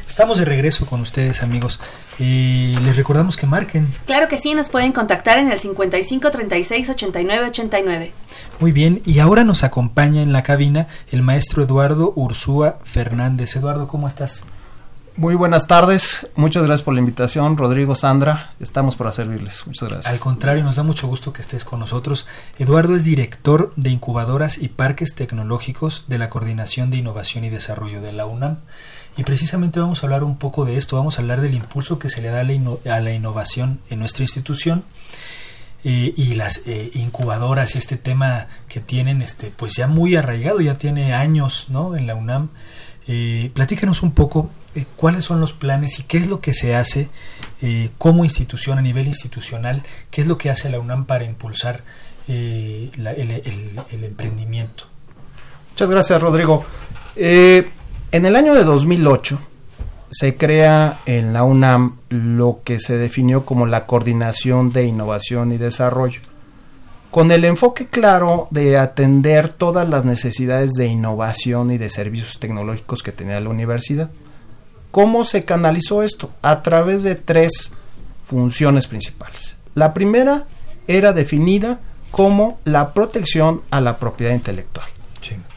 Estamos 0.07 0.39
de 0.39 0.45
regreso 0.45 0.87
con 0.87 1.01
ustedes 1.01 1.43
amigos. 1.43 1.79
y 2.17 2.73
les 2.79 2.97
recordamos 2.97 3.37
que 3.37 3.45
marquen. 3.45 3.93
Claro 4.07 4.27
que 4.27 4.39
sí, 4.39 4.55
nos 4.55 4.69
pueden 4.69 4.91
contactar 4.91 5.37
en 5.37 5.51
el 5.51 5.59
55 5.59 6.31
36 6.31 6.89
89 6.89 7.45
89. 7.45 8.11
Muy 8.59 8.71
bien, 8.71 9.03
y 9.05 9.19
ahora 9.19 9.43
nos 9.43 9.63
acompaña 9.63 10.23
en 10.23 10.33
la 10.33 10.41
cabina 10.41 10.87
el 11.11 11.21
maestro 11.21 11.61
Eduardo 11.63 12.11
Ursúa 12.15 12.79
Fernández. 12.83 13.55
Eduardo, 13.55 13.87
¿cómo 13.87 14.07
estás? 14.07 14.43
Muy 15.15 15.33
buenas 15.33 15.65
tardes, 15.65 16.27
muchas 16.35 16.63
gracias 16.63 16.83
por 16.83 16.93
la 16.93 16.99
invitación, 16.99 17.57
Rodrigo, 17.57 17.95
Sandra, 17.95 18.51
estamos 18.59 18.95
para 18.95 19.11
servirles, 19.11 19.65
muchas 19.65 19.89
gracias. 19.89 20.13
Al 20.13 20.19
contrario, 20.19 20.63
nos 20.63 20.75
da 20.75 20.83
mucho 20.83 21.07
gusto 21.07 21.33
que 21.33 21.41
estés 21.41 21.65
con 21.65 21.79
nosotros. 21.79 22.27
Eduardo 22.59 22.95
es 22.95 23.03
director 23.03 23.73
de 23.77 23.89
incubadoras 23.89 24.59
y 24.59 24.67
parques 24.67 25.15
tecnológicos 25.15 26.05
de 26.07 26.19
la 26.19 26.29
Coordinación 26.29 26.91
de 26.91 26.97
Innovación 26.97 27.43
y 27.45 27.49
Desarrollo 27.49 27.99
de 27.99 28.13
la 28.13 28.27
UNAM. 28.27 28.57
Y 29.17 29.23
precisamente 29.23 29.79
vamos 29.79 30.03
a 30.03 30.05
hablar 30.05 30.23
un 30.23 30.37
poco 30.37 30.65
de 30.65 30.77
esto, 30.77 30.97
vamos 30.97 31.17
a 31.17 31.21
hablar 31.23 31.41
del 31.41 31.55
impulso 31.55 31.97
que 31.97 32.09
se 32.09 32.21
le 32.21 32.29
da 32.29 32.41
a 32.41 32.99
la, 32.99 33.11
innovación 33.11 33.79
en 33.89 33.97
nuestra 33.97 34.23
institución 34.23 34.83
eh, 35.83 36.13
y 36.15 36.35
las 36.35 36.63
eh, 36.65 36.91
incubadoras 36.95 37.75
este 37.75 37.97
tema 37.97 38.47
que 38.67 38.79
tienen 38.79 39.21
este 39.21 39.53
pues 39.55 39.75
ya 39.75 39.87
muy 39.87 40.15
arraigado, 40.15 40.59
ya 40.59 40.77
tiene 40.77 41.13
años 41.13 41.67
¿no? 41.69 41.95
en 41.95 42.07
la 42.07 42.15
UNAM. 42.15 42.49
Eh, 43.07 43.51
platícanos 43.53 44.03
un 44.03 44.11
poco 44.11 44.49
eh, 44.75 44.85
cuáles 44.95 45.23
son 45.23 45.39
los 45.39 45.53
planes 45.53 45.99
y 45.99 46.03
qué 46.03 46.17
es 46.17 46.27
lo 46.27 46.41
que 46.41 46.53
se 46.53 46.75
hace 46.75 47.09
como 47.97 48.23
institución, 48.23 48.77
a 48.77 48.81
nivel 48.81 49.07
institucional, 49.07 49.81
qué 50.11 50.21
es 50.21 50.27
lo 50.27 50.37
que 50.37 50.51
hace 50.51 50.69
la 50.69 50.79
UNAM 50.79 51.05
para 51.05 51.23
impulsar 51.23 51.83
el, 52.27 52.91
el, 52.95 54.03
emprendimiento. 54.03 54.83
Muchas 55.71 55.89
gracias, 55.89 56.21
Rodrigo. 56.21 56.63
En 57.15 57.65
el 58.11 58.35
año 58.35 58.53
de 58.53 58.63
2008 58.63 59.39
se 60.09 60.35
crea 60.35 60.99
en 61.05 61.33
la 61.33 61.43
UNAM 61.43 61.97
lo 62.09 62.61
que 62.63 62.79
se 62.79 62.97
definió 62.97 63.45
como 63.45 63.65
la 63.65 63.85
Coordinación 63.85 64.71
de 64.71 64.85
Innovación 64.85 65.51
y 65.51 65.57
Desarrollo, 65.57 66.21
con 67.11 67.31
el 67.31 67.45
enfoque 67.45 67.87
claro 67.87 68.47
de 68.51 68.77
atender 68.77 69.49
todas 69.49 69.87
las 69.87 70.05
necesidades 70.05 70.73
de 70.73 70.87
innovación 70.87 71.71
y 71.71 71.77
de 71.77 71.89
servicios 71.89 72.39
tecnológicos 72.39 73.03
que 73.03 73.11
tenía 73.11 73.39
la 73.39 73.49
universidad. 73.49 74.09
¿Cómo 74.91 75.25
se 75.25 75.45
canalizó 75.45 76.03
esto? 76.03 76.31
A 76.41 76.61
través 76.61 77.03
de 77.03 77.15
tres 77.15 77.71
funciones 78.23 78.87
principales. 78.87 79.55
La 79.73 79.93
primera 79.93 80.45
era 80.87 81.13
definida 81.13 81.79
como 82.11 82.59
la 82.65 82.93
protección 82.93 83.61
a 83.69 83.81
la 83.81 83.97
propiedad 83.97 84.33
intelectual. 84.33 84.87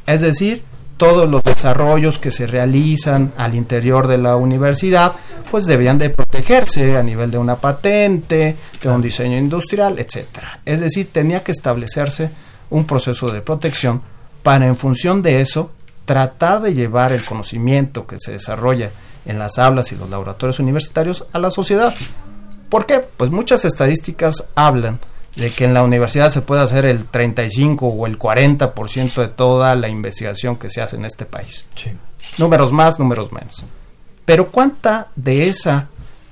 Es 0.06 0.22
decir, 0.22 0.64
todos 1.00 1.26
los 1.30 1.42
desarrollos 1.42 2.18
que 2.18 2.30
se 2.30 2.46
realizan 2.46 3.32
al 3.38 3.54
interior 3.54 4.06
de 4.06 4.18
la 4.18 4.36
universidad, 4.36 5.14
pues 5.50 5.64
debían 5.64 5.96
de 5.96 6.10
protegerse 6.10 6.98
a 6.98 7.02
nivel 7.02 7.30
de 7.30 7.38
una 7.38 7.56
patente, 7.56 8.54
de 8.82 8.88
un 8.90 9.00
diseño 9.00 9.38
industrial, 9.38 9.98
etcétera. 9.98 10.60
Es 10.66 10.80
decir, 10.80 11.08
tenía 11.10 11.42
que 11.42 11.52
establecerse 11.52 12.30
un 12.68 12.84
proceso 12.84 13.28
de 13.28 13.40
protección 13.40 14.02
para 14.42 14.66
en 14.66 14.76
función 14.76 15.22
de 15.22 15.40
eso 15.40 15.70
tratar 16.04 16.60
de 16.60 16.74
llevar 16.74 17.12
el 17.12 17.24
conocimiento 17.24 18.06
que 18.06 18.16
se 18.18 18.32
desarrolla 18.32 18.90
en 19.24 19.38
las 19.38 19.58
aulas 19.58 19.92
y 19.92 19.96
los 19.96 20.10
laboratorios 20.10 20.58
universitarios 20.58 21.24
a 21.32 21.38
la 21.38 21.50
sociedad. 21.50 21.94
¿Por 22.68 22.84
qué? 22.84 23.00
Pues 23.16 23.30
muchas 23.30 23.64
estadísticas 23.64 24.44
hablan 24.54 24.98
de 25.36 25.50
que 25.50 25.64
en 25.64 25.74
la 25.74 25.82
universidad 25.82 26.30
se 26.30 26.42
puede 26.42 26.62
hacer 26.62 26.84
el 26.84 27.04
35 27.04 27.86
o 27.86 28.06
el 28.06 28.18
40% 28.18 29.14
de 29.14 29.28
toda 29.28 29.74
la 29.74 29.88
investigación 29.88 30.56
que 30.56 30.70
se 30.70 30.82
hace 30.82 30.96
en 30.96 31.04
este 31.04 31.24
país. 31.24 31.64
Números 32.38 32.72
más, 32.72 32.98
números 32.98 33.32
menos. 33.32 33.64
Pero 34.24 34.48
¿cuánta 34.50 35.08
de 35.16 35.48
esa 35.48 35.88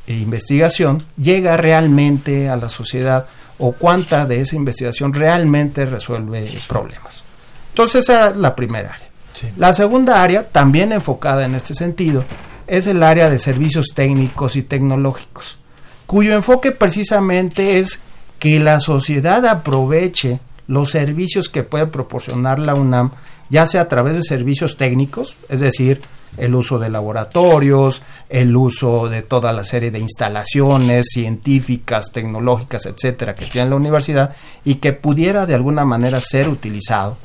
investigación 0.06 1.02
llega 1.16 1.56
realmente 1.56 2.48
a 2.48 2.56
la 2.56 2.68
sociedad 2.68 3.26
o 3.58 3.72
cuánta 3.72 4.26
de 4.26 4.40
esa 4.40 4.56
investigación 4.56 5.14
realmente 5.14 5.84
resuelve 5.84 6.58
problemas? 6.68 7.22
Entonces 7.70 8.04
esa 8.04 8.30
es 8.30 8.36
la 8.36 8.54
primera 8.56 8.94
área. 8.94 9.08
La 9.56 9.72
segunda 9.72 10.22
área, 10.22 10.48
también 10.48 10.92
enfocada 10.92 11.44
en 11.44 11.54
este 11.54 11.74
sentido, 11.74 12.24
es 12.66 12.86
el 12.86 13.02
área 13.02 13.30
de 13.30 13.38
servicios 13.38 13.92
técnicos 13.94 14.56
y 14.56 14.62
tecnológicos, 14.62 15.58
cuyo 16.06 16.34
enfoque 16.34 16.72
precisamente 16.72 17.78
es 17.78 18.00
que 18.38 18.60
la 18.60 18.80
sociedad 18.80 19.44
aproveche 19.46 20.40
los 20.66 20.90
servicios 20.90 21.48
que 21.48 21.62
puede 21.62 21.86
proporcionar 21.86 22.58
la 22.58 22.74
UNAM, 22.74 23.10
ya 23.50 23.66
sea 23.66 23.82
a 23.82 23.88
través 23.88 24.16
de 24.16 24.22
servicios 24.22 24.76
técnicos, 24.76 25.36
es 25.48 25.60
decir, 25.60 26.02
el 26.36 26.54
uso 26.54 26.78
de 26.78 26.90
laboratorios, 26.90 28.02
el 28.28 28.54
uso 28.54 29.08
de 29.08 29.22
toda 29.22 29.52
la 29.52 29.64
serie 29.64 29.90
de 29.90 29.98
instalaciones 29.98 31.06
científicas, 31.10 32.12
tecnológicas, 32.12 32.86
etcétera, 32.86 33.34
que 33.34 33.46
tiene 33.46 33.70
la 33.70 33.76
universidad 33.76 34.36
y 34.64 34.76
que 34.76 34.92
pudiera 34.92 35.46
de 35.46 35.54
alguna 35.54 35.86
manera 35.86 36.20
ser 36.20 36.48
utilizado 36.48 37.16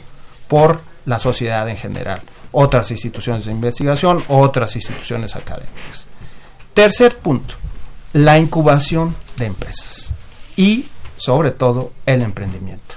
por 0.47 0.79
la 1.05 1.19
sociedad 1.19 1.67
en 1.67 1.77
general, 1.77 2.21
otras 2.53 2.89
instituciones 2.91 3.45
de 3.45 3.51
investigación, 3.51 4.23
otras 4.29 4.75
instituciones 4.77 5.35
académicas. 5.35 6.07
Tercer 6.73 7.17
punto, 7.17 7.55
la 8.13 8.39
incubación 8.39 9.15
de 9.37 9.47
empresas 9.47 10.11
y 10.55 10.85
sobre 11.15 11.51
todo 11.51 11.91
el 12.05 12.21
emprendimiento. 12.21 12.95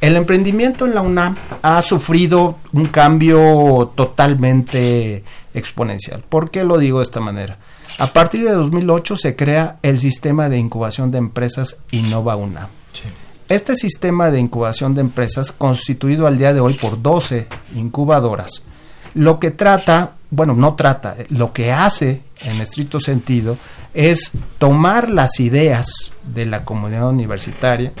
El 0.00 0.14
emprendimiento 0.14 0.86
en 0.86 0.94
la 0.94 1.02
UNAM 1.02 1.36
ha 1.62 1.82
sufrido 1.82 2.56
un 2.72 2.86
cambio 2.86 3.92
totalmente 3.96 5.24
exponencial. 5.54 6.22
¿Por 6.28 6.50
qué 6.50 6.62
lo 6.62 6.78
digo 6.78 6.98
de 6.98 7.04
esta 7.04 7.20
manera? 7.20 7.58
A 7.98 8.06
partir 8.12 8.44
de 8.44 8.52
2008 8.52 9.16
se 9.16 9.34
crea 9.34 9.78
el 9.82 9.98
sistema 9.98 10.48
de 10.48 10.58
incubación 10.58 11.10
de 11.10 11.18
empresas 11.18 11.78
Innova 11.90 12.36
UNAM. 12.36 12.68
Este 13.48 13.74
sistema 13.74 14.30
de 14.30 14.38
incubación 14.38 14.94
de 14.94 15.00
empresas, 15.00 15.50
constituido 15.52 16.26
al 16.26 16.38
día 16.38 16.52
de 16.52 16.60
hoy 16.60 16.74
por 16.74 17.02
12 17.02 17.48
incubadoras, 17.74 18.62
lo 19.14 19.40
que 19.40 19.50
trata, 19.50 20.12
bueno, 20.30 20.54
no 20.54 20.74
trata, 20.74 21.16
lo 21.30 21.52
que 21.52 21.72
hace 21.72 22.22
en 22.42 22.60
estricto 22.60 23.00
sentido 23.00 23.56
es 23.94 24.32
tomar 24.58 25.08
las 25.08 25.40
ideas 25.40 26.12
de 26.22 26.46
la 26.46 26.64
comunidad 26.64 27.08
universitaria, 27.08 27.92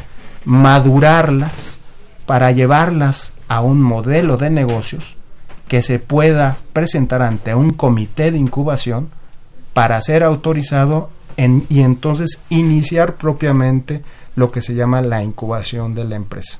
madurarlas 0.44 1.80
para 2.26 2.52
llevarlas 2.52 3.32
a 3.48 3.62
un 3.62 3.80
modelo 3.80 4.36
de 4.36 4.50
negocios 4.50 5.16
que 5.68 5.82
se 5.82 5.98
pueda 5.98 6.58
presentar 6.72 7.22
ante 7.22 7.54
un 7.54 7.72
comité 7.72 8.30
de 8.30 8.38
incubación 8.38 9.08
para 9.72 10.00
ser 10.02 10.22
autorizado 10.22 11.10
y 11.36 11.82
entonces 11.82 12.40
iniciar 12.48 13.16
propiamente 13.16 14.02
lo 14.34 14.50
que 14.50 14.60
se 14.60 14.74
llama 14.74 15.00
la 15.02 15.22
incubación 15.22 15.94
de 15.94 16.04
la 16.04 16.16
empresa. 16.16 16.58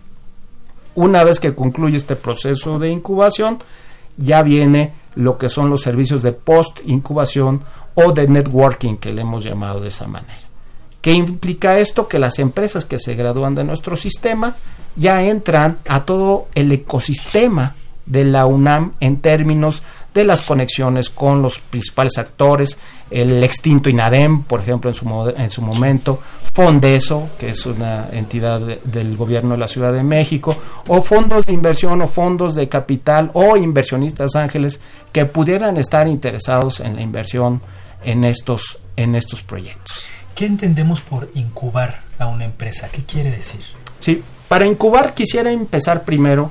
Una 0.94 1.24
vez 1.24 1.40
que 1.40 1.54
concluye 1.54 1.96
este 1.96 2.16
proceso 2.16 2.78
de 2.78 2.90
incubación, 2.90 3.58
ya 4.16 4.42
viene 4.42 4.92
lo 5.18 5.36
que 5.36 5.48
son 5.48 5.68
los 5.68 5.82
servicios 5.82 6.22
de 6.22 6.32
post 6.32 6.78
incubación 6.86 7.62
o 7.94 8.12
de 8.12 8.28
networking 8.28 8.96
que 8.96 9.12
le 9.12 9.22
hemos 9.22 9.42
llamado 9.42 9.80
de 9.80 9.88
esa 9.88 10.06
manera. 10.06 10.48
¿Qué 11.00 11.12
implica 11.12 11.78
esto? 11.80 12.06
Que 12.06 12.20
las 12.20 12.38
empresas 12.38 12.84
que 12.84 13.00
se 13.00 13.16
gradúan 13.16 13.56
de 13.56 13.64
nuestro 13.64 13.96
sistema 13.96 14.54
ya 14.94 15.24
entran 15.24 15.78
a 15.88 16.04
todo 16.04 16.46
el 16.54 16.70
ecosistema 16.70 17.74
de 18.08 18.24
la 18.24 18.46
UNAM 18.46 18.94
en 19.00 19.18
términos 19.18 19.82
de 20.14 20.24
las 20.24 20.40
conexiones 20.40 21.10
con 21.10 21.42
los 21.42 21.60
principales 21.60 22.18
actores, 22.18 22.78
el 23.10 23.44
extinto 23.44 23.88
INADEM, 23.88 24.42
por 24.42 24.60
ejemplo, 24.60 24.90
en 24.90 24.94
su, 24.94 25.34
en 25.36 25.50
su 25.50 25.62
momento, 25.62 26.20
Fondeso, 26.52 27.30
que 27.38 27.50
es 27.50 27.66
una 27.66 28.08
entidad 28.10 28.60
del 28.60 29.16
gobierno 29.16 29.52
de 29.52 29.58
la 29.58 29.68
Ciudad 29.68 29.92
de 29.92 30.02
México, 30.02 30.56
o 30.88 31.00
fondos 31.00 31.46
de 31.46 31.52
inversión 31.52 32.02
o 32.02 32.06
fondos 32.06 32.54
de 32.54 32.68
capital 32.68 33.30
o 33.34 33.56
inversionistas 33.56 34.34
ángeles 34.34 34.80
que 35.12 35.24
pudieran 35.24 35.76
estar 35.76 36.08
interesados 36.08 36.80
en 36.80 36.96
la 36.96 37.02
inversión 37.02 37.60
en 38.02 38.24
estos, 38.24 38.78
en 38.96 39.14
estos 39.14 39.42
proyectos. 39.42 40.06
¿Qué 40.34 40.46
entendemos 40.46 41.00
por 41.00 41.30
incubar 41.34 42.00
a 42.18 42.26
una 42.26 42.44
empresa? 42.44 42.88
¿Qué 42.90 43.02
quiere 43.04 43.30
decir? 43.30 43.60
Sí, 44.00 44.22
para 44.48 44.66
incubar 44.66 45.14
quisiera 45.14 45.52
empezar 45.52 46.04
primero 46.04 46.50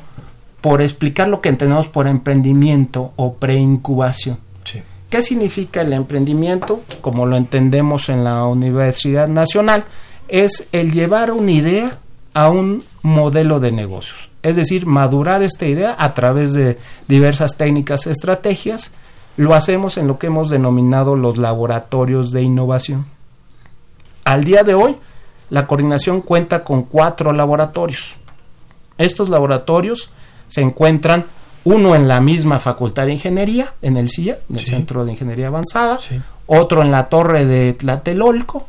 por 0.67 0.81
explicar 0.81 1.29
lo 1.29 1.39
que 1.39 1.47
entendemos 1.47 1.87
por 1.87 2.09
emprendimiento 2.09 3.13
o 3.15 3.35
preincubación. 3.35 4.37
Sí. 4.65 4.81
¿Qué 5.09 5.21
significa 5.21 5.79
el 5.79 5.93
emprendimiento? 5.93 6.81
Como 6.99 7.25
lo 7.25 7.37
entendemos 7.37 8.09
en 8.09 8.25
la 8.25 8.43
Universidad 8.43 9.29
Nacional, 9.29 9.85
es 10.27 10.67
el 10.73 10.91
llevar 10.91 11.31
una 11.31 11.51
idea 11.51 11.99
a 12.33 12.49
un 12.49 12.83
modelo 13.01 13.61
de 13.61 13.71
negocios. 13.71 14.29
Es 14.43 14.57
decir, 14.57 14.85
madurar 14.85 15.41
esta 15.41 15.65
idea 15.65 15.95
a 15.97 16.13
través 16.13 16.51
de 16.53 16.77
diversas 17.07 17.55
técnicas, 17.55 18.05
estrategias 18.05 18.91
lo 19.37 19.53
hacemos 19.53 19.95
en 19.95 20.07
lo 20.07 20.19
que 20.19 20.27
hemos 20.27 20.49
denominado 20.49 21.15
los 21.15 21.37
laboratorios 21.37 22.31
de 22.31 22.41
innovación. 22.41 23.05
Al 24.25 24.43
día 24.43 24.63
de 24.63 24.73
hoy, 24.73 24.97
la 25.49 25.65
coordinación 25.65 26.19
cuenta 26.19 26.65
con 26.65 26.83
cuatro 26.83 27.31
laboratorios. 27.31 28.17
Estos 28.97 29.29
laboratorios 29.29 30.09
se 30.47 30.61
encuentran 30.61 31.25
uno 31.63 31.95
en 31.95 32.07
la 32.07 32.21
misma 32.21 32.59
Facultad 32.59 33.05
de 33.05 33.13
Ingeniería, 33.13 33.73
en 33.81 33.97
el 33.97 34.09
CIA, 34.09 34.37
en 34.49 34.55
el 34.55 34.65
Centro 34.65 35.03
de 35.03 35.11
Ingeniería 35.11 35.47
Avanzada, 35.47 35.99
otro 36.45 36.81
en 36.81 36.91
la 36.91 37.09
Torre 37.09 37.45
de 37.45 37.73
Tlatelolco, 37.73 38.67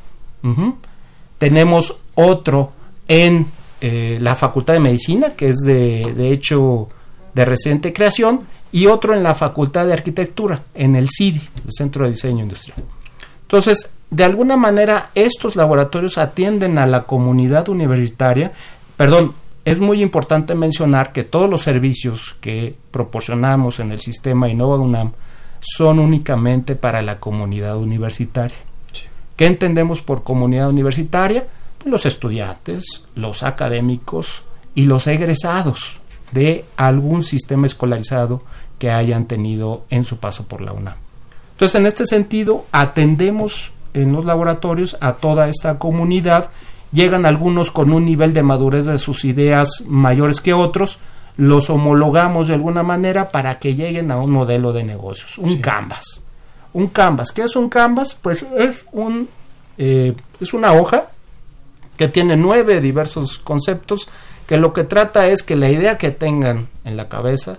tenemos 1.38 1.96
otro 2.16 2.72
en 3.06 3.46
eh, 3.80 4.18
la 4.20 4.34
Facultad 4.34 4.74
de 4.74 4.80
Medicina, 4.80 5.30
que 5.36 5.48
es 5.48 5.58
de, 5.58 6.12
de 6.16 6.32
hecho 6.32 6.88
de 7.34 7.44
reciente 7.44 7.92
creación, 7.92 8.40
y 8.72 8.86
otro 8.86 9.14
en 9.14 9.22
la 9.22 9.34
Facultad 9.34 9.86
de 9.86 9.92
Arquitectura, 9.92 10.62
en 10.74 10.96
el 10.96 11.08
CIDI, 11.08 11.48
el 11.66 11.72
Centro 11.72 12.04
de 12.04 12.10
Diseño 12.10 12.42
Industrial. 12.42 12.78
Entonces, 13.42 13.92
de 14.10 14.24
alguna 14.24 14.56
manera, 14.56 15.10
estos 15.14 15.54
laboratorios 15.56 16.18
atienden 16.18 16.78
a 16.78 16.86
la 16.86 17.04
comunidad 17.04 17.68
universitaria. 17.68 18.52
Perdón, 18.96 19.34
es 19.70 19.80
muy 19.80 20.02
importante 20.02 20.54
mencionar 20.54 21.12
que 21.12 21.24
todos 21.24 21.50
los 21.50 21.62
servicios 21.62 22.36
que 22.40 22.74
proporcionamos 22.90 23.80
en 23.80 23.92
el 23.92 24.00
sistema 24.00 24.48
Innova 24.48 24.78
UNAM 24.78 25.12
son 25.60 25.98
únicamente 25.98 26.74
para 26.74 27.02
la 27.02 27.20
comunidad 27.20 27.76
universitaria. 27.76 28.56
¿Qué 29.36 29.46
entendemos 29.46 30.00
por 30.00 30.22
comunidad 30.22 30.70
universitaria? 30.70 31.46
Los 31.84 32.06
estudiantes, 32.06 33.04
los 33.14 33.42
académicos 33.42 34.42
y 34.74 34.84
los 34.84 35.06
egresados 35.06 36.00
de 36.32 36.64
algún 36.76 37.22
sistema 37.22 37.66
escolarizado 37.66 38.42
que 38.78 38.90
hayan 38.90 39.26
tenido 39.26 39.84
en 39.90 40.04
su 40.04 40.16
paso 40.16 40.44
por 40.46 40.60
la 40.60 40.72
UNAM. 40.72 40.96
Entonces, 41.52 41.78
en 41.78 41.86
este 41.86 42.06
sentido, 42.06 42.64
atendemos 42.72 43.70
en 43.92 44.12
los 44.12 44.24
laboratorios 44.24 44.96
a 45.00 45.14
toda 45.14 45.48
esta 45.48 45.78
comunidad. 45.78 46.50
Llegan 46.92 47.26
algunos 47.26 47.70
con 47.70 47.92
un 47.92 48.04
nivel 48.04 48.32
de 48.32 48.42
madurez 48.42 48.86
de 48.86 48.98
sus 48.98 49.24
ideas 49.24 49.84
mayores 49.86 50.40
que 50.40 50.54
otros, 50.54 50.98
los 51.36 51.70
homologamos 51.70 52.48
de 52.48 52.54
alguna 52.54 52.82
manera 52.82 53.30
para 53.30 53.58
que 53.58 53.74
lleguen 53.74 54.10
a 54.10 54.18
un 54.18 54.30
modelo 54.30 54.72
de 54.72 54.84
negocios, 54.84 55.38
un 55.38 55.60
canvas. 55.60 56.24
Un 56.72 56.88
canvas, 56.88 57.32
¿qué 57.32 57.42
es 57.42 57.56
un 57.56 57.68
canvas? 57.68 58.14
Pues 58.14 58.46
es 58.56 58.86
un 58.92 59.28
eh, 59.78 60.14
es 60.40 60.52
una 60.52 60.72
hoja 60.72 61.08
que 61.96 62.08
tiene 62.08 62.36
nueve 62.36 62.80
diversos 62.80 63.38
conceptos 63.38 64.08
que 64.46 64.56
lo 64.56 64.72
que 64.72 64.84
trata 64.84 65.28
es 65.28 65.42
que 65.42 65.56
la 65.56 65.70
idea 65.70 65.98
que 65.98 66.10
tengan 66.10 66.68
en 66.84 66.96
la 66.96 67.08
cabeza 67.08 67.58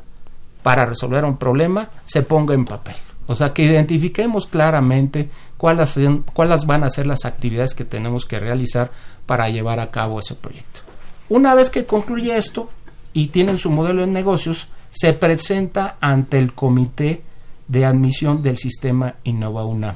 para 0.63 0.85
resolver 0.85 1.23
un 1.23 1.37
problema 1.37 1.89
se 2.05 2.23
ponga 2.23 2.53
en 2.53 2.65
papel. 2.65 2.95
O 3.27 3.35
sea, 3.35 3.53
que 3.53 3.63
identifiquemos 3.63 4.47
claramente 4.47 5.29
cuáles, 5.59 5.99
cuáles 6.33 6.65
van 6.65 6.85
a 6.85 6.89
ser 6.89 7.05
las 7.05 7.25
actividades 7.25 7.75
que 7.75 7.83
tenemos 7.83 8.25
que 8.25 8.39
realizar 8.39 8.91
para 9.25 9.49
llevar 9.49 9.81
a 9.81 9.91
cabo 9.91 10.21
ese 10.21 10.33
proyecto. 10.33 10.79
Una 11.27 11.53
vez 11.53 11.69
que 11.69 11.85
concluye 11.85 12.37
esto 12.37 12.69
y 13.11 13.27
tienen 13.27 13.57
su 13.57 13.69
modelo 13.69 14.01
de 14.01 14.07
negocios, 14.07 14.67
se 14.89 15.11
presenta 15.11 15.97
ante 15.99 16.39
el 16.39 16.53
comité 16.53 17.23
de 17.67 17.85
admisión 17.85 18.41
del 18.41 18.55
sistema 18.55 19.15
Innova 19.25 19.65
UNAM, 19.65 19.95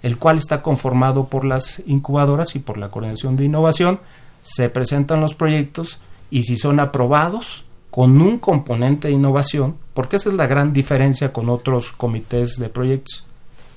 el 0.00 0.16
cual 0.16 0.38
está 0.38 0.62
conformado 0.62 1.26
por 1.26 1.44
las 1.44 1.82
incubadoras 1.86 2.54
y 2.54 2.60
por 2.60 2.78
la 2.78 2.90
coordinación 2.90 3.36
de 3.36 3.46
innovación. 3.46 4.00
Se 4.42 4.70
presentan 4.70 5.20
los 5.20 5.34
proyectos 5.34 5.98
y 6.30 6.44
si 6.44 6.56
son 6.56 6.78
aprobados 6.78 7.64
con 7.90 8.22
un 8.22 8.38
componente 8.38 9.08
de 9.08 9.14
innovación, 9.14 9.76
porque 9.92 10.16
esa 10.16 10.28
es 10.28 10.36
la 10.36 10.46
gran 10.46 10.72
diferencia 10.72 11.32
con 11.32 11.48
otros 11.48 11.90
comités 11.90 12.54
de 12.60 12.68
proyectos, 12.68 13.24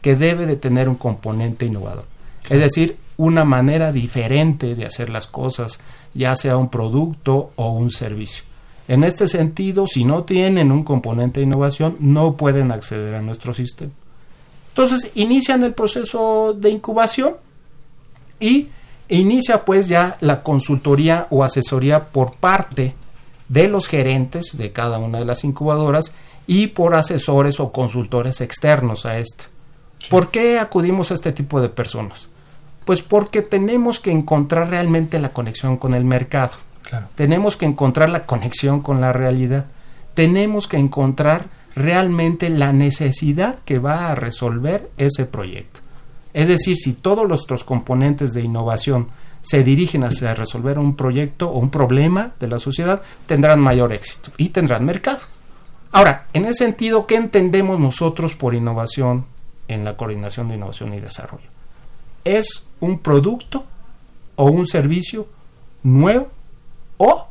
que 0.04 0.16
debe 0.16 0.46
de 0.46 0.58
tener 0.58 0.90
un 0.90 0.96
componente 0.96 1.66
innovador. 1.66 2.06
Es 2.50 2.60
decir, 2.60 2.98
una 3.18 3.46
manera 3.46 3.94
diferente 3.94 4.76
de 4.76 4.86
hacer 4.86 5.10
las 5.10 5.28
cosas, 5.28 5.80
ya 6.14 6.36
sea 6.36 6.58
un 6.58 6.70
producto 6.70 7.52
o 7.56 7.72
un 7.72 7.90
servicio. 7.90 8.44
En 8.90 9.06
este 9.06 9.28
sentido, 9.28 9.88
si 9.88 10.04
no 10.04 10.26
tienen 10.26 10.74
un 10.74 10.84
componente 10.84 11.40
de 11.40 11.46
innovación, 11.46 11.96
no 12.02 12.36
pueden 12.36 12.72
acceder 12.74 13.16
a 13.16 13.22
nuestro 13.22 13.54
sistema. 13.54 13.92
Entonces, 14.70 15.10
inician 15.16 15.64
el 15.64 15.74
proceso 15.74 16.54
de 16.54 16.70
incubación 16.70 17.38
y 18.42 18.68
inicia 19.08 19.64
pues 19.64 19.88
ya 19.88 20.18
la 20.20 20.44
consultoría 20.44 21.28
o 21.30 21.46
asesoría 21.46 22.08
por 22.08 22.34
parte 22.34 22.94
de 23.48 23.70
los 23.70 23.88
gerentes 23.88 24.58
de 24.58 24.74
cada 24.74 24.98
una 24.98 25.20
de 25.20 25.26
las 25.26 25.46
incubadoras 25.46 26.14
y 26.46 26.68
por 26.68 26.94
asesores 26.94 27.62
o 27.62 27.72
consultores 27.72 28.42
externos 28.42 29.06
a 29.06 29.18
esta. 29.18 29.53
¿Por 30.10 30.32
qué 30.32 30.60
acudimos 30.60 31.12
a 31.12 31.14
este 31.14 31.32
tipo 31.32 31.62
de 31.62 31.70
personas? 31.70 32.28
Pues 32.86 33.02
porque 33.02 33.42
tenemos 33.42 34.00
que 34.00 34.12
encontrar 34.12 34.70
realmente 34.70 35.20
la 35.20 35.30
conexión 35.30 35.78
con 35.78 35.94
el 35.94 36.04
mercado. 36.04 36.54
Tenemos 37.16 37.56
que 37.56 37.66
encontrar 37.66 38.10
la 38.10 38.26
conexión 38.26 38.82
con 38.82 39.02
la 39.02 39.14
realidad. 39.14 39.66
Tenemos 40.14 40.68
que 40.68 40.78
encontrar 40.78 41.46
realmente 41.76 42.50
la 42.50 42.74
necesidad 42.74 43.60
que 43.66 43.80
va 43.80 44.12
a 44.12 44.16
resolver 44.16 44.92
ese 44.98 45.26
proyecto. 45.26 45.80
Es 46.34 46.48
decir, 46.48 46.78
si 46.78 46.94
todos 46.94 47.28
nuestros 47.28 47.64
componentes 47.64 48.34
de 48.34 48.42
innovación 48.42 49.08
se 49.42 49.64
dirigen 49.64 50.04
hacia 50.04 50.34
resolver 50.34 50.80
un 50.80 50.96
proyecto 50.96 51.50
o 51.50 51.60
un 51.60 51.70
problema 51.70 52.34
de 52.40 52.48
la 52.48 52.60
sociedad, 52.60 53.02
tendrán 53.28 53.60
mayor 53.60 53.94
éxito 53.94 54.32
y 54.38 54.50
tendrán 54.50 54.86
mercado. 54.86 55.20
Ahora, 55.92 56.26
en 56.34 56.46
ese 56.46 56.66
sentido, 56.66 57.06
¿qué 57.06 57.16
entendemos 57.16 57.80
nosotros 57.80 58.36
por 58.36 58.56
innovación 58.56 59.26
en 59.68 59.84
la 59.84 59.98
coordinación 59.98 60.48
de 60.48 60.56
innovación 60.56 60.94
y 60.94 61.00
desarrollo? 61.00 61.48
¿Es 62.24 62.64
un 62.80 63.00
producto 63.00 63.66
o 64.36 64.46
un 64.46 64.66
servicio 64.68 65.28
nuevo 65.84 66.30
o 66.98 67.28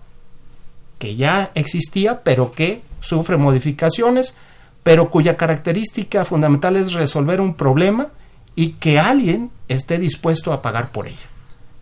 que 0.99 1.17
ya 1.17 1.51
existía 1.55 2.23
pero 2.23 2.53
que 2.53 2.83
sufre 3.01 3.37
modificaciones, 3.37 4.37
pero 4.83 5.11
cuya 5.11 5.37
característica 5.37 6.25
fundamental 6.25 6.77
es 6.77 6.93
resolver 6.93 7.41
un 7.41 7.55
problema 7.55 8.09
y 8.55 8.75
que 8.75 8.99
alguien 8.99 9.51
esté 9.69 9.99
dispuesto 9.99 10.53
a 10.53 10.63
pagar 10.63 10.93
por 10.93 11.09
ella. 11.09 11.17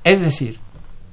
Es 0.04 0.22
decir, 0.22 0.58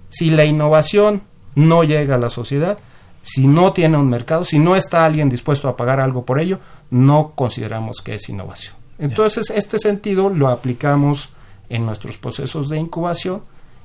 si 0.09 0.29
la 0.29 0.45
innovación 0.45 1.21
no 1.55 1.83
llega 1.83 2.15
a 2.15 2.19
la 2.19 2.29
sociedad, 2.29 2.77
si 3.23 3.45
no 3.45 3.73
tiene 3.73 3.97
un 3.97 4.09
mercado, 4.09 4.45
si 4.45 4.57
no 4.57 4.77
está 4.77 5.03
alguien 5.03 5.27
dispuesto 5.27 5.67
a 5.67 5.75
pagar 5.75 5.99
algo 5.99 6.23
por 6.23 6.39
ello, 6.39 6.59
no 6.89 7.33
consideramos 7.35 8.01
que 8.01 8.15
es 8.15 8.29
innovación. 8.29 8.76
Entonces, 8.99 9.51
este 9.51 9.79
sentido 9.79 10.29
lo 10.29 10.47
aplicamos 10.47 11.29
en 11.69 11.85
nuestros 11.85 12.17
procesos 12.17 12.69
de 12.69 12.77
incubación 12.77 13.41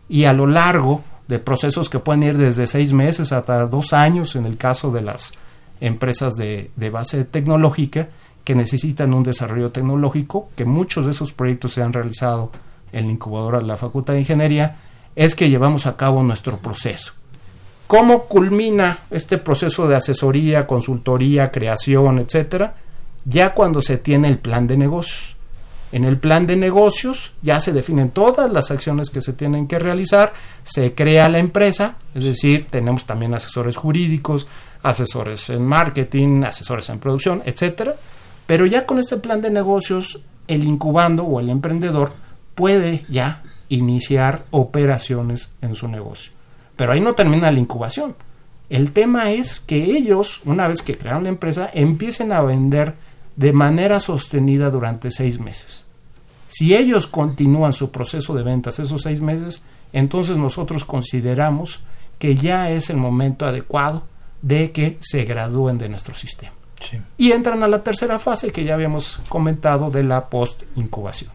y 0.09 0.25
a 0.25 0.33
lo 0.33 0.47
largo 0.47 1.03
de 1.29 1.39
procesos 1.39 1.89
que 1.89 1.99
pueden 1.99 2.23
ir 2.23 2.37
desde 2.37 2.67
seis 2.67 2.93
meses 2.93 3.33
hasta 3.33 3.67
dos 3.67 3.93
años 3.93 4.37
en 4.37 4.47
el 4.47 4.57
caso 4.57 4.91
de 4.91 5.03
las 5.03 5.33
empresas 5.81 6.35
de, 6.35 6.71
base 6.91 7.25
tecnológica, 7.25 8.09
que 8.45 8.55
necesitan 8.55 9.15
un 9.15 9.23
desarrollo 9.23 9.71
tecnológico, 9.71 10.49
que 10.57 10.65
muchos 10.65 11.05
de 11.05 11.13
esos 11.13 11.33
proyectos 11.33 11.75
se 11.75 11.83
han 11.83 11.93
realizado 11.93 12.51
en 12.93 13.07
la 13.07 13.13
incubadora 13.13 13.59
de 13.59 13.67
la 13.67 13.77
Facultad 13.77 14.15
de 14.15 14.21
Ingeniería, 14.21 14.77
es 15.15 15.35
que 15.35 15.49
llevamos 15.49 15.87
a 15.87 15.97
cabo 15.97 16.23
nuestro 16.23 16.59
proceso. 16.59 17.13
¿Cómo 17.87 18.25
culmina 18.25 18.99
este 19.11 19.39
proceso 19.39 19.87
de 19.87 19.97
asesoría, 19.97 20.67
consultoría, 20.67 21.51
creación, 21.51 22.19
etcétera? 22.19 22.75
Ya 23.25 23.55
cuando 23.55 23.83
se 23.83 23.99
tiene 23.99 24.29
el 24.29 24.39
plan 24.39 24.67
de 24.67 24.77
negocios. 24.77 25.37
En 25.93 26.05
el 26.05 26.19
plan 26.19 26.47
de 26.47 26.57
negocios 26.57 27.33
ya 27.43 27.61
se 27.61 27.73
definen 27.73 28.11
todas 28.11 28.51
las 28.51 28.71
acciones 28.71 29.11
que 29.11 29.21
se 29.21 29.35
tienen 29.35 29.67
que 29.67 29.79
realizar, 29.79 30.33
se 30.63 30.95
crea 30.95 31.29
la 31.29 31.39
empresa, 31.39 31.97
es 32.15 32.25
decir, 32.25 32.67
tenemos 32.71 33.05
también 33.05 33.35
asesores 33.35 33.77
jurídicos, 33.77 34.47
asesores 34.83 35.51
en 35.51 35.67
marketing, 35.67 36.45
asesores 36.45 36.89
en 36.89 36.99
producción, 36.99 37.43
etcétera 37.45 37.97
pero 38.47 38.67
ya 38.67 38.87
con 38.87 38.99
este 38.99 39.17
plan 39.17 39.41
de 39.41 39.51
negocios, 39.51 40.21
el 40.49 40.65
incubando 40.65 41.25
o 41.25 41.41
el 41.41 41.49
emprendedor 41.49 42.13
puede 42.55 43.07
ya 43.09 43.43
iniciar 43.69 44.45
operaciones 44.51 45.51
en 45.63 45.75
su 45.75 45.89
negocio. 45.89 46.33
Pero 46.77 46.93
ahí 46.93 47.01
no 47.01 47.15
termina 47.15 47.51
la 47.51 47.61
incubación. 47.61 48.15
El 48.69 48.93
tema 48.93 49.31
es 49.31 49.61
que 49.61 49.85
ellos, 49.85 50.41
una 50.45 50.69
vez 50.69 50.83
que 50.83 50.97
crearon 50.97 51.25
la 51.25 51.29
empresa, 51.29 51.71
empiecen 51.73 52.33
a 52.33 52.43
vender 52.43 52.95
de 53.37 53.53
manera 53.53 54.01
sostenida 54.01 54.71
durante 54.71 55.11
seis 55.11 55.39
meses. 55.39 55.87
Si 56.49 56.75
ellos 56.75 57.07
continúan 57.07 57.73
su 57.73 57.91
proceso 57.91 58.35
de 58.35 58.43
ventas 58.43 58.79
esos 58.79 59.03
seis 59.03 59.21
meses, 59.21 59.63
entonces 59.93 60.37
nosotros 60.37 60.85
consideramos 60.85 61.81
que 62.19 62.35
ya 62.35 62.71
es 62.71 62.91
el 62.91 62.97
momento 62.97 63.47
adecuado 63.47 64.05
de 64.43 64.71
que 64.73 64.99
se 65.01 65.25
gradúen 65.25 65.79
de 65.79 65.89
nuestro 65.89 66.15
sistema. 66.15 66.53
Y 67.17 67.33
entran 67.33 67.63
a 67.63 67.69
la 67.69 67.83
tercera 67.83 68.19
fase 68.19 68.51
que 68.51 68.65
ya 68.65 68.75
habíamos 68.75 69.21
comentado 69.29 69.91
de 69.91 70.03
la 70.03 70.29
post-incubación. 70.29 71.31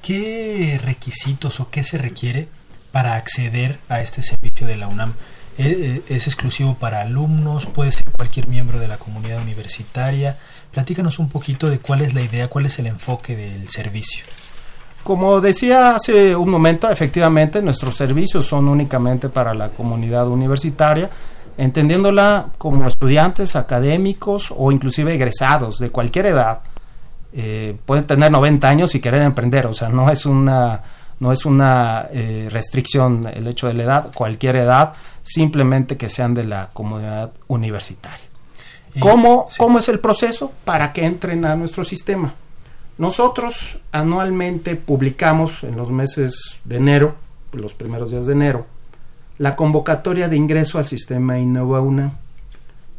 ¿Qué 0.00 0.80
requisitos 0.82 1.60
o 1.60 1.68
qué 1.70 1.84
se 1.84 1.98
requiere 1.98 2.48
para 2.92 3.16
acceder 3.16 3.78
a 3.88 4.00
este 4.00 4.22
servicio 4.22 4.66
de 4.66 4.76
la 4.76 4.88
UNAM? 4.88 5.12
¿E, 5.58 6.02
e, 6.08 6.14
¿Es 6.14 6.26
exclusivo 6.26 6.74
para 6.74 7.00
alumnos? 7.00 7.66
¿Puede 7.66 7.92
ser 7.92 8.10
cualquier 8.10 8.46
miembro 8.48 8.78
de 8.78 8.88
la 8.88 8.98
comunidad 8.98 9.40
universitaria? 9.40 10.36
Platícanos 10.72 11.18
un 11.18 11.28
poquito 11.28 11.70
de 11.70 11.78
cuál 11.78 12.02
es 12.02 12.12
la 12.12 12.20
idea, 12.20 12.48
cuál 12.48 12.66
es 12.66 12.78
el 12.78 12.86
enfoque 12.86 13.34
del 13.36 13.68
servicio. 13.68 14.24
Como 15.02 15.40
decía 15.40 15.94
hace 15.94 16.34
un 16.34 16.50
momento, 16.50 16.90
efectivamente 16.90 17.62
nuestros 17.62 17.96
servicios 17.96 18.44
son 18.44 18.68
únicamente 18.68 19.28
para 19.28 19.54
la 19.54 19.70
comunidad 19.70 20.28
universitaria, 20.28 21.08
entendiéndola 21.56 22.48
como 22.58 22.86
estudiantes 22.86 23.56
académicos 23.56 24.52
o 24.54 24.72
inclusive 24.72 25.14
egresados 25.14 25.78
de 25.78 25.90
cualquier 25.90 26.26
edad. 26.26 26.60
Eh, 27.32 27.76
pueden 27.86 28.06
tener 28.06 28.30
90 28.30 28.68
años 28.68 28.94
y 28.94 29.00
querer 29.00 29.22
emprender, 29.22 29.66
o 29.66 29.74
sea, 29.74 29.88
no 29.88 30.10
es 30.10 30.26
una, 30.26 30.82
no 31.18 31.32
es 31.32 31.46
una 31.46 32.08
eh, 32.12 32.48
restricción 32.50 33.26
el 33.32 33.46
hecho 33.46 33.66
de 33.66 33.74
la 33.74 33.82
edad, 33.84 34.12
cualquier 34.14 34.56
edad, 34.56 34.94
simplemente 35.22 35.96
que 35.96 36.08
sean 36.08 36.34
de 36.34 36.44
la 36.44 36.70
comunidad 36.72 37.32
universitaria. 37.48 38.24
¿Cómo, 38.98 39.48
¿Cómo 39.58 39.78
es 39.78 39.88
el 39.88 39.98
proceso 39.98 40.52
para 40.64 40.92
que 40.92 41.04
entren 41.04 41.44
a 41.44 41.54
nuestro 41.54 41.84
sistema? 41.84 42.34
Nosotros 42.98 43.78
anualmente 43.92 44.74
publicamos 44.74 45.62
en 45.64 45.76
los 45.76 45.90
meses 45.90 46.60
de 46.64 46.76
enero, 46.76 47.14
los 47.52 47.74
primeros 47.74 48.10
días 48.10 48.24
de 48.24 48.32
enero, 48.32 48.66
la 49.38 49.54
convocatoria 49.54 50.28
de 50.28 50.36
ingreso 50.36 50.78
al 50.78 50.86
sistema 50.86 51.38
InnovaUNAM. 51.38 52.12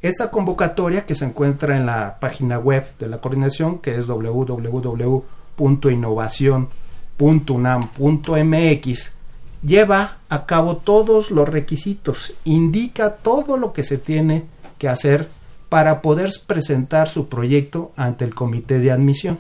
Esta 0.04 0.30
convocatoria 0.30 1.08
que 1.08 1.16
se 1.16 1.26
encuentra 1.26 1.76
en 1.76 1.88
la 1.88 2.20
página 2.20 2.60
web 2.60 2.86
de 3.00 3.08
la 3.08 3.20
coordinación, 3.20 3.80
que 3.80 3.96
es 3.96 4.06
www.innovación.unam.mx, 7.18 9.12
lleva 9.64 10.18
a 10.30 10.46
cabo 10.46 10.78
todos 10.78 11.32
los 11.32 11.50
requisitos, 11.50 12.34
indica 12.46 13.16
todo 13.16 13.58
lo 13.58 13.74
que 13.74 13.84
se 13.84 13.98
tiene 13.98 14.46
que 14.78 14.88
hacer 14.88 15.30
para 15.70 16.02
poder 16.02 16.30
presentar 16.46 17.10
su 17.10 17.28
proyecto 17.28 17.92
ante 17.96 18.24
el 18.26 18.34
comité 18.34 18.80
de 18.80 18.92
admisión. 18.92 19.40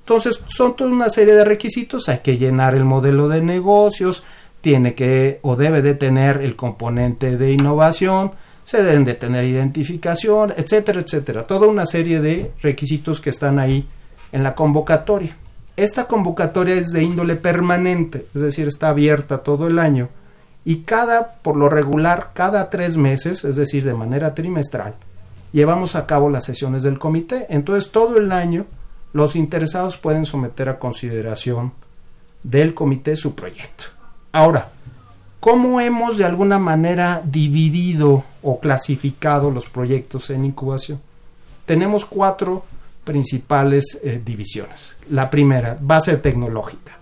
Entonces, 0.00 0.40
son 0.46 0.76
toda 0.76 0.90
una 0.90 1.08
serie 1.08 1.34
de 1.34 1.44
requisitos, 1.44 2.08
hay 2.08 2.18
que 2.18 2.36
llenar 2.36 2.74
el 2.74 2.84
modelo 2.84 3.28
de 3.28 3.40
negocios, 3.40 4.22
tiene 4.60 4.94
que 4.94 5.40
o 5.42 5.56
debe 5.56 5.82
de 5.82 5.94
tener 5.94 6.42
el 6.42 6.56
componente 6.56 7.36
de 7.36 7.52
innovación, 7.52 8.32
se 8.64 8.82
deben 8.82 9.04
de 9.04 9.14
tener 9.14 9.44
identificación, 9.44 10.52
etcétera, 10.56 11.00
etcétera. 11.00 11.46
Toda 11.46 11.68
una 11.68 11.84
serie 11.86 12.20
de 12.20 12.50
requisitos 12.62 13.20
que 13.20 13.30
están 13.30 13.58
ahí 13.58 13.86
en 14.32 14.42
la 14.42 14.54
convocatoria. 14.54 15.36
Esta 15.76 16.06
convocatoria 16.06 16.74
es 16.74 16.92
de 16.92 17.02
índole 17.02 17.34
permanente, 17.36 18.26
es 18.34 18.40
decir, 18.40 18.68
está 18.68 18.90
abierta 18.90 19.38
todo 19.38 19.66
el 19.66 19.78
año 19.78 20.08
y 20.64 20.82
cada, 20.82 21.32
por 21.32 21.56
lo 21.56 21.68
regular, 21.68 22.30
cada 22.32 22.70
tres 22.70 22.96
meses, 22.96 23.44
es 23.44 23.56
decir, 23.56 23.84
de 23.84 23.94
manera 23.94 24.34
trimestral, 24.34 24.94
llevamos 25.52 25.94
a 25.94 26.06
cabo 26.06 26.30
las 26.30 26.44
sesiones 26.44 26.82
del 26.82 26.98
comité. 26.98 27.46
Entonces, 27.50 27.90
todo 27.90 28.16
el 28.18 28.32
año 28.32 28.66
los 29.12 29.36
interesados 29.36 29.98
pueden 29.98 30.26
someter 30.26 30.68
a 30.68 30.78
consideración 30.78 31.72
del 32.42 32.72
comité 32.72 33.14
su 33.16 33.34
proyecto. 33.34 33.84
Ahora, 34.32 34.68
¿cómo 35.40 35.80
hemos 35.80 36.18
de 36.18 36.24
alguna 36.24 36.58
manera 36.58 37.22
dividido 37.24 38.24
o 38.42 38.58
clasificado 38.58 39.50
los 39.50 39.66
proyectos 39.66 40.30
en 40.30 40.44
incubación? 40.44 41.00
Tenemos 41.66 42.04
cuatro 42.04 42.64
principales 43.04 44.00
eh, 44.02 44.20
divisiones. 44.24 44.92
La 45.10 45.30
primera, 45.30 45.78
base 45.80 46.16
tecnológica. 46.16 46.98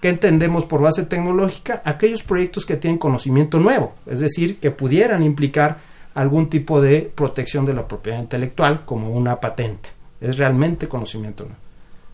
¿Qué 0.00 0.08
entendemos 0.08 0.64
por 0.64 0.80
base 0.80 1.04
tecnológica? 1.04 1.82
Aquellos 1.84 2.22
proyectos 2.22 2.64
que 2.64 2.76
tienen 2.76 2.98
conocimiento 2.98 3.60
nuevo, 3.60 3.94
es 4.06 4.20
decir, 4.20 4.58
que 4.58 4.70
pudieran 4.70 5.22
implicar 5.22 5.78
algún 6.14 6.48
tipo 6.48 6.80
de 6.80 7.02
protección 7.14 7.66
de 7.66 7.74
la 7.74 7.86
propiedad 7.86 8.18
intelectual, 8.18 8.84
como 8.84 9.10
una 9.10 9.40
patente. 9.40 9.90
Es 10.20 10.38
realmente 10.38 10.88
conocimiento 10.88 11.44
nuevo. 11.44 11.58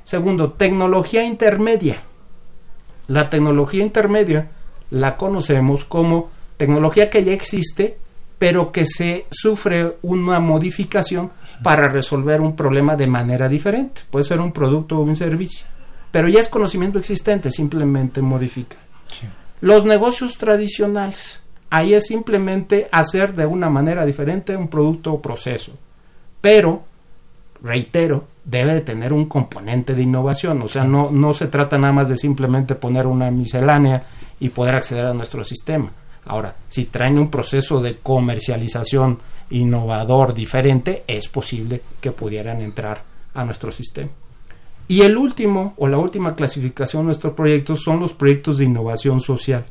Segundo, 0.04 0.52
tecnología 0.52 1.24
intermedia. 1.24 2.02
La 3.08 3.30
tecnología 3.30 3.82
intermedia 3.82 4.50
la 4.90 5.16
conocemos 5.16 5.84
como 5.84 6.30
tecnología 6.56 7.10
que 7.10 7.24
ya 7.24 7.32
existe, 7.32 7.98
pero 8.38 8.72
que 8.72 8.84
se 8.84 9.26
sufre 9.30 9.96
una 10.02 10.40
modificación 10.40 11.30
para 11.62 11.88
resolver 11.88 12.40
un 12.40 12.54
problema 12.54 12.96
de 12.96 13.06
manera 13.06 13.48
diferente. 13.48 14.02
Puede 14.10 14.24
ser 14.24 14.40
un 14.40 14.52
producto 14.52 14.98
o 14.98 15.02
un 15.02 15.16
servicio, 15.16 15.66
pero 16.10 16.28
ya 16.28 16.40
es 16.40 16.48
conocimiento 16.48 16.98
existente, 16.98 17.50
simplemente 17.50 18.20
modifica. 18.20 18.76
Los 19.60 19.84
negocios 19.84 20.36
tradicionales 20.36 21.40
Ahí 21.70 21.94
es 21.94 22.06
simplemente 22.06 22.88
hacer 22.92 23.34
de 23.34 23.46
una 23.46 23.68
manera 23.68 24.06
diferente 24.06 24.56
un 24.56 24.68
producto 24.68 25.12
o 25.12 25.20
proceso. 25.22 25.72
Pero, 26.40 26.84
reitero, 27.62 28.24
debe 28.44 28.74
de 28.74 28.80
tener 28.82 29.12
un 29.12 29.26
componente 29.26 29.94
de 29.94 30.02
innovación. 30.02 30.62
O 30.62 30.68
sea, 30.68 30.84
no, 30.84 31.10
no 31.10 31.34
se 31.34 31.48
trata 31.48 31.76
nada 31.76 31.92
más 31.92 32.08
de 32.08 32.16
simplemente 32.16 32.76
poner 32.76 33.06
una 33.06 33.30
miscelánea 33.30 34.04
y 34.38 34.50
poder 34.50 34.76
acceder 34.76 35.06
a 35.06 35.14
nuestro 35.14 35.42
sistema. 35.42 35.90
Ahora, 36.26 36.54
si 36.68 36.86
traen 36.86 37.18
un 37.18 37.30
proceso 37.30 37.80
de 37.80 37.96
comercialización 37.98 39.18
innovador 39.50 40.34
diferente, 40.34 41.04
es 41.06 41.28
posible 41.28 41.82
que 42.00 42.12
pudieran 42.12 42.60
entrar 42.60 43.02
a 43.34 43.44
nuestro 43.44 43.70
sistema. 43.70 44.10
Y 44.88 45.02
el 45.02 45.16
último 45.16 45.74
o 45.78 45.88
la 45.88 45.98
última 45.98 46.34
clasificación 46.34 47.02
de 47.02 47.06
nuestros 47.06 47.32
proyectos 47.32 47.82
son 47.82 48.00
los 48.00 48.12
proyectos 48.12 48.58
de 48.58 48.64
innovación 48.64 49.20
social 49.20 49.66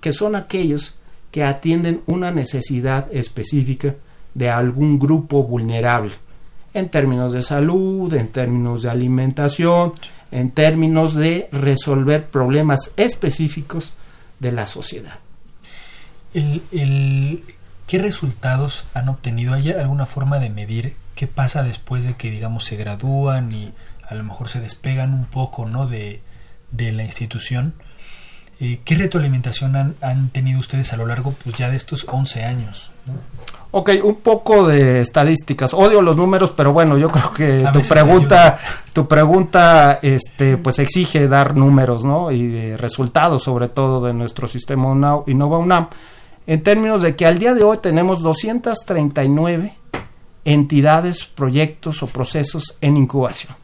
que, 0.00 0.12
son 0.12 0.36
aquellos 0.36 0.94
que 1.30 1.44
atienden 1.44 2.02
una 2.06 2.30
necesidad 2.30 3.12
específica 3.12 3.94
de 4.34 4.50
algún 4.50 4.98
grupo 4.98 5.42
vulnerable, 5.42 6.12
en 6.74 6.88
términos 6.88 7.32
de 7.32 7.42
salud, 7.42 8.12
en 8.14 8.28
términos 8.28 8.82
de 8.82 8.90
alimentación, 8.90 9.92
en 10.30 10.50
términos 10.50 11.14
de 11.14 11.48
resolver 11.52 12.26
problemas 12.26 12.92
específicos 12.96 13.92
de 14.38 14.52
la 14.52 14.66
sociedad. 14.66 15.18
¿Qué 16.32 17.98
resultados 17.98 18.84
han 18.92 19.08
obtenido? 19.08 19.54
¿Hay 19.54 19.70
alguna 19.70 20.04
forma 20.04 20.38
de 20.38 20.50
medir 20.50 20.94
qué 21.14 21.26
pasa 21.26 21.62
después 21.62 22.04
de 22.04 22.16
que, 22.16 22.30
digamos, 22.30 22.66
se 22.66 22.76
gradúan 22.76 23.50
y 23.52 23.72
a 24.06 24.14
lo 24.14 24.24
mejor 24.24 24.50
se 24.50 24.60
despegan 24.60 25.14
un 25.14 25.24
poco 25.24 25.64
¿no? 25.64 25.86
de, 25.86 26.20
de 26.70 26.92
la 26.92 27.04
institución? 27.04 27.72
Eh, 28.60 28.80
¿Qué 28.84 28.94
retroalimentación 28.96 29.74
han, 29.74 29.94
han, 30.02 30.28
tenido 30.28 30.60
ustedes 30.60 30.92
a 30.92 30.98
lo 30.98 31.06
largo 31.06 31.32
pues, 31.32 31.56
ya 31.56 31.70
de 31.70 31.76
estos 31.76 32.04
11 32.10 32.44
años? 32.44 32.90
Ok, 33.70 33.90
un 34.02 34.16
poco 34.16 34.66
de 34.66 35.02
estadísticas. 35.02 35.74
Odio 35.74 36.00
los 36.00 36.16
números, 36.16 36.52
pero 36.56 36.72
bueno, 36.72 36.96
yo 36.96 37.10
creo 37.10 37.34
que 37.34 37.66
tu 37.72 37.80
pregunta, 37.80 38.58
tu 38.94 39.06
pregunta, 39.06 39.98
este, 40.00 40.56
pues 40.56 40.78
exige 40.78 41.28
dar 41.28 41.54
números, 41.54 42.02
¿no? 42.02 42.32
Y 42.32 42.76
resultados, 42.76 43.42
sobre 43.42 43.68
todo, 43.68 44.06
de 44.06 44.14
nuestro 44.14 44.48
sistema 44.48 45.22
Innova 45.26 45.58
UNAM. 45.58 45.88
En 46.46 46.62
términos 46.62 47.02
de 47.02 47.14
que 47.14 47.26
al 47.26 47.38
día 47.38 47.52
de 47.52 47.62
hoy 47.62 47.76
tenemos 47.82 48.22
239 48.22 49.76
entidades, 50.46 51.26
proyectos 51.26 52.02
o 52.02 52.06
procesos 52.06 52.78
en 52.80 52.96
incubación. 52.96 53.54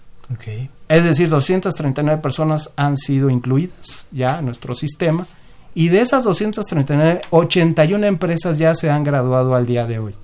Es 0.89 1.05
decir, 1.05 1.31
239 1.31 2.21
personas 2.21 2.73
han 2.77 2.99
sido 2.99 3.31
incluidas 3.31 4.07
ya 4.11 4.39
en 4.39 4.47
nuestro 4.47 4.75
sistema 4.75 5.27
y 5.75 5.89
de 5.89 6.01
esas 6.01 6.25
239, 6.25 7.23
81 7.31 8.07
empresas 8.07 8.59
ya 8.59 8.75
se 8.75 8.91
han 8.91 9.05
graduado 9.05 9.55
al 9.55 9.67
día 9.67 9.87
de 9.87 9.99
hoy. 9.99 10.15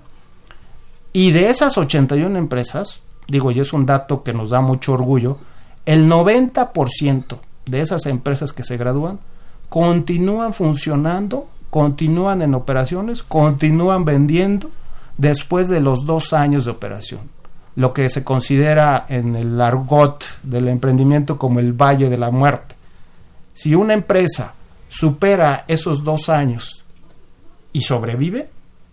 Y 1.13 1.33
de 1.33 1.51
esas 1.51 1.77
81 1.77 2.39
empresas, 2.39 3.03
digo, 3.27 3.51
y 3.51 3.61
es 3.61 3.73
un 3.73 3.85
dato 3.85 4.23
que 4.23 4.33
nos 4.33 4.51
da 4.51 4.61
mucho 4.61 4.93
orgullo, 4.93 5.39
el 5.87 6.09
90% 6.09 7.39
de 7.67 7.81
esas 7.81 8.07
empresas 8.07 8.53
que 8.53 8.65
se 8.65 8.77
gradúan 8.77 9.19
continúan 9.69 10.53
funcionando, 10.53 11.49
continúan 11.71 12.43
en 12.43 12.55
operaciones, 12.55 13.23
continúan 13.23 14.05
vendiendo 14.05 14.71
después 15.17 15.69
de 15.69 15.81
los 15.81 16.07
dos 16.07 16.33
años 16.33 16.65
de 16.65 16.71
operación 16.71 17.21
lo 17.77 17.93
que 17.93 18.11
se 18.11 18.25
considera 18.25 19.07
en 19.09 19.37
el 19.37 19.61
argot 19.61 20.25
del 20.43 20.69
emprendimiento 20.69 21.39
como 21.39 21.61
el 21.61 21.73
valle 21.73 22.09
de 22.09 22.19
la 22.19 22.31
muerte. 22.31 22.75
Si 23.55 23.75
una 23.75 23.95
empresa 23.95 24.55
supera 24.91 25.65
esos 25.69 26.05
dos 26.05 26.29
años 26.29 26.85
y 27.73 27.81
sobrevive, 27.81 28.51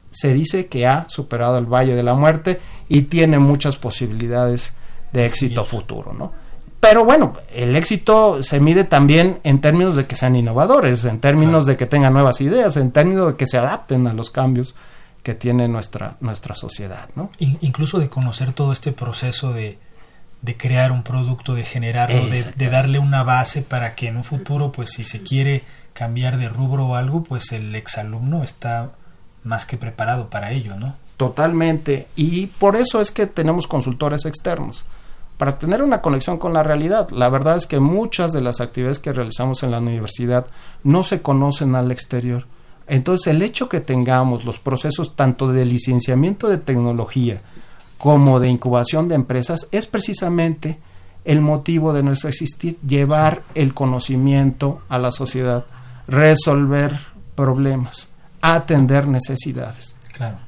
se 0.10 0.34
dice 0.34 0.68
que 0.68 0.88
ha 0.88 1.10
superado 1.10 1.58
el 1.58 1.66
valle 1.66 1.96
de 1.96 2.04
la 2.04 2.14
muerte 2.14 2.62
y 2.88 3.02
tiene 3.04 3.40
muchas 3.40 3.76
posibilidades 3.76 4.74
de 5.12 5.26
éxito 5.26 5.66
futuro, 5.66 6.14
¿no? 6.14 6.32
Pero 6.80 7.04
bueno, 7.04 7.34
el 7.54 7.76
éxito 7.76 8.44
se 8.44 8.60
mide 8.60 8.84
también 8.84 9.40
en 9.44 9.60
términos 9.60 9.96
de 9.96 10.06
que 10.06 10.16
sean 10.16 10.36
innovadores, 10.36 11.04
en 11.06 11.20
términos 11.20 11.66
de 11.66 11.76
que 11.76 11.88
tengan 11.88 12.14
nuevas 12.14 12.40
ideas, 12.40 12.78
en 12.78 12.92
términos 12.92 13.28
de 13.28 13.36
que 13.36 13.48
se 13.48 13.58
adapten 13.58 14.06
a 14.06 14.14
los 14.14 14.30
cambios 14.30 14.76
que 15.24 15.34
tiene 15.34 15.68
nuestra, 15.68 16.18
nuestra 16.22 16.54
sociedad. 16.54 17.10
¿no? 17.16 17.32
Incluso 17.40 18.00
de 18.00 18.10
conocer 18.10 18.54
todo 18.54 18.72
este 18.72 18.92
proceso 18.92 19.54
de, 19.54 19.80
de 20.42 20.56
crear 20.56 20.92
un 20.92 21.04
producto, 21.04 21.56
de 21.56 21.64
generarlo, 21.64 22.26
de, 22.28 22.70
darle 22.70 23.00
una 23.00 23.24
base 23.24 23.64
para 23.64 23.96
que 23.96 24.08
en 24.08 24.18
un 24.18 24.24
futuro, 24.24 24.72
pues 24.72 24.92
si 24.92 25.04
se 25.04 25.24
quiere 25.24 25.64
cambiar 25.98 26.38
de 26.38 26.48
rubro 26.48 26.86
o 26.86 26.96
algo, 26.96 27.24
pues 27.24 27.52
el 27.54 27.74
exalumno 27.74 28.44
está 28.44 28.92
más 29.44 29.66
que 29.66 29.78
preparado 29.78 30.30
para 30.30 30.52
ello, 30.52 30.76
¿no? 30.76 30.96
Totalmente. 31.18 32.08
Y 32.16 32.46
por 32.46 32.76
eso 32.76 33.02
es 33.02 33.10
que 33.10 33.26
tenemos 33.26 33.66
consultores 33.66 34.26
externos. 34.26 34.86
Para 35.40 35.58
tener 35.58 35.82
una 35.82 36.04
conexión 36.04 36.38
con 36.38 36.54
la 36.54 36.62
realidad. 36.62 37.10
La 37.10 37.30
verdad 37.30 37.58
es 37.58 37.66
que 37.66 37.80
muchas 37.80 38.32
de 38.32 38.42
las 38.42 38.62
actividades 38.62 39.00
que 39.00 39.12
realizamos 39.12 39.64
en 39.64 39.72
la 39.72 39.80
universidad 39.80 40.46
no 40.84 41.04
se 41.04 41.24
conocen 41.24 41.74
al 41.74 41.92
exterior. 41.92 42.46
Entonces 42.86 43.26
el 43.26 43.42
hecho 43.42 43.68
que 43.68 43.82
tengamos 43.82 44.46
los 44.46 44.60
procesos 44.60 45.16
tanto 45.16 45.52
de 45.52 45.66
licenciamiento 45.66 46.48
de 46.48 46.60
tecnología 46.60 47.42
como 47.98 48.40
de 48.40 48.50
incubación 48.50 49.08
de 49.08 49.16
empresas 49.16 49.68
es 49.72 49.88
precisamente 49.88 50.78
el 51.26 51.42
motivo 51.42 51.92
de 51.92 52.04
nuestro 52.04 52.30
existir, 52.30 52.78
llevar 52.88 53.42
el 53.56 53.74
conocimiento 53.74 54.82
a 54.90 55.00
la 55.00 55.12
sociedad, 55.12 55.66
resolver 56.08 56.98
problemas, 57.36 58.10
atender 58.42 59.08
necesidades. 59.08 59.96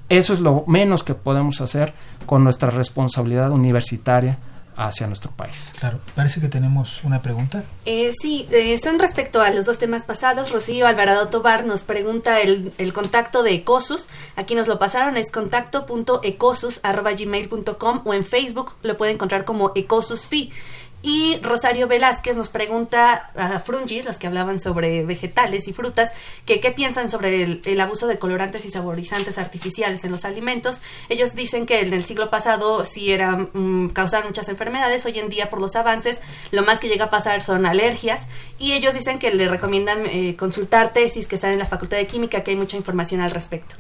Eso 0.10 0.34
es 0.34 0.40
lo 0.40 0.64
menos 0.68 1.04
que 1.04 1.14
podemos 1.14 1.62
hacer 1.62 1.94
con 2.26 2.44
nuestra 2.44 2.72
responsabilidad 2.72 3.52
universitaria 3.52 4.40
hacia 4.80 5.06
nuestro 5.08 5.32
país. 5.32 5.72
Claro, 5.78 6.00
parece 6.16 6.40
que 6.40 6.48
tenemos 6.48 7.04
una 7.04 7.22
pregunta. 7.22 7.66
Eh, 7.86 8.14
sí, 8.20 8.48
eh, 8.50 8.78
son 8.78 8.98
respecto 8.98 9.42
a 9.42 9.50
los 9.50 9.66
dos 9.66 9.78
temas 9.78 10.06
pasados. 10.06 10.52
Rocío 10.52 10.88
Alvarado 10.88 11.28
Tobar 11.28 11.66
nos 11.66 11.84
pregunta 11.84 12.40
el, 12.40 12.72
el 12.78 12.94
contacto 12.94 13.44
de 13.44 13.56
Ecosus. 13.56 14.08
Aquí 14.38 14.56
nos 14.56 14.70
lo 14.70 14.80
pasaron, 14.80 15.18
es 15.18 15.32
contacto.ecosus.gmail.com 15.32 18.02
o 18.06 18.14
en 18.14 18.24
Facebook 18.24 18.72
lo 18.82 18.96
puede 18.96 19.12
encontrar 19.12 19.44
como 19.44 19.74
Ecosusfi. 19.76 20.54
Y 21.02 21.40
Rosario 21.42 21.88
Velázquez 21.88 22.36
nos 22.36 22.50
pregunta 22.50 23.32
a 23.36 23.60
Frungis, 23.60 24.04
las 24.04 24.18
que 24.18 24.28
hablaban 24.28 24.60
sobre 24.60 25.06
vegetales 25.06 25.68
y 25.70 25.74
frutas, 25.74 26.12
que 26.46 26.60
qué 26.60 26.72
piensan 26.72 27.10
sobre 27.10 27.44
el, 27.44 27.82
abuso 27.82 28.06
de 28.08 28.20
colorantes 28.20 28.66
y 28.66 28.70
saborizantes 28.70 29.38
artificiales 29.38 30.04
en 30.04 30.12
los 30.12 30.26
alimentos. 30.26 30.82
Ellos 31.08 31.36
dicen 31.36 31.66
que 31.66 31.82
en 31.82 31.94
el 31.94 32.04
siglo 32.04 32.30
pasado 32.30 32.84
sí 32.84 33.12
era 33.12 33.38
mm, 33.38 33.92
causar 33.94 34.26
muchas 34.26 34.50
enfermedades, 34.50 35.06
hoy 35.06 35.20
en 35.20 35.30
día 35.30 35.50
por 35.50 35.62
los 35.62 35.76
avances 35.78 36.20
lo 36.52 36.64
más 36.64 36.80
que 36.80 36.90
llega 36.90 37.06
a 37.06 37.10
pasar 37.10 37.42
son 37.42 37.66
alergias 37.66 38.24
y 38.58 38.74
ellos 38.74 38.94
dicen 38.94 39.20
que 39.20 39.34
le 39.34 39.48
recomiendan 39.48 40.00
eh, 40.06 40.36
consultar 40.36 40.92
tesis 40.92 41.28
que 41.28 41.36
están 41.36 41.54
en 41.54 41.60
la 41.60 41.66
Facultad 41.66 41.98
de 41.98 42.08
Química, 42.08 42.44
que 42.44 42.52
hay 42.52 42.58
mucha 42.58 42.76
información 42.76 43.22
al 43.22 43.32
respecto. 43.32 43.76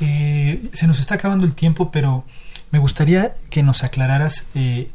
Eh, 0.00 0.60
se 0.72 0.86
nos 0.88 0.98
está 0.98 1.14
acabando 1.14 1.46
el 1.46 1.54
tiempo, 1.54 1.92
pero 1.92 2.24
me 2.72 2.80
gustaría 2.80 3.34
que 3.50 3.62
nos 3.62 3.84
aclararas... 3.84 4.48
Eh, 4.54 4.90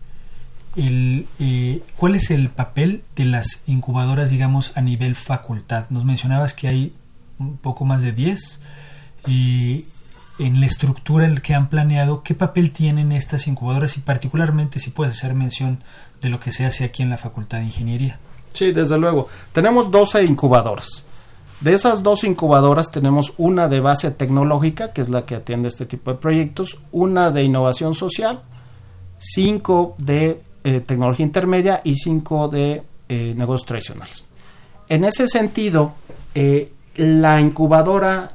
eh, 0.78 1.84
¿cuál 1.96 2.16
es 2.16 2.30
el 2.32 2.50
papel 2.50 3.04
de 3.16 3.26
las 3.26 3.64
incubadoras, 3.66 4.30
digamos, 4.30 4.72
a 4.76 4.82
nivel 4.82 5.16
facultad? 5.16 5.90
Nos 5.90 6.06
mencionabas 6.06 6.54
que 6.54 6.68
hay 6.68 6.94
un 7.40 7.58
poco 7.58 7.86
más 7.86 8.04
de 8.04 8.12
10 8.12 8.62
y 9.28 9.86
en 10.40 10.60
la 10.60 10.68
estructura 10.68 11.26
en 11.26 11.36
la 11.36 11.42
que 11.42 11.56
han 11.56 11.70
planeado, 11.70 12.22
¿qué 12.22 12.36
papel 12.36 12.72
tienen 12.72 13.12
estas 13.12 13.48
incubadoras 13.48 13.98
y 13.98 14.02
particularmente 14.02 14.80
si 14.80 14.92
puedes 14.92 15.18
hacer 15.18 15.34
mención 15.34 15.84
de 16.22 16.30
lo 16.30 16.40
que 16.40 16.52
se 16.52 16.66
hace 16.66 16.84
aquí 16.84 17.02
en 17.02 17.10
la 17.10 17.18
Facultad 17.18 17.60
de 17.60 17.66
Ingeniería? 17.66 18.20
Sí, 18.54 18.72
desde 18.72 18.98
luego. 18.98 19.28
Tenemos 19.54 19.92
12 19.92 20.24
incubadoras. 20.24 21.06
De 21.60 21.74
esas 21.74 22.04
dos 22.04 22.24
incubadoras 22.24 22.92
tenemos 22.92 23.34
una 23.38 23.68
de 23.68 23.80
base 23.80 24.12
tecnológica, 24.12 24.94
que 24.94 25.02
es 25.02 25.10
la 25.10 25.26
que 25.26 25.36
atiende 25.36 25.68
este 25.68 25.88
tipo 25.88 26.12
de 26.12 26.18
proyectos, 26.18 26.78
una 26.92 27.32
de 27.32 27.44
innovación 27.44 27.96
social, 27.96 28.44
cinco 29.18 29.96
de 29.98 30.44
eh, 30.70 30.82
tecnología 30.82 31.26
intermedia 31.26 31.80
y 31.86 31.96
cinco 31.96 32.50
de 32.50 32.84
eh, 33.08 33.34
negocios 33.38 33.66
tradicionales. 33.66 34.26
En 34.90 35.06
ese 35.06 35.26
sentido, 35.26 35.94
eh, 36.36 36.74
la 36.98 37.40
incubadora 37.40 38.34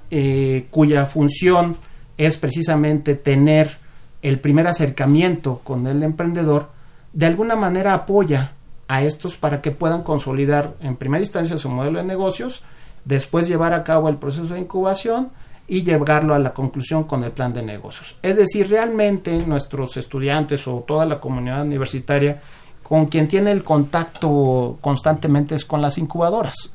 cuya 0.71 1.05
función 1.05 1.77
es 2.17 2.39
precisamente 2.39 3.17
tener 3.17 3.77
el 4.23 4.41
primer 4.41 4.67
acercamiento 4.67 5.61
con 5.63 5.87
el 5.87 6.03
emprendedor, 6.03 6.71
de 7.13 7.27
alguna 7.27 7.55
manera 7.55 7.93
apoya 7.93 8.53
a 8.89 9.03
estos 9.03 9.37
para 9.37 9.61
que 9.61 9.71
puedan 9.71 10.03
consolidar 10.03 10.75
en 10.81 10.97
primera 10.97 11.21
instancia 11.21 11.59
su 11.59 11.69
modelo 11.69 11.99
de 11.99 12.07
negocios, 12.07 12.63
después 13.05 13.47
llevar 13.47 13.75
a 13.75 13.85
cabo 13.85 14.09
el 14.09 14.17
proceso 14.17 14.55
de 14.55 14.61
incubación 14.61 15.29
y 15.69 15.83
llevarlo 15.83 16.35
a 16.35 16.39
la 16.39 16.53
conclusión 16.53 17.05
con 17.05 17.25
el 17.25 17.31
plan 17.31 17.53
de 17.53 17.63
negocios. 17.63 18.17
Es 18.23 18.37
decir, 18.37 18.69
realmente 18.69 19.47
nuestros 19.47 19.97
estudiantes 19.97 20.67
o 20.67 20.85
toda 20.87 21.07
la 21.07 21.21
comunidad 21.21 21.63
universitaria 21.63 22.41
con 22.83 23.07
quien 23.07 23.29
tiene 23.29 23.53
el 23.53 23.65
contacto 23.65 24.79
constantemente 24.81 25.55
es 25.55 25.65
con 25.65 25.81
las 25.81 25.99
incubadoras. 25.99 26.73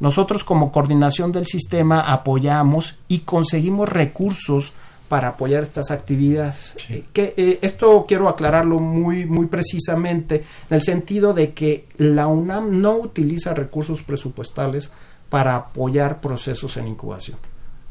Nosotros 0.00 0.44
como 0.44 0.70
coordinación 0.70 1.32
del 1.32 1.46
sistema 1.46 2.00
apoyamos 2.00 2.96
y 3.08 3.20
conseguimos 3.20 3.88
recursos 3.88 4.72
para 5.08 5.28
apoyar 5.28 5.62
estas 5.62 5.90
actividades. 5.90 6.76
Que, 7.12 7.34
eh, 7.36 7.58
esto 7.62 8.04
quiero 8.06 8.28
aclararlo 8.28 8.78
muy, 8.78 9.26
muy 9.26 9.46
precisamente 9.46 10.44
en 10.70 10.74
el 10.74 10.82
sentido 10.82 11.34
de 11.34 11.52
que 11.52 11.88
la 11.96 12.26
UNAM 12.28 12.80
no 12.80 12.96
utiliza 12.96 13.54
recursos 13.54 14.02
presupuestales 14.02 14.92
para 15.28 15.56
apoyar 15.56 16.20
procesos 16.20 16.76
en 16.76 16.88
incubación. 16.88 17.38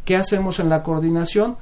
¿Qué 0.08 0.16
hacemos 0.16 0.60
en 0.60 0.70
la 0.70 0.84
coordinación? 0.84 1.58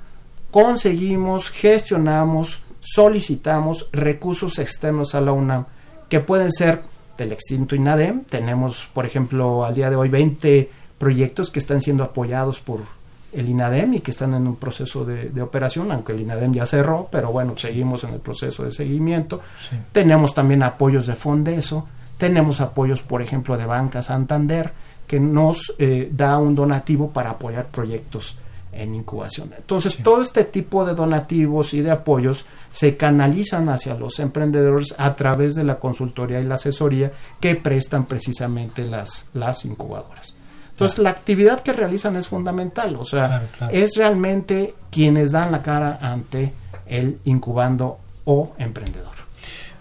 Conseguimos, 0.52 1.50
gestionamos, 1.50 2.60
solicitamos 2.80 3.90
recursos 3.92 4.60
externos 4.60 5.16
a 5.16 5.22
la 5.22 5.32
UNAM, 5.32 5.66
que 6.10 6.20
pueden 6.20 6.52
ser 6.52 6.84
del 7.18 7.32
extinto 7.32 7.76
INADEM. 7.76 8.24
Tenemos, 8.26 8.88
por 8.94 9.08
ejemplo, 9.08 9.66
al 9.66 9.74
día 9.74 9.90
de 9.90 9.96
hoy 9.96 10.10
20 10.10 10.70
proyectos 11.00 11.50
que 11.50 11.58
están 11.58 11.82
siendo 11.82 12.04
apoyados 12.04 12.60
por 12.60 12.82
el 13.34 13.50
INADEM 13.50 13.96
y 13.96 14.00
que 14.02 14.12
están 14.12 14.36
en 14.36 14.46
un 14.46 14.58
proceso 14.58 15.06
de, 15.06 15.42
operación, 15.42 15.92
aunque 15.92 16.14
el 16.14 16.20
INADEM 16.20 16.54
ya 16.54 16.68
cerró, 16.68 17.08
pero 17.12 17.32
bueno, 17.32 17.58
seguimos 17.58 18.04
en 18.04 18.12
el 18.12 18.20
proceso 18.20 18.64
de 18.64 18.70
seguimiento. 18.70 19.42
Tenemos 19.92 20.36
también 20.36 20.62
apoyos 20.62 21.08
de 21.08 21.16
Fondeso, 21.16 21.88
tenemos 22.20 22.62
apoyos, 22.62 23.02
por 23.02 23.24
ejemplo, 23.24 23.58
de 23.58 23.66
Banca 23.66 24.04
Santander, 24.04 24.72
que 25.08 25.20
nos 25.20 25.74
eh, 25.78 26.10
da 26.12 26.38
un 26.38 26.56
donativo 26.56 27.10
para 27.10 27.32
apoyar 27.32 27.68
proyectos 27.68 28.38
en 28.76 28.94
incubación. 28.94 29.52
Entonces, 29.58 29.98
todo 30.04 30.22
este 30.22 30.44
tipo 30.44 30.86
de 30.86 30.94
donativos 30.94 31.74
y 31.74 31.82
de 31.82 31.92
apoyos 31.92 32.46
se 32.72 32.98
canalizan 32.98 33.70
hacia 33.70 33.96
los 33.96 34.20
emprendedores 34.20 34.96
a 34.98 35.16
través 35.16 35.56
de 35.56 35.64
la 35.64 35.80
consultoría 35.80 36.42
y 36.42 36.44
la 36.44 36.56
asesoría 36.56 37.12
que 37.40 37.56
prestan 37.56 38.06
precisamente 38.06 38.84
las, 38.86 39.30
las 39.34 39.64
incubadoras. 39.66 40.36
Entonces, 40.72 41.00
la 41.00 41.10
actividad 41.10 41.62
que 41.62 41.72
realizan 41.72 42.18
es 42.18 42.28
fundamental, 42.28 42.98
o 42.98 43.06
sea, 43.06 43.48
es 43.72 43.92
realmente 43.96 44.76
quienes 44.92 45.32
dan 45.32 45.54
la 45.54 45.62
cara 45.62 46.00
ante 46.02 46.52
el 46.86 47.20
incubando 47.24 48.00
o 48.26 48.54
emprendedor. 48.58 49.25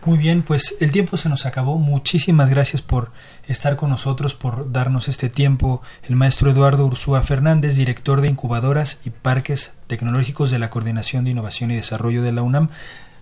Muy 0.07 0.19
bien, 0.19 0.43
pues 0.43 0.77
el 0.81 0.93
tiempo 0.93 1.17
se 1.17 1.31
nos 1.31 1.47
acabó. 1.47 1.79
Muchísimas 1.79 2.51
gracias 2.51 2.83
por 2.83 3.11
estar 3.49 3.77
con 3.77 3.89
nosotros, 3.89 4.35
por 4.35 4.71
darnos 4.71 5.09
este 5.09 5.31
tiempo. 5.31 5.81
El 6.03 6.15
maestro 6.15 6.51
Eduardo 6.51 6.85
Ursúa 6.85 7.23
Fernández, 7.23 7.77
director 7.77 8.21
de 8.21 8.29
incubadoras 8.29 9.01
y 9.07 9.11
parques 9.11 9.73
tecnológicos 9.87 10.51
de 10.51 10.59
la 10.59 10.69
Coordinación 10.69 11.25
de 11.25 11.31
Innovación 11.31 11.71
y 11.71 11.77
Desarrollo 11.77 12.23
de 12.23 12.33
la 12.33 12.43
UNAM. 12.43 12.69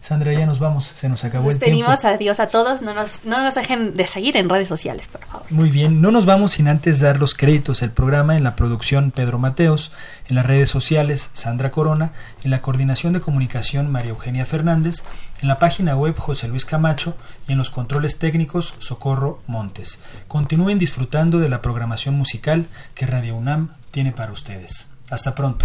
Sandra, 0.03 0.33
ya 0.33 0.47
nos 0.47 0.59
vamos, 0.59 0.85
se 0.85 1.09
nos 1.09 1.23
acabó 1.23 1.51
el 1.51 1.61
tiempo. 1.61 1.87
Pedimos 1.87 2.05
adiós 2.05 2.41
a 2.41 2.49
todos, 2.49 2.83
no 2.83 2.93
nos, 2.93 3.25
no 3.25 3.41
nos 3.41 3.55
dejen 3.55 3.95
de 3.95 4.09
seguir 4.09 4.37
en 4.37 4.49
redes 4.49 4.67
sociales, 4.67 5.07
por 5.07 5.25
favor. 5.25 5.47
Muy 5.51 5.71
bien, 5.71 6.01
no 6.01 6.11
nos 6.11 6.27
vamos 6.27 6.53
sin 6.53 6.67
antes 6.67 6.99
dar 6.99 7.21
los 7.21 7.37
créditos. 7.37 7.83
El 7.83 7.93
programa 7.93 8.37
en 8.37 8.43
la 8.43 8.57
producción 8.57 9.13
Pedro 9.13 9.39
Mateos, 9.39 9.93
en 10.29 10.35
las 10.35 10.45
redes 10.45 10.69
sociales 10.69 11.31
Sandra 11.35 11.71
Corona, 11.71 12.11
en 12.43 12.51
la 12.51 12.63
coordinación 12.63 13.13
de 13.13 13.21
comunicación 13.21 13.93
María 13.93 14.11
Eugenia 14.11 14.45
Fernández, 14.45 15.05
en 15.41 15.47
la 15.47 15.61
página 15.61 15.95
web 15.95 16.19
José 16.19 16.49
Luis 16.49 16.65
Camacho 16.65 17.17
y 17.47 17.53
en 17.53 17.59
los 17.59 17.71
controles 17.71 18.19
técnicos 18.19 18.75
Socorro 18.81 19.41
Montes. 19.47 20.01
Continúen 20.27 20.81
disfrutando 20.81 21.39
de 21.39 21.49
la 21.49 21.63
programación 21.63 22.17
musical 22.17 22.67
que 22.97 23.07
Radio 23.07 23.37
UNAM 23.37 23.75
tiene 23.93 24.11
para 24.11 24.33
ustedes. 24.33 24.89
Hasta 25.11 25.33
pronto. 25.37 25.65